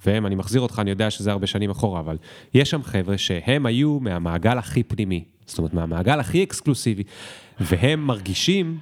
[0.07, 2.17] והם, אני מחזיר אותך, אני יודע שזה הרבה שנים אחורה, אבל
[2.55, 7.03] יש שם חבר'ה שהם היו מהמעגל הכי פנימי, זאת אומרת, מהמעגל הכי אקסקלוסיבי,
[7.61, 8.79] והם מרגישים,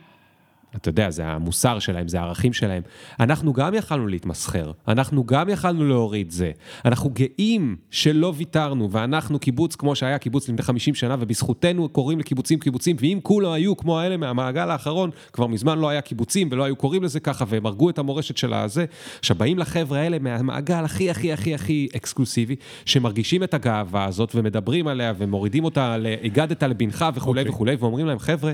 [0.76, 2.82] אתה יודע, זה המוסר שלהם, זה הערכים שלהם.
[3.20, 6.50] אנחנו גם יכלנו להתמסחר, אנחנו גם יכלנו להוריד זה.
[6.84, 12.58] אנחנו גאים שלא ויתרנו, ואנחנו קיבוץ כמו שהיה קיבוץ לפני 50 שנה, ובזכותנו קוראים לקיבוצים
[12.58, 16.76] קיבוצים, ואם כולו היו כמו האלה מהמעגל האחרון, כבר מזמן לא היה קיבוצים ולא היו
[16.76, 18.84] קוראים לזה ככה, והם הרגו את המורשת של הזה.
[19.18, 24.86] עכשיו, באים לחבר'ה האלה מהמעגל הכי הכי הכי הכי אקסקלוסיבי, שמרגישים את הגאווה הזאת ומדברים
[24.86, 27.52] עליה ומורידים אותה הגדת לבנך וכולי אוקיי.
[27.52, 28.52] וכולי, ואומרים להם, חבר'ה,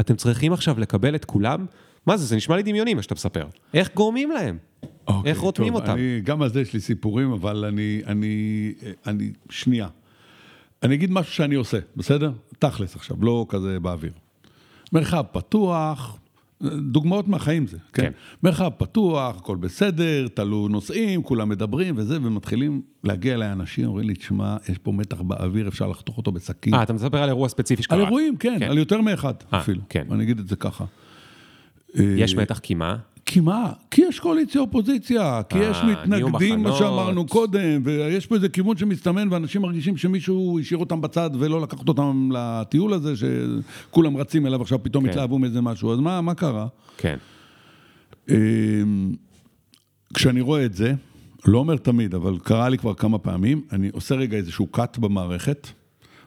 [0.00, 1.66] אתם צריכים עכשיו לקבל את כולם?
[2.06, 3.46] מה זה, זה נשמע לי דמיוני מה שאתה מספר.
[3.74, 4.58] איך גורמים להם?
[5.06, 5.92] אוקיי, איך רותמים טוב, אותם?
[5.92, 8.72] אני, גם על זה יש לי סיפורים, אבל אני, אני,
[9.06, 9.88] אני, שנייה.
[10.82, 12.32] אני אגיד משהו שאני עושה, בסדר?
[12.58, 14.12] תכלס עכשיו, לא כזה באוויר.
[14.92, 16.18] מרחב פתוח,
[16.62, 18.02] דוגמאות מהחיים זה, כן?
[18.02, 18.10] כן.
[18.42, 24.14] מרחב פתוח, הכל בסדר, תלו נוסעים, כולם מדברים וזה, ומתחילים להגיע אליי אנשים, אומרים לי,
[24.14, 26.74] תשמע, יש פה מתח באוויר, אפשר לחתוך אותו בסכין.
[26.74, 27.98] אה, אתה מספר על אירוע ספציפי שקרה.
[27.98, 28.70] על אירועים, כן, כן.
[28.70, 29.82] על יותר מאחד אה, אפילו.
[29.88, 30.06] כן.
[30.10, 30.84] אני אגיד את זה ככה.
[31.94, 32.96] יש מתח כי מה?
[33.26, 33.72] כי מה?
[33.90, 36.72] כי יש קואליציה אופוזיציה, כי אה, יש נהיו מתנגדים, מה.
[36.72, 41.88] שאמרנו קודם, ויש פה איזה כיוון שמסתמן, ואנשים מרגישים שמישהו השאיר אותם בצד ולא לקחת
[41.88, 45.10] אותם לטיול הזה, שכולם רצים אליו עכשיו, פתאום כן.
[45.10, 46.66] התלהבו מאיזה משהו, אז מה, מה קרה?
[46.96, 47.16] כן.
[48.28, 49.14] אמ,
[50.14, 50.94] כשאני רואה את זה,
[51.46, 55.68] לא אומר תמיד, אבל קרה לי כבר כמה פעמים, אני עושה רגע איזשהו cut במערכת,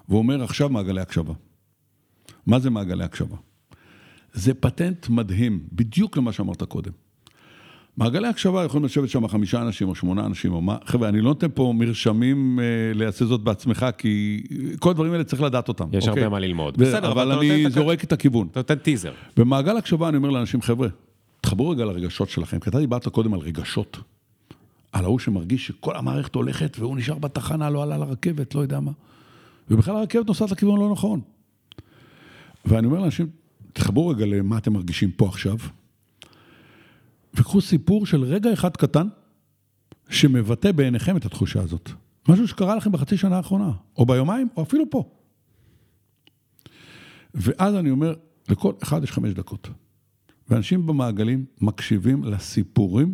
[0.09, 1.33] ואומר עכשיו מעגלי הקשבה.
[2.47, 3.35] מה זה מעגלי הקשבה?
[4.35, 6.91] זה פטנט מדהים, בדיוק למה שאמרת קודם.
[7.97, 11.27] מעגלי הקשבה יכולים לשבת שם חמישה אנשים או שמונה אנשים או מה, חבר'ה, אני לא
[11.27, 14.43] נותן פה מרשמים אה, לעשות זאת בעצמך, כי
[14.79, 15.87] כל הדברים האלה צריך לדעת אותם.
[15.91, 16.23] יש אוקיי?
[16.23, 16.77] הרבה מה ללמוד.
[16.77, 18.47] בסדר, אבל אבל אני את זורק את הכיוון.
[18.51, 19.11] אתה נותן טיזר.
[19.37, 20.87] במעגל הקשבה אני אומר לאנשים, חבר'ה,
[21.41, 23.97] תחברו רגע לרגשות שלכם, כי אתה דיברת קודם על רגשות.
[24.91, 28.91] על ההוא שמרגיש שכל המערכת הולכת והוא נשאר בתחנה, לא עלה לרכבת, לא יודע מה.
[29.69, 31.21] ובכלל הרכבת נוסעת לכיוון לא נכון.
[32.65, 33.27] ואני אומר לאנשים,
[33.75, 35.57] תחברו רגע למה אתם מרגישים פה עכשיו,
[37.33, 39.07] וקחו סיפור של רגע אחד קטן,
[40.09, 41.89] שמבטא בעיניכם את התחושה הזאת.
[42.29, 45.03] משהו שקרה לכם בחצי שנה האחרונה, או ביומיים, או אפילו פה.
[47.33, 48.13] ואז אני אומר,
[48.49, 49.69] לכל אחד יש חמש דקות.
[50.49, 53.13] ואנשים במעגלים מקשיבים לסיפורים,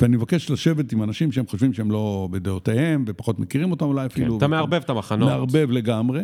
[0.00, 4.30] ואני מבקש לשבת עם אנשים שהם חושבים שהם לא בדעותיהם, ופחות מכירים אותם אולי אפילו.
[4.32, 5.28] כן, אתה מערבב את המחנות.
[5.28, 6.22] מערבב לגמרי,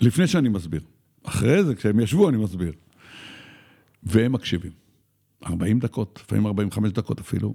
[0.00, 0.80] לפני שאני מסביר.
[1.24, 2.72] אחרי זה, כשהם ישבו, אני מסביר.
[4.02, 4.72] והם מקשיבים.
[5.46, 7.54] 40 דקות, לפעמים 45 דקות אפילו,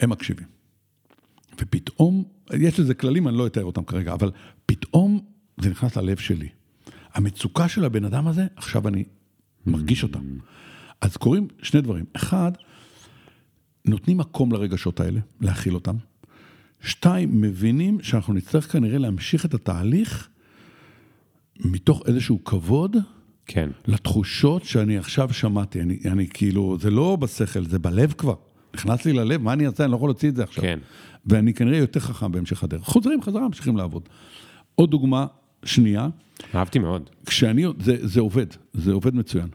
[0.00, 0.46] הם מקשיבים.
[1.60, 4.30] ופתאום, יש לזה כללים, אני לא אתאר אותם כרגע, אבל
[4.66, 5.20] פתאום
[5.60, 6.48] זה נכנס ללב שלי.
[7.14, 9.04] המצוקה של הבן אדם הזה, עכשיו אני
[9.66, 10.18] מרגיש אותה.
[11.00, 12.04] אז קורים שני דברים.
[12.12, 12.52] אחד,
[13.84, 15.96] נותנים מקום לרגשות האלה, להכיל אותם.
[16.80, 20.28] שתיים, מבינים שאנחנו נצטרך כנראה להמשיך את התהליך
[21.60, 22.96] מתוך איזשהו כבוד
[23.46, 23.70] כן.
[23.86, 25.80] לתחושות שאני עכשיו שמעתי.
[25.80, 28.34] אני, אני כאילו, זה לא בשכל, זה בלב כבר.
[28.74, 29.84] נכנס לי ללב, מה אני אעשה?
[29.84, 30.64] אני לא יכול להוציא את זה עכשיו.
[30.64, 30.78] כן.
[31.26, 32.82] ואני כנראה יותר חכם בהמשך הדרך.
[32.82, 34.08] חוזרים חזרה, ממשיכים לעבוד.
[34.74, 35.26] עוד דוגמה
[35.64, 36.08] שנייה,
[36.54, 37.10] אהבתי מאוד.
[37.26, 39.48] כשאני, זה, זה עובד, זה עובד מצוין.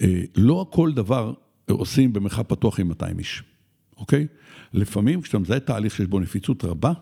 [0.00, 1.32] אה, לא כל דבר
[1.70, 3.42] עושים במרחב פתוח עם 200 איש,
[3.96, 4.26] אוקיי?
[4.72, 6.92] לפעמים כשאתה מזהה תהליך שיש בו נפיצות רבה,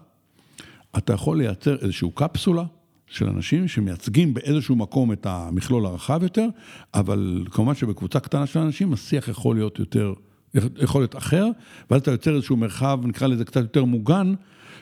[0.99, 2.65] אתה יכול לייצר איזושהי קפסולה
[3.11, 6.47] של אנשים שמייצגים באיזשהו מקום את המכלול הרחב יותר,
[6.95, 10.15] אבל כמובן שבקבוצה קטנה של אנשים השיח יכול להיות יותר,
[10.55, 11.47] יכול להיות אחר,
[11.91, 14.35] ואז אתה יוצר איזשהו מרחב, נקרא לזה קצת יותר מוגן,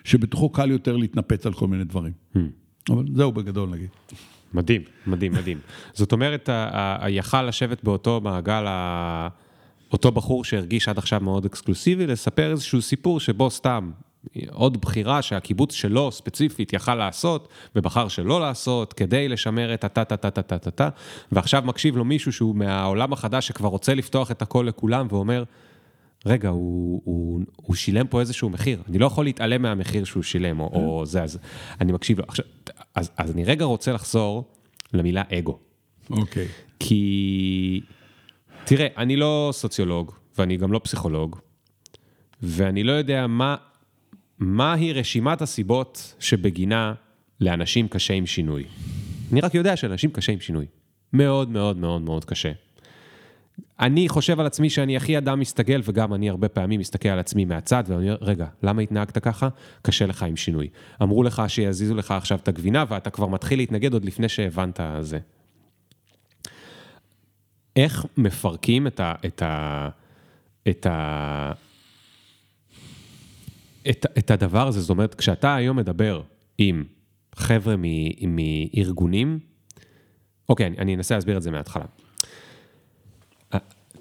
[0.05, 2.13] שבתוכו קל יותר להתנפץ על כל מיני דברים.
[2.91, 3.89] אבל זהו בגדול נגיד.
[4.55, 5.59] מדהים, מדהים, מדהים.
[5.93, 6.49] זאת אומרת,
[7.01, 9.29] היכל לשבת באותו מעגל, ה-
[9.93, 13.91] אותו בחור שהרגיש עד עכשיו מאוד אקסקלוסיבי, לספר איזשהו סיפור שבו סתם,
[14.51, 20.89] עוד בחירה שהקיבוץ שלו ספציפית יכל לעשות, ובחר שלא לעשות, כדי לשמר את הטה-טה-טה-טה-טה-טה,
[21.33, 25.45] ועכשיו מקשיב לו מישהו שהוא מהעולם החדש שכבר רוצה לפתוח את הכל לכולם, ואומר,
[26.27, 30.61] רגע, הוא, הוא, הוא שילם פה איזשהו מחיר, אני לא יכול להתעלם מהמחיר שהוא שילם,
[30.61, 31.39] או, או זה, אז
[31.81, 32.25] אני מקשיב לו.
[32.29, 32.45] עכשיו,
[32.95, 34.45] אז, אז אני רגע רוצה לחזור
[34.93, 35.59] למילה אגו.
[36.11, 36.49] אוקיי.
[36.81, 37.81] כי,
[38.65, 41.39] תראה, אני לא סוציולוג, ואני גם לא פסיכולוג,
[42.43, 43.57] ואני לא יודע מה,
[44.39, 46.95] מהי רשימת הסיבות שבגינה
[47.41, 48.65] לאנשים קשה עם שינוי.
[49.33, 50.67] אני רק יודע שלאנשים קשה עם שינוי.
[51.13, 52.53] מאוד מאוד מאוד מאוד קשה.
[53.81, 57.45] אני חושב על עצמי שאני הכי אדם מסתגל, וגם אני הרבה פעמים מסתכל על עצמי
[57.45, 59.49] מהצד, ואני אומר, רגע, למה התנהגת ככה?
[59.83, 60.69] קשה לך עם שינוי.
[61.03, 65.19] אמרו לך שיזיזו לך עכשיו את הגבינה, ואתה כבר מתחיל להתנגד עוד לפני שהבנת זה.
[67.77, 69.15] איך מפרקים את ה...
[69.27, 69.89] את ה...
[70.69, 71.53] את ה...
[73.91, 76.23] את, את הדבר הזה, זאת אומרת, כשאתה היום מדבר
[76.59, 76.85] עם
[77.35, 77.75] חבר'ה
[78.29, 79.39] מארגונים,
[80.49, 81.85] אוקיי, אני, אני אנסה להסביר את זה מההתחלה.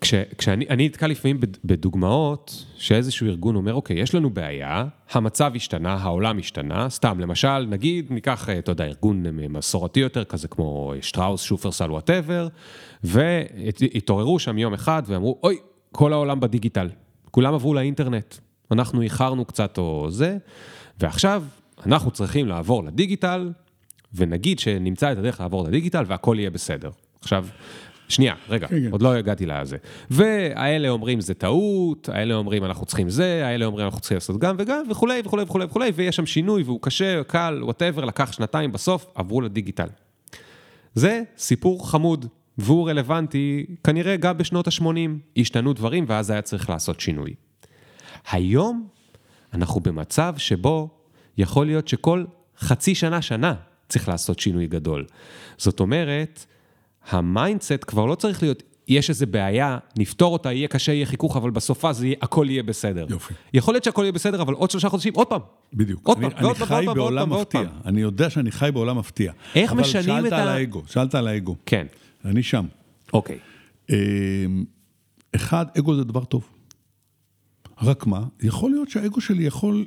[0.02, 5.94] כש, כשאני אני נתקע לפעמים בדוגמאות שאיזשהו ארגון אומר, אוקיי, יש לנו בעיה, המצב השתנה,
[5.94, 11.92] העולם השתנה, סתם, למשל, נגיד, ניקח, אתה יודע, ארגון מסורתי יותר, כזה כמו שטראוס, שופרסל,
[11.92, 12.48] whatever,
[13.04, 15.58] והתעוררו שם יום אחד ואמרו, אוי,
[15.92, 16.90] כל העולם בדיגיטל,
[17.32, 18.36] כולם עברו לאינטרנט,
[18.72, 20.38] אנחנו איחרנו קצת או זה,
[21.00, 21.44] ועכשיו
[21.86, 23.52] אנחנו צריכים לעבור לדיגיטל,
[24.14, 26.90] ונגיד שנמצא את הדרך לעבור לדיגיטל והכל יהיה בסדר.
[27.22, 27.48] עכשיו,
[28.10, 28.92] שנייה, רגע, כן, כן.
[28.92, 29.78] עוד לא הגעתי לזה.
[30.10, 34.56] והאלה אומרים זה טעות, האלה אומרים אנחנו צריכים זה, האלה אומרים אנחנו צריכים לעשות גם
[34.60, 39.06] וגם, וכולי וכולי וכולי וכולי, ויש שם שינוי והוא קשה, קל, whatever, לקח שנתיים, בסוף
[39.16, 39.88] עברו לדיגיטל.
[40.96, 42.26] זה סיפור חמוד,
[42.58, 47.34] והוא רלוונטי כנראה גם בשנות ה-80, השתנו דברים ואז היה צריך לעשות שינוי.
[48.32, 48.88] היום
[49.54, 50.90] אנחנו במצב שבו
[51.38, 52.26] יכול להיות שכל
[52.60, 53.54] חצי שנה, שנה,
[53.90, 55.06] צריך לעשות שינוי גדול.
[55.58, 56.46] זאת אומרת,
[57.10, 61.38] ה mindset כבר לא צריך להיות, יש איזה בעיה, נפתור אותה, יהיה קשה, יהיה חיכוך,
[61.38, 63.06] אבל בסוף זה יהיה, הכל יהיה בסדר.
[63.10, 63.34] יופי.
[63.54, 65.42] יכול להיות שהכל יהיה בסדר, אבל עוד שלושה חודשים, עוד פעם.
[65.74, 66.08] בדיוק.
[66.08, 67.66] עוד פעם, ועוד פעם, פעם, ועוד פעם, ועוד פעם.
[67.86, 69.32] אני יודע שאני חי בעולם מפתיע.
[69.56, 70.20] איך משנים את ה...
[70.20, 71.56] אבל שאלת על האגו, שאלת על האגו.
[71.66, 71.88] כן.
[72.26, 72.66] אני שם.
[73.14, 73.38] אוקיי.
[73.90, 73.96] אמ,
[75.36, 76.50] אחד, אגו זה דבר טוב.
[77.82, 79.86] רק מה, יכול להיות שהאגו שלי יכול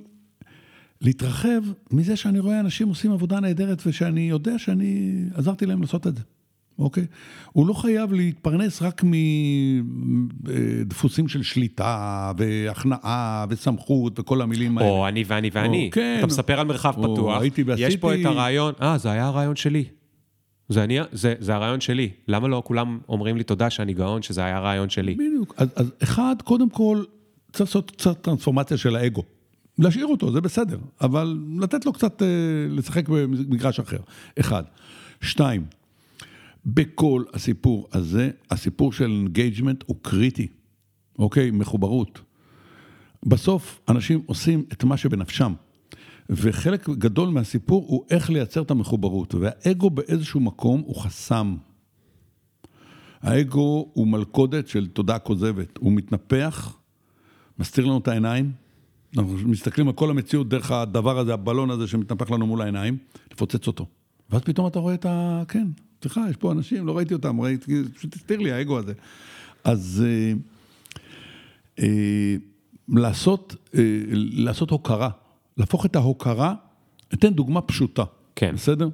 [1.00, 1.60] להתרחב
[1.90, 6.22] מזה שאני רואה אנשים עושים עבודה נהדרת ושאני יודע שאני עזרתי להם לעשות את זה.
[6.78, 7.06] אוקיי?
[7.52, 9.02] הוא לא חייב להתפרנס רק
[10.44, 14.90] מדפוסים של שליטה והכנעה וסמכות וכל המילים האלה.
[14.90, 15.86] או אני ואני ואני.
[15.86, 16.16] או, כן.
[16.18, 17.88] אתה מספר על מרחב או, פתוח, הייתי ועשיתי...
[17.88, 19.84] יש פה את הרעיון, אה, זה היה הרעיון שלי.
[20.68, 22.10] זה, אני, זה, זה הרעיון שלי.
[22.28, 25.14] למה לא כולם אומרים לי תודה שאני גאון, שזה היה הרעיון שלי?
[25.14, 25.54] בדיוק.
[25.56, 27.02] אז, אז אחד, קודם כל,
[27.52, 29.22] צריך לעשות קצת טרנספורמציה של האגו.
[29.78, 32.26] להשאיר אותו, זה בסדר, אבל לתת לו קצת אה,
[32.68, 33.98] לשחק במגרש אחר.
[34.40, 34.62] אחד.
[35.20, 35.66] שתיים,
[36.66, 40.48] בכל הסיפור הזה, הסיפור של engagement הוא קריטי,
[41.18, 41.50] אוקיי?
[41.50, 42.20] מחוברות.
[43.26, 45.52] בסוף אנשים עושים את מה שבנפשם,
[46.30, 51.56] וחלק גדול מהסיפור הוא איך לייצר את המחוברות, והאגו באיזשהו מקום הוא חסם.
[53.20, 56.79] האגו הוא מלכודת של תודעה כוזבת, הוא מתנפח,
[57.60, 58.52] מסתיר לנו את העיניים,
[59.16, 62.96] אנחנו מסתכלים על כל המציאות דרך הדבר הזה, הבלון הזה שמתנפח לנו מול העיניים,
[63.32, 63.86] לפוצץ אותו.
[64.30, 65.42] ואז פתאום אתה רואה את ה...
[65.48, 65.66] כן,
[66.02, 68.92] סליחה, יש פה אנשים, לא ראיתי אותם, ראיתי, פשוט הסתיר לי האגו הזה.
[69.64, 70.32] אז אה,
[71.84, 72.36] אה,
[72.88, 73.82] לעשות, אה,
[74.12, 75.10] לעשות הוקרה,
[75.56, 76.54] להפוך את ההוקרה,
[77.14, 78.04] אתן דוגמה פשוטה.
[78.36, 78.54] כן.
[78.54, 78.88] בסדר?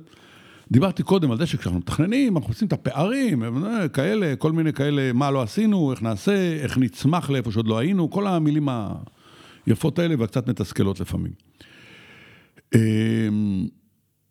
[0.71, 5.12] דיברתי קודם על זה שכשאנחנו מתכננים, אנחנו עושים את הפערים, אה, כאלה, כל מיני כאלה,
[5.12, 8.69] מה לא עשינו, איך נעשה, איך נצמח לאיפה שעוד לא היינו, כל המילים
[9.67, 11.33] היפות האלה והקצת מתסכלות לפעמים.
[12.75, 13.29] אה,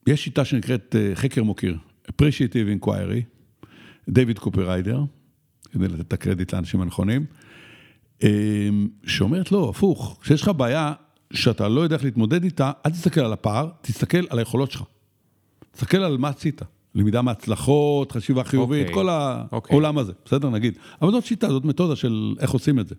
[0.07, 1.77] יש שיטה שנקראת אה, חקר מוקיר,
[2.07, 3.21] appreciative inquiry,
[4.09, 5.03] דיוויד קופריידר,
[5.71, 7.25] כדי לתת את הקרדיט לאנשים הנכונים,
[9.05, 10.93] שאומרת לא, הפוך, כשיש לך בעיה
[11.33, 14.83] שאתה לא יודע איך להתמודד איתה, אל תסתכל על הפער, תסתכל על היכולות שלך.
[15.75, 16.61] תסתכל על מה עשית,
[16.95, 18.89] למידה מהצלחות, חשיבה חיובית, okay.
[18.89, 19.03] אוקיי.
[19.03, 19.09] כל
[19.51, 19.73] אוקיי.
[19.73, 20.01] העולם okay.
[20.01, 20.49] הזה, בסדר?
[20.49, 20.77] נגיד.
[21.01, 22.95] אבל זאת שיטה, זאת מתודה של איך עושים את זה.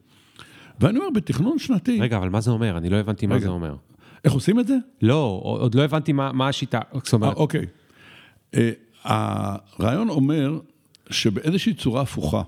[0.81, 2.01] ואני אומר, בתכנון שנתי...
[2.01, 2.79] רגע, אבל מה זה אומר?
[2.79, 3.35] אני לא הבנתי רגע.
[3.35, 3.77] מה זה אומר.
[4.24, 4.77] איך עושים את זה?
[5.03, 6.81] לא, עוד לא הבנתי מה, מה השיטה.
[6.93, 7.37] זאת אומרת...
[7.37, 7.66] אה, אוקיי.
[8.55, 8.70] אה,
[9.05, 10.59] הרעיון אומר
[11.11, 12.43] שבאיזושהי צורה הפוכה,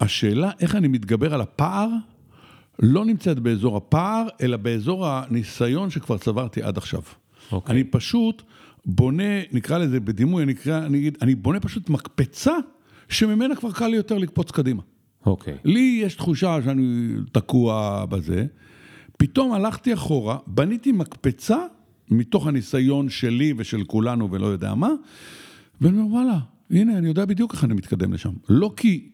[0.00, 1.88] השאלה איך אני מתגבר על הפער,
[2.78, 7.02] לא נמצאת באזור הפער, אלא באזור הניסיון שכבר צברתי עד עכשיו.
[7.52, 7.74] אוקיי.
[7.74, 8.42] אני פשוט
[8.84, 12.52] בונה, נקרא לזה בדימוי, אני, אקרא, אני אגיד, אני בונה פשוט מקפצה
[13.08, 14.82] שממנה כבר קל לי יותר לקפוץ קדימה.
[15.26, 15.56] אוקיי.
[15.64, 18.46] לי יש תחושה שאני תקוע בזה,
[19.18, 21.58] פתאום הלכתי אחורה, בניתי מקפצה
[22.10, 24.90] מתוך הניסיון שלי ושל כולנו ולא יודע מה,
[25.80, 26.38] ואני אומר, וואלה,
[26.70, 28.32] הנה, אני יודע בדיוק איך אני מתקדם לשם.
[28.48, 29.08] לא כי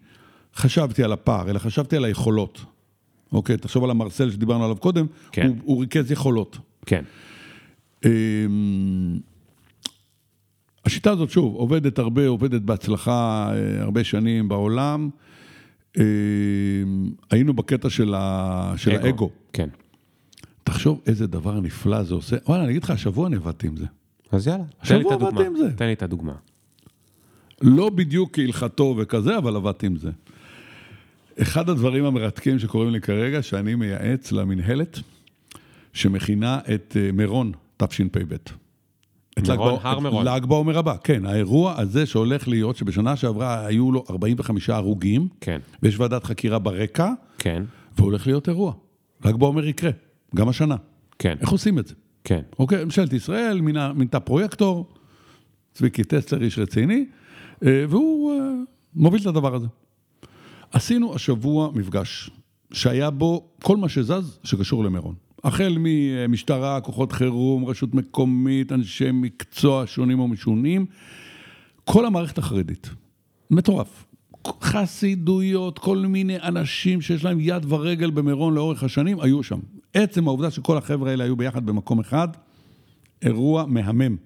[0.55, 2.65] חשבתי על הפער, אלא חשבתי על היכולות.
[3.33, 5.47] אוקיי, תחשוב על המרסל שדיברנו עליו קודם, כן.
[5.47, 6.59] הוא, הוא ריכז יכולות.
[6.87, 7.05] כן.
[8.05, 8.11] אמ,
[10.87, 15.11] השיטה הזאת, שוב, עובדת הרבה, עובדת בהצלחה אה, הרבה שנים בעולם.
[15.97, 16.03] אמ,
[17.31, 18.75] היינו בקטע של, ה...
[18.77, 19.31] של האגו.
[19.53, 19.69] כן.
[20.65, 22.37] תחשוב איזה דבר נפלא זה עושה.
[22.47, 23.87] וואלה, אני אגיד לך, השבוע אני עבדתי עם זה.
[24.33, 25.43] אז יאללה, תן לי את הדוגמה.
[25.77, 26.35] תן לי את הדוגמה.
[27.63, 30.11] לא בדיוק כהלכתו וכזה, אבל עבדתי עם זה.
[31.43, 34.99] אחד הדברים המרתקים שקורים לי כרגע, שאני מייעץ למינהלת,
[35.93, 38.37] שמכינה את אה, מירון, תשפ"ב.
[39.39, 40.29] את ל"ג מירון, בעומר- הר מירון.
[40.29, 45.61] ל"ג בעומר הבא, כן, האירוע הזה שהולך להיות, שבשנה שעברה היו לו 45 הרוגים, כן,
[45.83, 47.63] ויש ועדת חקירה ברקע, כן,
[47.99, 48.73] והולך להיות אירוע.
[49.25, 49.91] ל"ג בעומר יקרה,
[50.35, 50.77] גם השנה.
[51.19, 51.95] כן, איך עושים את זה?
[52.25, 52.41] כן.
[52.59, 54.87] אוקיי, ממשלת ישראל מינה, מינתה פרויקטור,
[55.75, 57.05] צביקי טסלר איש רציני,
[57.67, 58.39] אה, והוא אה,
[58.95, 59.67] מוביל את הדבר הזה.
[60.73, 62.31] עשינו השבוע מפגש
[62.73, 65.15] שהיה בו כל מה שזז שקשור למירון.
[65.45, 70.87] החל ממשטרה, כוחות חירום, רשות מקומית, אנשי מקצוע שונים ומשונים,
[71.85, 72.91] כל המערכת החרדית.
[73.51, 74.05] מטורף.
[74.63, 79.59] חסידויות, כל מיני אנשים שיש להם יד ורגל במירון לאורך השנים, היו שם.
[79.95, 82.29] עצם העובדה שכל החבר'ה האלה היו ביחד במקום אחד,
[83.23, 84.17] אירוע מהמם.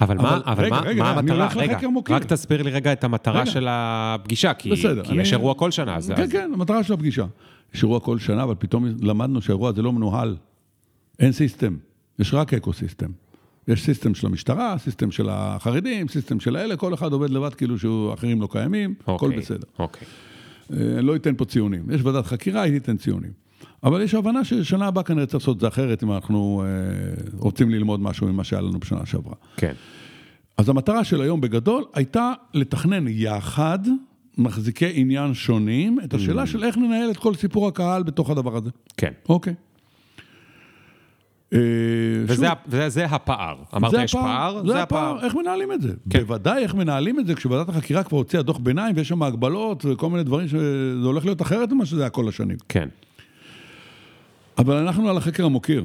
[0.00, 1.48] אבל מה, אבל אבל רגע, מה, רגע, מה המטרה?
[1.56, 1.78] רגע.
[2.10, 3.50] רק תסביר לי רגע את המטרה רגע.
[3.50, 5.04] של הפגישה, כי, בסדר.
[5.04, 5.96] כי אני- יש אירוע כל שנה.
[5.96, 7.24] אז, כן, אז- כן, המטרה של הפגישה.
[7.74, 10.36] יש אירוע כל שנה, אבל פתאום למדנו שהאירוע הזה לא מנוהל.
[11.18, 11.76] אין system,
[12.18, 13.10] יש רק ecosystem.
[13.68, 17.78] יש system של המשטרה, system של החרדים, system של האלה, כל אחד עובד לבד כאילו
[17.78, 19.66] שאחרים לא קיימים, הכל אוקיי, בסדר.
[19.78, 20.08] אוקיי.
[20.72, 21.90] אה, אני לא אתן פה ציונים.
[21.90, 23.30] יש ועדת חקירה, היא תיתן ציונים.
[23.84, 26.68] אבל יש הבנה ששנה הבאה כנראה צריך לעשות את זה אחרת, אם אנחנו אה,
[27.38, 29.34] רוצים ללמוד משהו ממה שהיה לנו בשנה שעברה.
[29.56, 29.72] כן,
[30.58, 33.78] אז המטרה של היום בגדול הייתה לתכנן יחד
[34.38, 38.70] מחזיקי עניין שונים, את השאלה של איך ננהל את כל סיפור הקהל בתוך הדבר הזה.
[38.96, 39.12] כן.
[39.28, 39.54] אוקיי.
[41.52, 41.58] אה,
[42.26, 42.48] וזה,
[42.88, 43.56] זה הפער.
[43.76, 45.92] אמרת יש פער, זה הפער, איך מנהלים את זה.
[46.10, 46.18] כן.
[46.18, 50.10] בוודאי איך מנהלים את זה כשוועדת החקירה כבר הוציאה דוח ביניים ויש שם הגבלות וכל
[50.10, 52.56] מיני דברים שזה הולך להיות אחרת ממה שזה היה כל השנים.
[52.68, 52.88] כן,
[54.58, 55.84] אבל אנחנו על החקר המוקיר.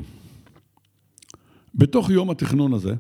[1.76, 2.94] בתוך יום התכנון הזה,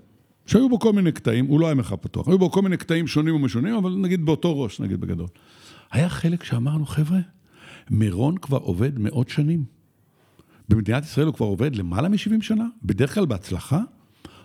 [0.48, 3.08] שהיו בו כל מיני קטעים, הוא לא היה מרחב פתוח, היו בו כל מיני קטעים
[3.08, 5.28] שונים ומשונים, אבל נגיד באותו ראש, נגיד בגדול.
[5.91, 7.20] היה חלק שאמרנו, חבר'ה,
[7.89, 9.64] מירון כבר עובד מאות שנים.
[10.70, 13.82] במדינת ישראל הוא כבר עובד למעלה מ-70 שנה, בדרך כלל בהצלחה.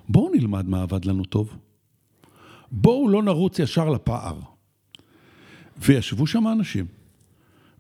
[0.09, 1.57] בואו נלמד מה עבד לנו טוב.
[2.71, 4.41] בואו לא נרוץ ישר לפער.
[5.79, 6.87] וישבו שם אנשים,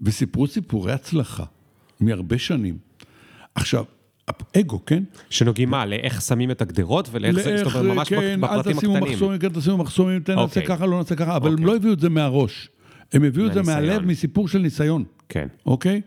[0.01, 1.45] וסיפרו סיפורי הצלחה
[2.01, 2.79] מהרבה שנים.
[3.55, 3.85] עכשיו,
[4.61, 5.03] אגו, כן?
[5.31, 8.97] שנוגעים מה, לאיך שמים את הגדרות ולאיך זה, זאת אומרת, ממש כן, בפרטים אל תשימו
[8.97, 9.13] הקטנים.
[9.13, 10.67] מחסומים, כן, תשימו מחסומים, תן נעשה אוקיי.
[10.67, 11.67] ככה, לא נעשה ככה, אבל הם אוקיי.
[11.67, 12.69] לא הביאו את זה מהראש.
[13.13, 13.63] הם הביאו את זה.
[13.63, 16.01] מהלב, מסיפור של ניסיון, כן, אוקיי?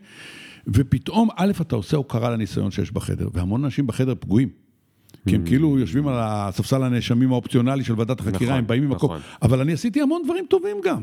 [0.68, 4.48] ופתאום, א', אתה עושה הוקרה לניסיון שיש בחדר, והמון אנשים בחדר פגועים.
[5.28, 5.38] כי Mm.
[5.38, 9.10] הם כאילו יושבים על הספסל הנאשמים האופציונלי של ועדת החקירה, נכון, הם באים ממקום.
[9.10, 9.20] נכון.
[9.42, 11.02] אבל אני עשיתי המון דברים טובים גם.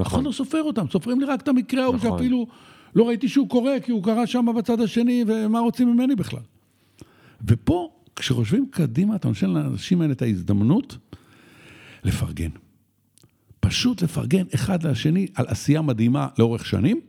[0.00, 2.10] אף אחד לא סופר אותם, סופרים לי רק את המקרה ההוא נכון.
[2.10, 2.46] שאפילו
[2.94, 6.40] לא ראיתי שהוא קורה, כי הוא קרה שם בצד השני, ומה רוצים ממני בכלל.
[7.48, 10.98] ופה, כשחושבים קדימה, אתה נותן לאנשים האלה את ההזדמנות
[12.04, 12.50] לפרגן.
[13.60, 17.00] פשוט לפרגן אחד לשני על עשייה מדהימה לאורך שנים,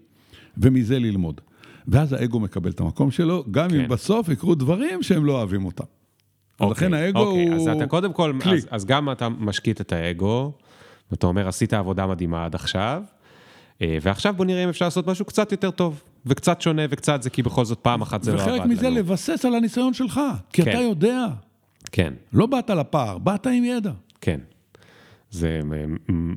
[0.57, 1.41] ומזה ללמוד.
[1.88, 3.79] ואז האגו מקבל את המקום שלו, גם כן.
[3.79, 5.84] אם בסוף יקרו דברים שהם לא אוהבים אותם.
[6.59, 7.55] אז לכן האגו אוקיי, הוא...
[7.55, 8.57] אז אתה קודם כל, כלי.
[8.57, 10.51] אז, אז גם אתה משקיט את האגו,
[11.11, 13.03] ואתה אומר, עשית עבודה מדהימה עד עכשיו,
[13.81, 17.30] אה, ועכשיו בוא נראה אם אפשר לעשות משהו קצת יותר טוב, וקצת שונה וקצת זה,
[17.30, 18.57] כי בכל זאת פעם אחת זה לא עבד לנו.
[18.59, 20.19] וחלק מזה לבסס על הניסיון שלך,
[20.53, 20.71] כי כן.
[20.71, 21.28] אתה יודע.
[21.91, 23.91] כן, לא באת לפער, באת עם ידע.
[24.21, 24.39] כן.
[25.32, 25.59] זה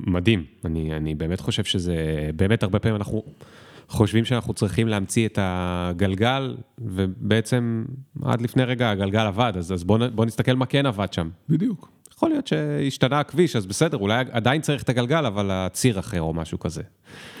[0.07, 1.95] מדהים, אני, אני באמת חושב שזה,
[2.35, 3.23] באמת הרבה פעמים אנחנו
[3.89, 7.85] חושבים שאנחנו צריכים להמציא את הגלגל, ובעצם
[8.23, 11.29] עד לפני רגע הגלגל עבד, אז, אז בוא, נ- בוא נסתכל מה כן עבד שם.
[11.49, 11.89] בדיוק.
[12.13, 16.33] יכול להיות שהשתנה הכביש, אז בסדר, אולי עדיין צריך את הגלגל, אבל הציר אחר או
[16.33, 16.81] משהו כזה.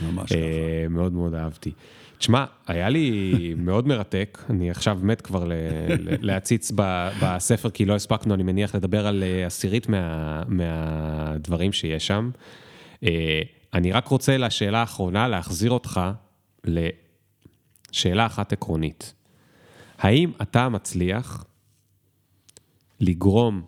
[0.05, 0.35] ממש ככה.
[0.39, 1.71] אה, מאוד מאוד אהבתי.
[2.17, 5.49] תשמע, היה לי מאוד מרתק, אני עכשיו מת כבר
[6.21, 6.71] להציץ
[7.21, 12.29] בספר, כי לא הספקנו, אני מניח, לדבר על אה, עשירית מה- מהדברים שיש שם.
[13.03, 13.41] אה,
[13.73, 16.01] אני רק רוצה לשאלה האחרונה להחזיר אותך
[16.63, 19.13] לשאלה אחת עקרונית.
[19.97, 21.45] האם אתה מצליח
[22.99, 23.61] לגרום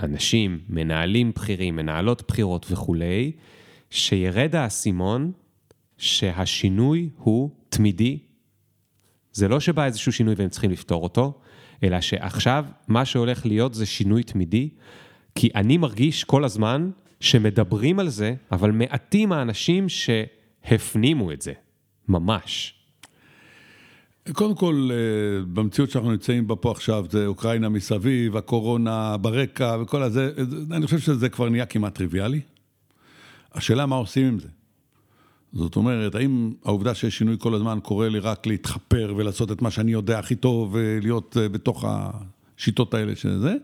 [0.00, 3.32] לאנשים, מנהלים בכירים, מנהלות בכירות וכולי,
[3.90, 5.32] שירד האסימון
[5.98, 8.18] שהשינוי הוא תמידי.
[9.32, 11.40] זה לא שבא איזשהו שינוי והם צריכים לפתור אותו,
[11.82, 14.68] אלא שעכשיו מה שהולך להיות זה שינוי תמידי,
[15.34, 16.90] כי אני מרגיש כל הזמן
[17.20, 21.52] שמדברים על זה, אבל מעטים האנשים שהפנימו את זה.
[22.08, 22.74] ממש.
[24.32, 30.02] קודם כל, אה, במציאות שאנחנו נמצאים בה פה עכשיו, זה אוקראינה מסביב, הקורונה ברקע וכל
[30.02, 30.32] הזה,
[30.70, 32.40] אני חושב שזה כבר נהיה כמעט טריוויאלי.
[33.54, 34.48] השאלה מה עושים עם זה.
[35.52, 39.70] זאת אומרת, האם העובדה שיש שינוי כל הזמן קורא לי רק להתחפר ולעשות את מה
[39.70, 43.54] שאני יודע הכי טוב ולהיות אה, בתוך השיטות האלה של זה,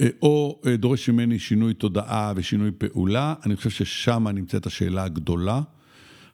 [0.00, 5.60] אה, או דורש ממני שינוי תודעה ושינוי פעולה, אני חושב ששם נמצאת השאלה הגדולה.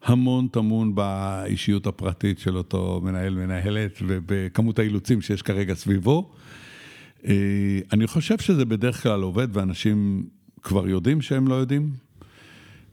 [0.04, 6.30] המון טמון באישיות הפרטית של אותו מנהל, מנהלת, ובכמות האילוצים שיש כרגע סביבו.
[7.26, 7.34] אה,
[7.92, 10.26] אני חושב שזה בדרך כלל עובד, ואנשים
[10.62, 12.07] כבר יודעים שהם לא יודעים.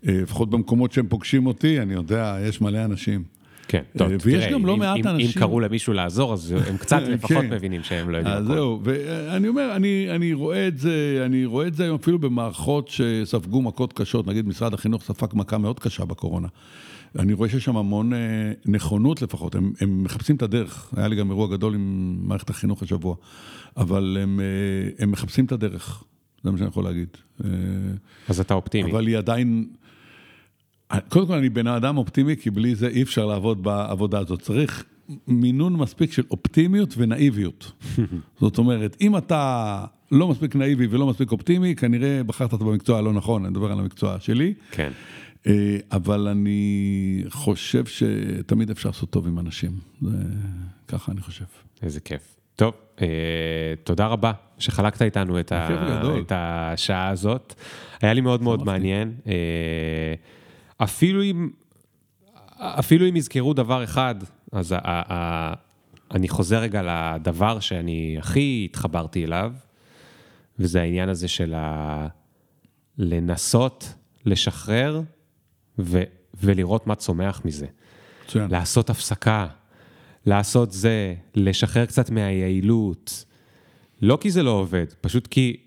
[0.08, 3.24] אה, לפחות במקומות שהם פוגשים אותי, אני יודע, יש מלא אנשים.
[3.68, 5.28] כן, טוב, אה, ויש גם לא מעט אם, אנשים...
[5.28, 7.54] אם קראו למישהו לעזור, אז הם קצת לפחות כן.
[7.54, 8.54] מבינים שהם לא יודעים הכל.
[8.54, 12.88] זהו, ואני אומר, אני, אני רואה את זה, אני רואה את זה היום אפילו במערכות
[12.88, 16.48] שספגו מכות קשות, נגיד משרד החינוך ספג מכה מאוד קשה בקורונה.
[17.20, 18.20] אני רואה שיש שם המון אה,
[18.66, 20.94] נכונות לפחות, הם, הם מחפשים את הדרך.
[20.98, 23.16] היה לי גם אירוע גדול עם מערכת החינוך השבוע,
[23.78, 24.40] אבל הם,
[25.00, 26.04] הם מחפשים את הדרך,
[26.44, 27.08] זה מה שאני יכול להגיד.
[28.30, 28.92] אז אתה אופטימי.
[28.92, 29.66] אבל היא עדיין...
[31.10, 34.42] קודם כל, אני בן אדם אופטימי, כי בלי זה אי אפשר לעבוד בעבודה הזאת.
[34.42, 34.84] צריך
[35.28, 37.72] מינון מספיק של אופטימיות ונאיביות.
[38.42, 43.46] זאת אומרת, אם אתה לא מספיק נאיבי ולא מספיק אופטימי, כנראה בחרת במקצוע הלא נכון,
[43.46, 44.54] אני מדבר על המקצוע שלי.
[44.72, 44.92] כן.
[45.48, 49.72] אה, אבל אני חושב שתמיד אפשר לעשות טוב עם אנשים,
[50.02, 50.18] זה
[50.88, 51.46] ככה אני חושב.
[51.82, 52.36] איזה כיף.
[52.56, 53.08] טוב, אה,
[53.84, 55.70] תודה רבה שחלקת איתנו את, ה,
[56.20, 57.54] את השעה הזאת.
[58.02, 59.14] היה לי מאוד מאוד מעניין.
[59.28, 59.34] אה,
[60.78, 61.50] אפילו אם,
[62.60, 64.16] אפילו אם יזכרו דבר אחד,
[64.52, 65.54] אז ה, ה,
[66.12, 66.82] אני חוזר רגע
[67.16, 69.54] לדבר שאני הכי התחברתי אליו,
[70.60, 72.08] וזה העניין הזה של ה...
[72.98, 73.94] לנסות
[74.26, 75.02] לשחרר
[75.80, 76.04] ו,
[76.34, 77.66] ולראות מה צומח מזה.
[78.26, 78.52] מצוין.
[78.52, 79.48] לעשות הפסקה,
[80.26, 83.26] לעשות זה, לשחרר קצת מהיעילות.
[84.02, 85.65] לא כי זה לא עובד, פשוט כי,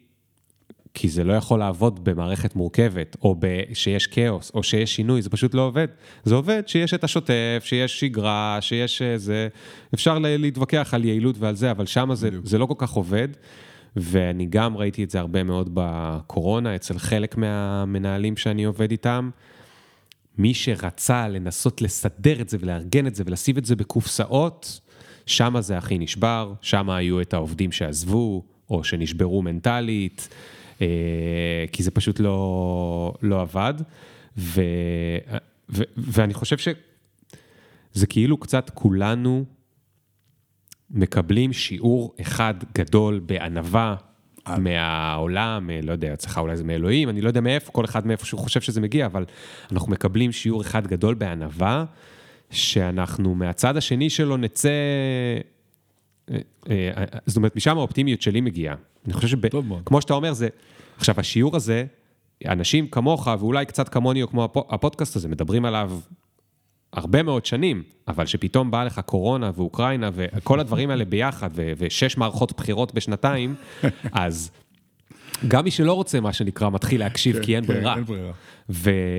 [1.00, 3.36] כי זה לא יכול לעבוד במערכת מורכבת, או
[3.72, 5.86] שיש כאוס, או שיש שינוי, זה פשוט לא עובד.
[6.24, 9.48] זה עובד שיש את השוטף, שיש שגרה, שיש זה,
[9.94, 13.28] אפשר להתווכח על יעילות ועל זה, אבל שם זה, זה לא כל כך עובד.
[13.96, 19.30] ואני גם ראיתי את זה הרבה מאוד בקורונה, אצל חלק מהמנהלים שאני עובד איתם.
[20.38, 24.80] מי שרצה לנסות לסדר את זה ולארגן את זה ולשים את זה בקופסאות,
[25.26, 30.57] שם זה הכי נשבר, שם היו את העובדים שעזבו, או שנשברו מנטלית, אה,
[31.72, 33.74] כי זה פשוט לא, לא עבד.
[34.38, 34.62] ו,
[35.70, 39.44] ו, ואני חושב שזה כאילו קצת כולנו
[40.90, 43.96] מקבלים שיעור אחד גדול בענווה,
[44.56, 48.40] מהעולם, לא יודע, אצלך אולי זה מאלוהים, אני לא יודע מאיפה, כל אחד מאיפה שהוא
[48.40, 49.24] חושב שזה מגיע, אבל
[49.72, 51.84] אנחנו מקבלים שיעור אחד גדול בענווה,
[52.50, 54.68] שאנחנו מהצד השני שלו נצא...
[56.30, 56.38] אה,
[56.70, 58.74] אה, זאת אומרת, משם האופטימיות שלי מגיעה.
[59.04, 60.48] אני חושב שכמו שאתה אומר, זה...
[60.96, 61.84] עכשיו, השיעור הזה,
[62.46, 65.92] אנשים כמוך, ואולי קצת כמוני או כמו הפודקאסט הזה, מדברים עליו
[66.92, 72.16] הרבה מאוד שנים, אבל שפתאום באה לך קורונה ואוקראינה וכל הדברים האלה ביחד, ו- ושש
[72.16, 73.54] מערכות בחירות בשנתיים,
[74.12, 74.50] אז
[75.48, 77.96] גם מי שלא רוצה, מה שנקרא, מתחיל להקשיב, כן, כי אין כן, ברירה.
[77.96, 78.32] אין ברירה.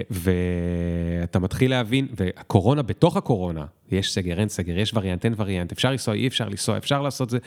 [0.10, 5.92] ואתה מתחיל להבין, והקורונה בתוך הקורונה, יש סגר, אין סגר, יש וריאנט, אין וריאנט, אפשר
[5.92, 7.38] לנסוע, אי אפשר לנסוע, אפשר לעשות זה.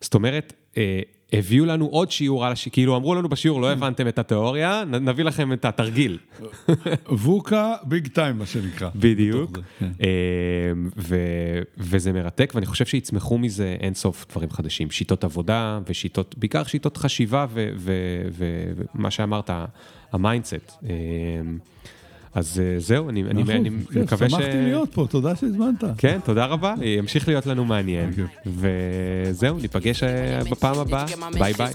[0.00, 1.00] זאת אומרת, אה,
[1.32, 5.24] הביאו לנו עוד שיעור על השיעור, כאילו אמרו לנו בשיעור, לא הבנתם את התיאוריה, נביא
[5.24, 6.18] לכם את התרגיל.
[7.08, 8.90] ווקה ביג טיים, מה שנקרא.
[8.94, 9.58] בדיוק.
[9.78, 9.86] כן.
[10.00, 10.90] אמ,
[11.78, 14.90] וזה מרתק, ואני חושב שיצמחו מזה אין סוף דברים חדשים.
[14.90, 17.46] שיטות עבודה ושיטות, בעיקר שיטות חשיבה
[18.94, 19.50] ומה שאמרת,
[20.12, 20.72] ה mindset.
[22.36, 24.32] אז אה, זהו, אני, אני, אני כן, מקווה ש...
[24.32, 25.84] שמחתי להיות פה, תודה שהזמנת.
[25.98, 28.12] כן, תודה רבה, ימשיך להיות לנו מעניין.
[28.46, 31.04] וזהו, ניפגש אה, בפעם הבאה,
[31.38, 31.72] ביי ביי.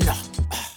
[0.00, 0.69] Nah.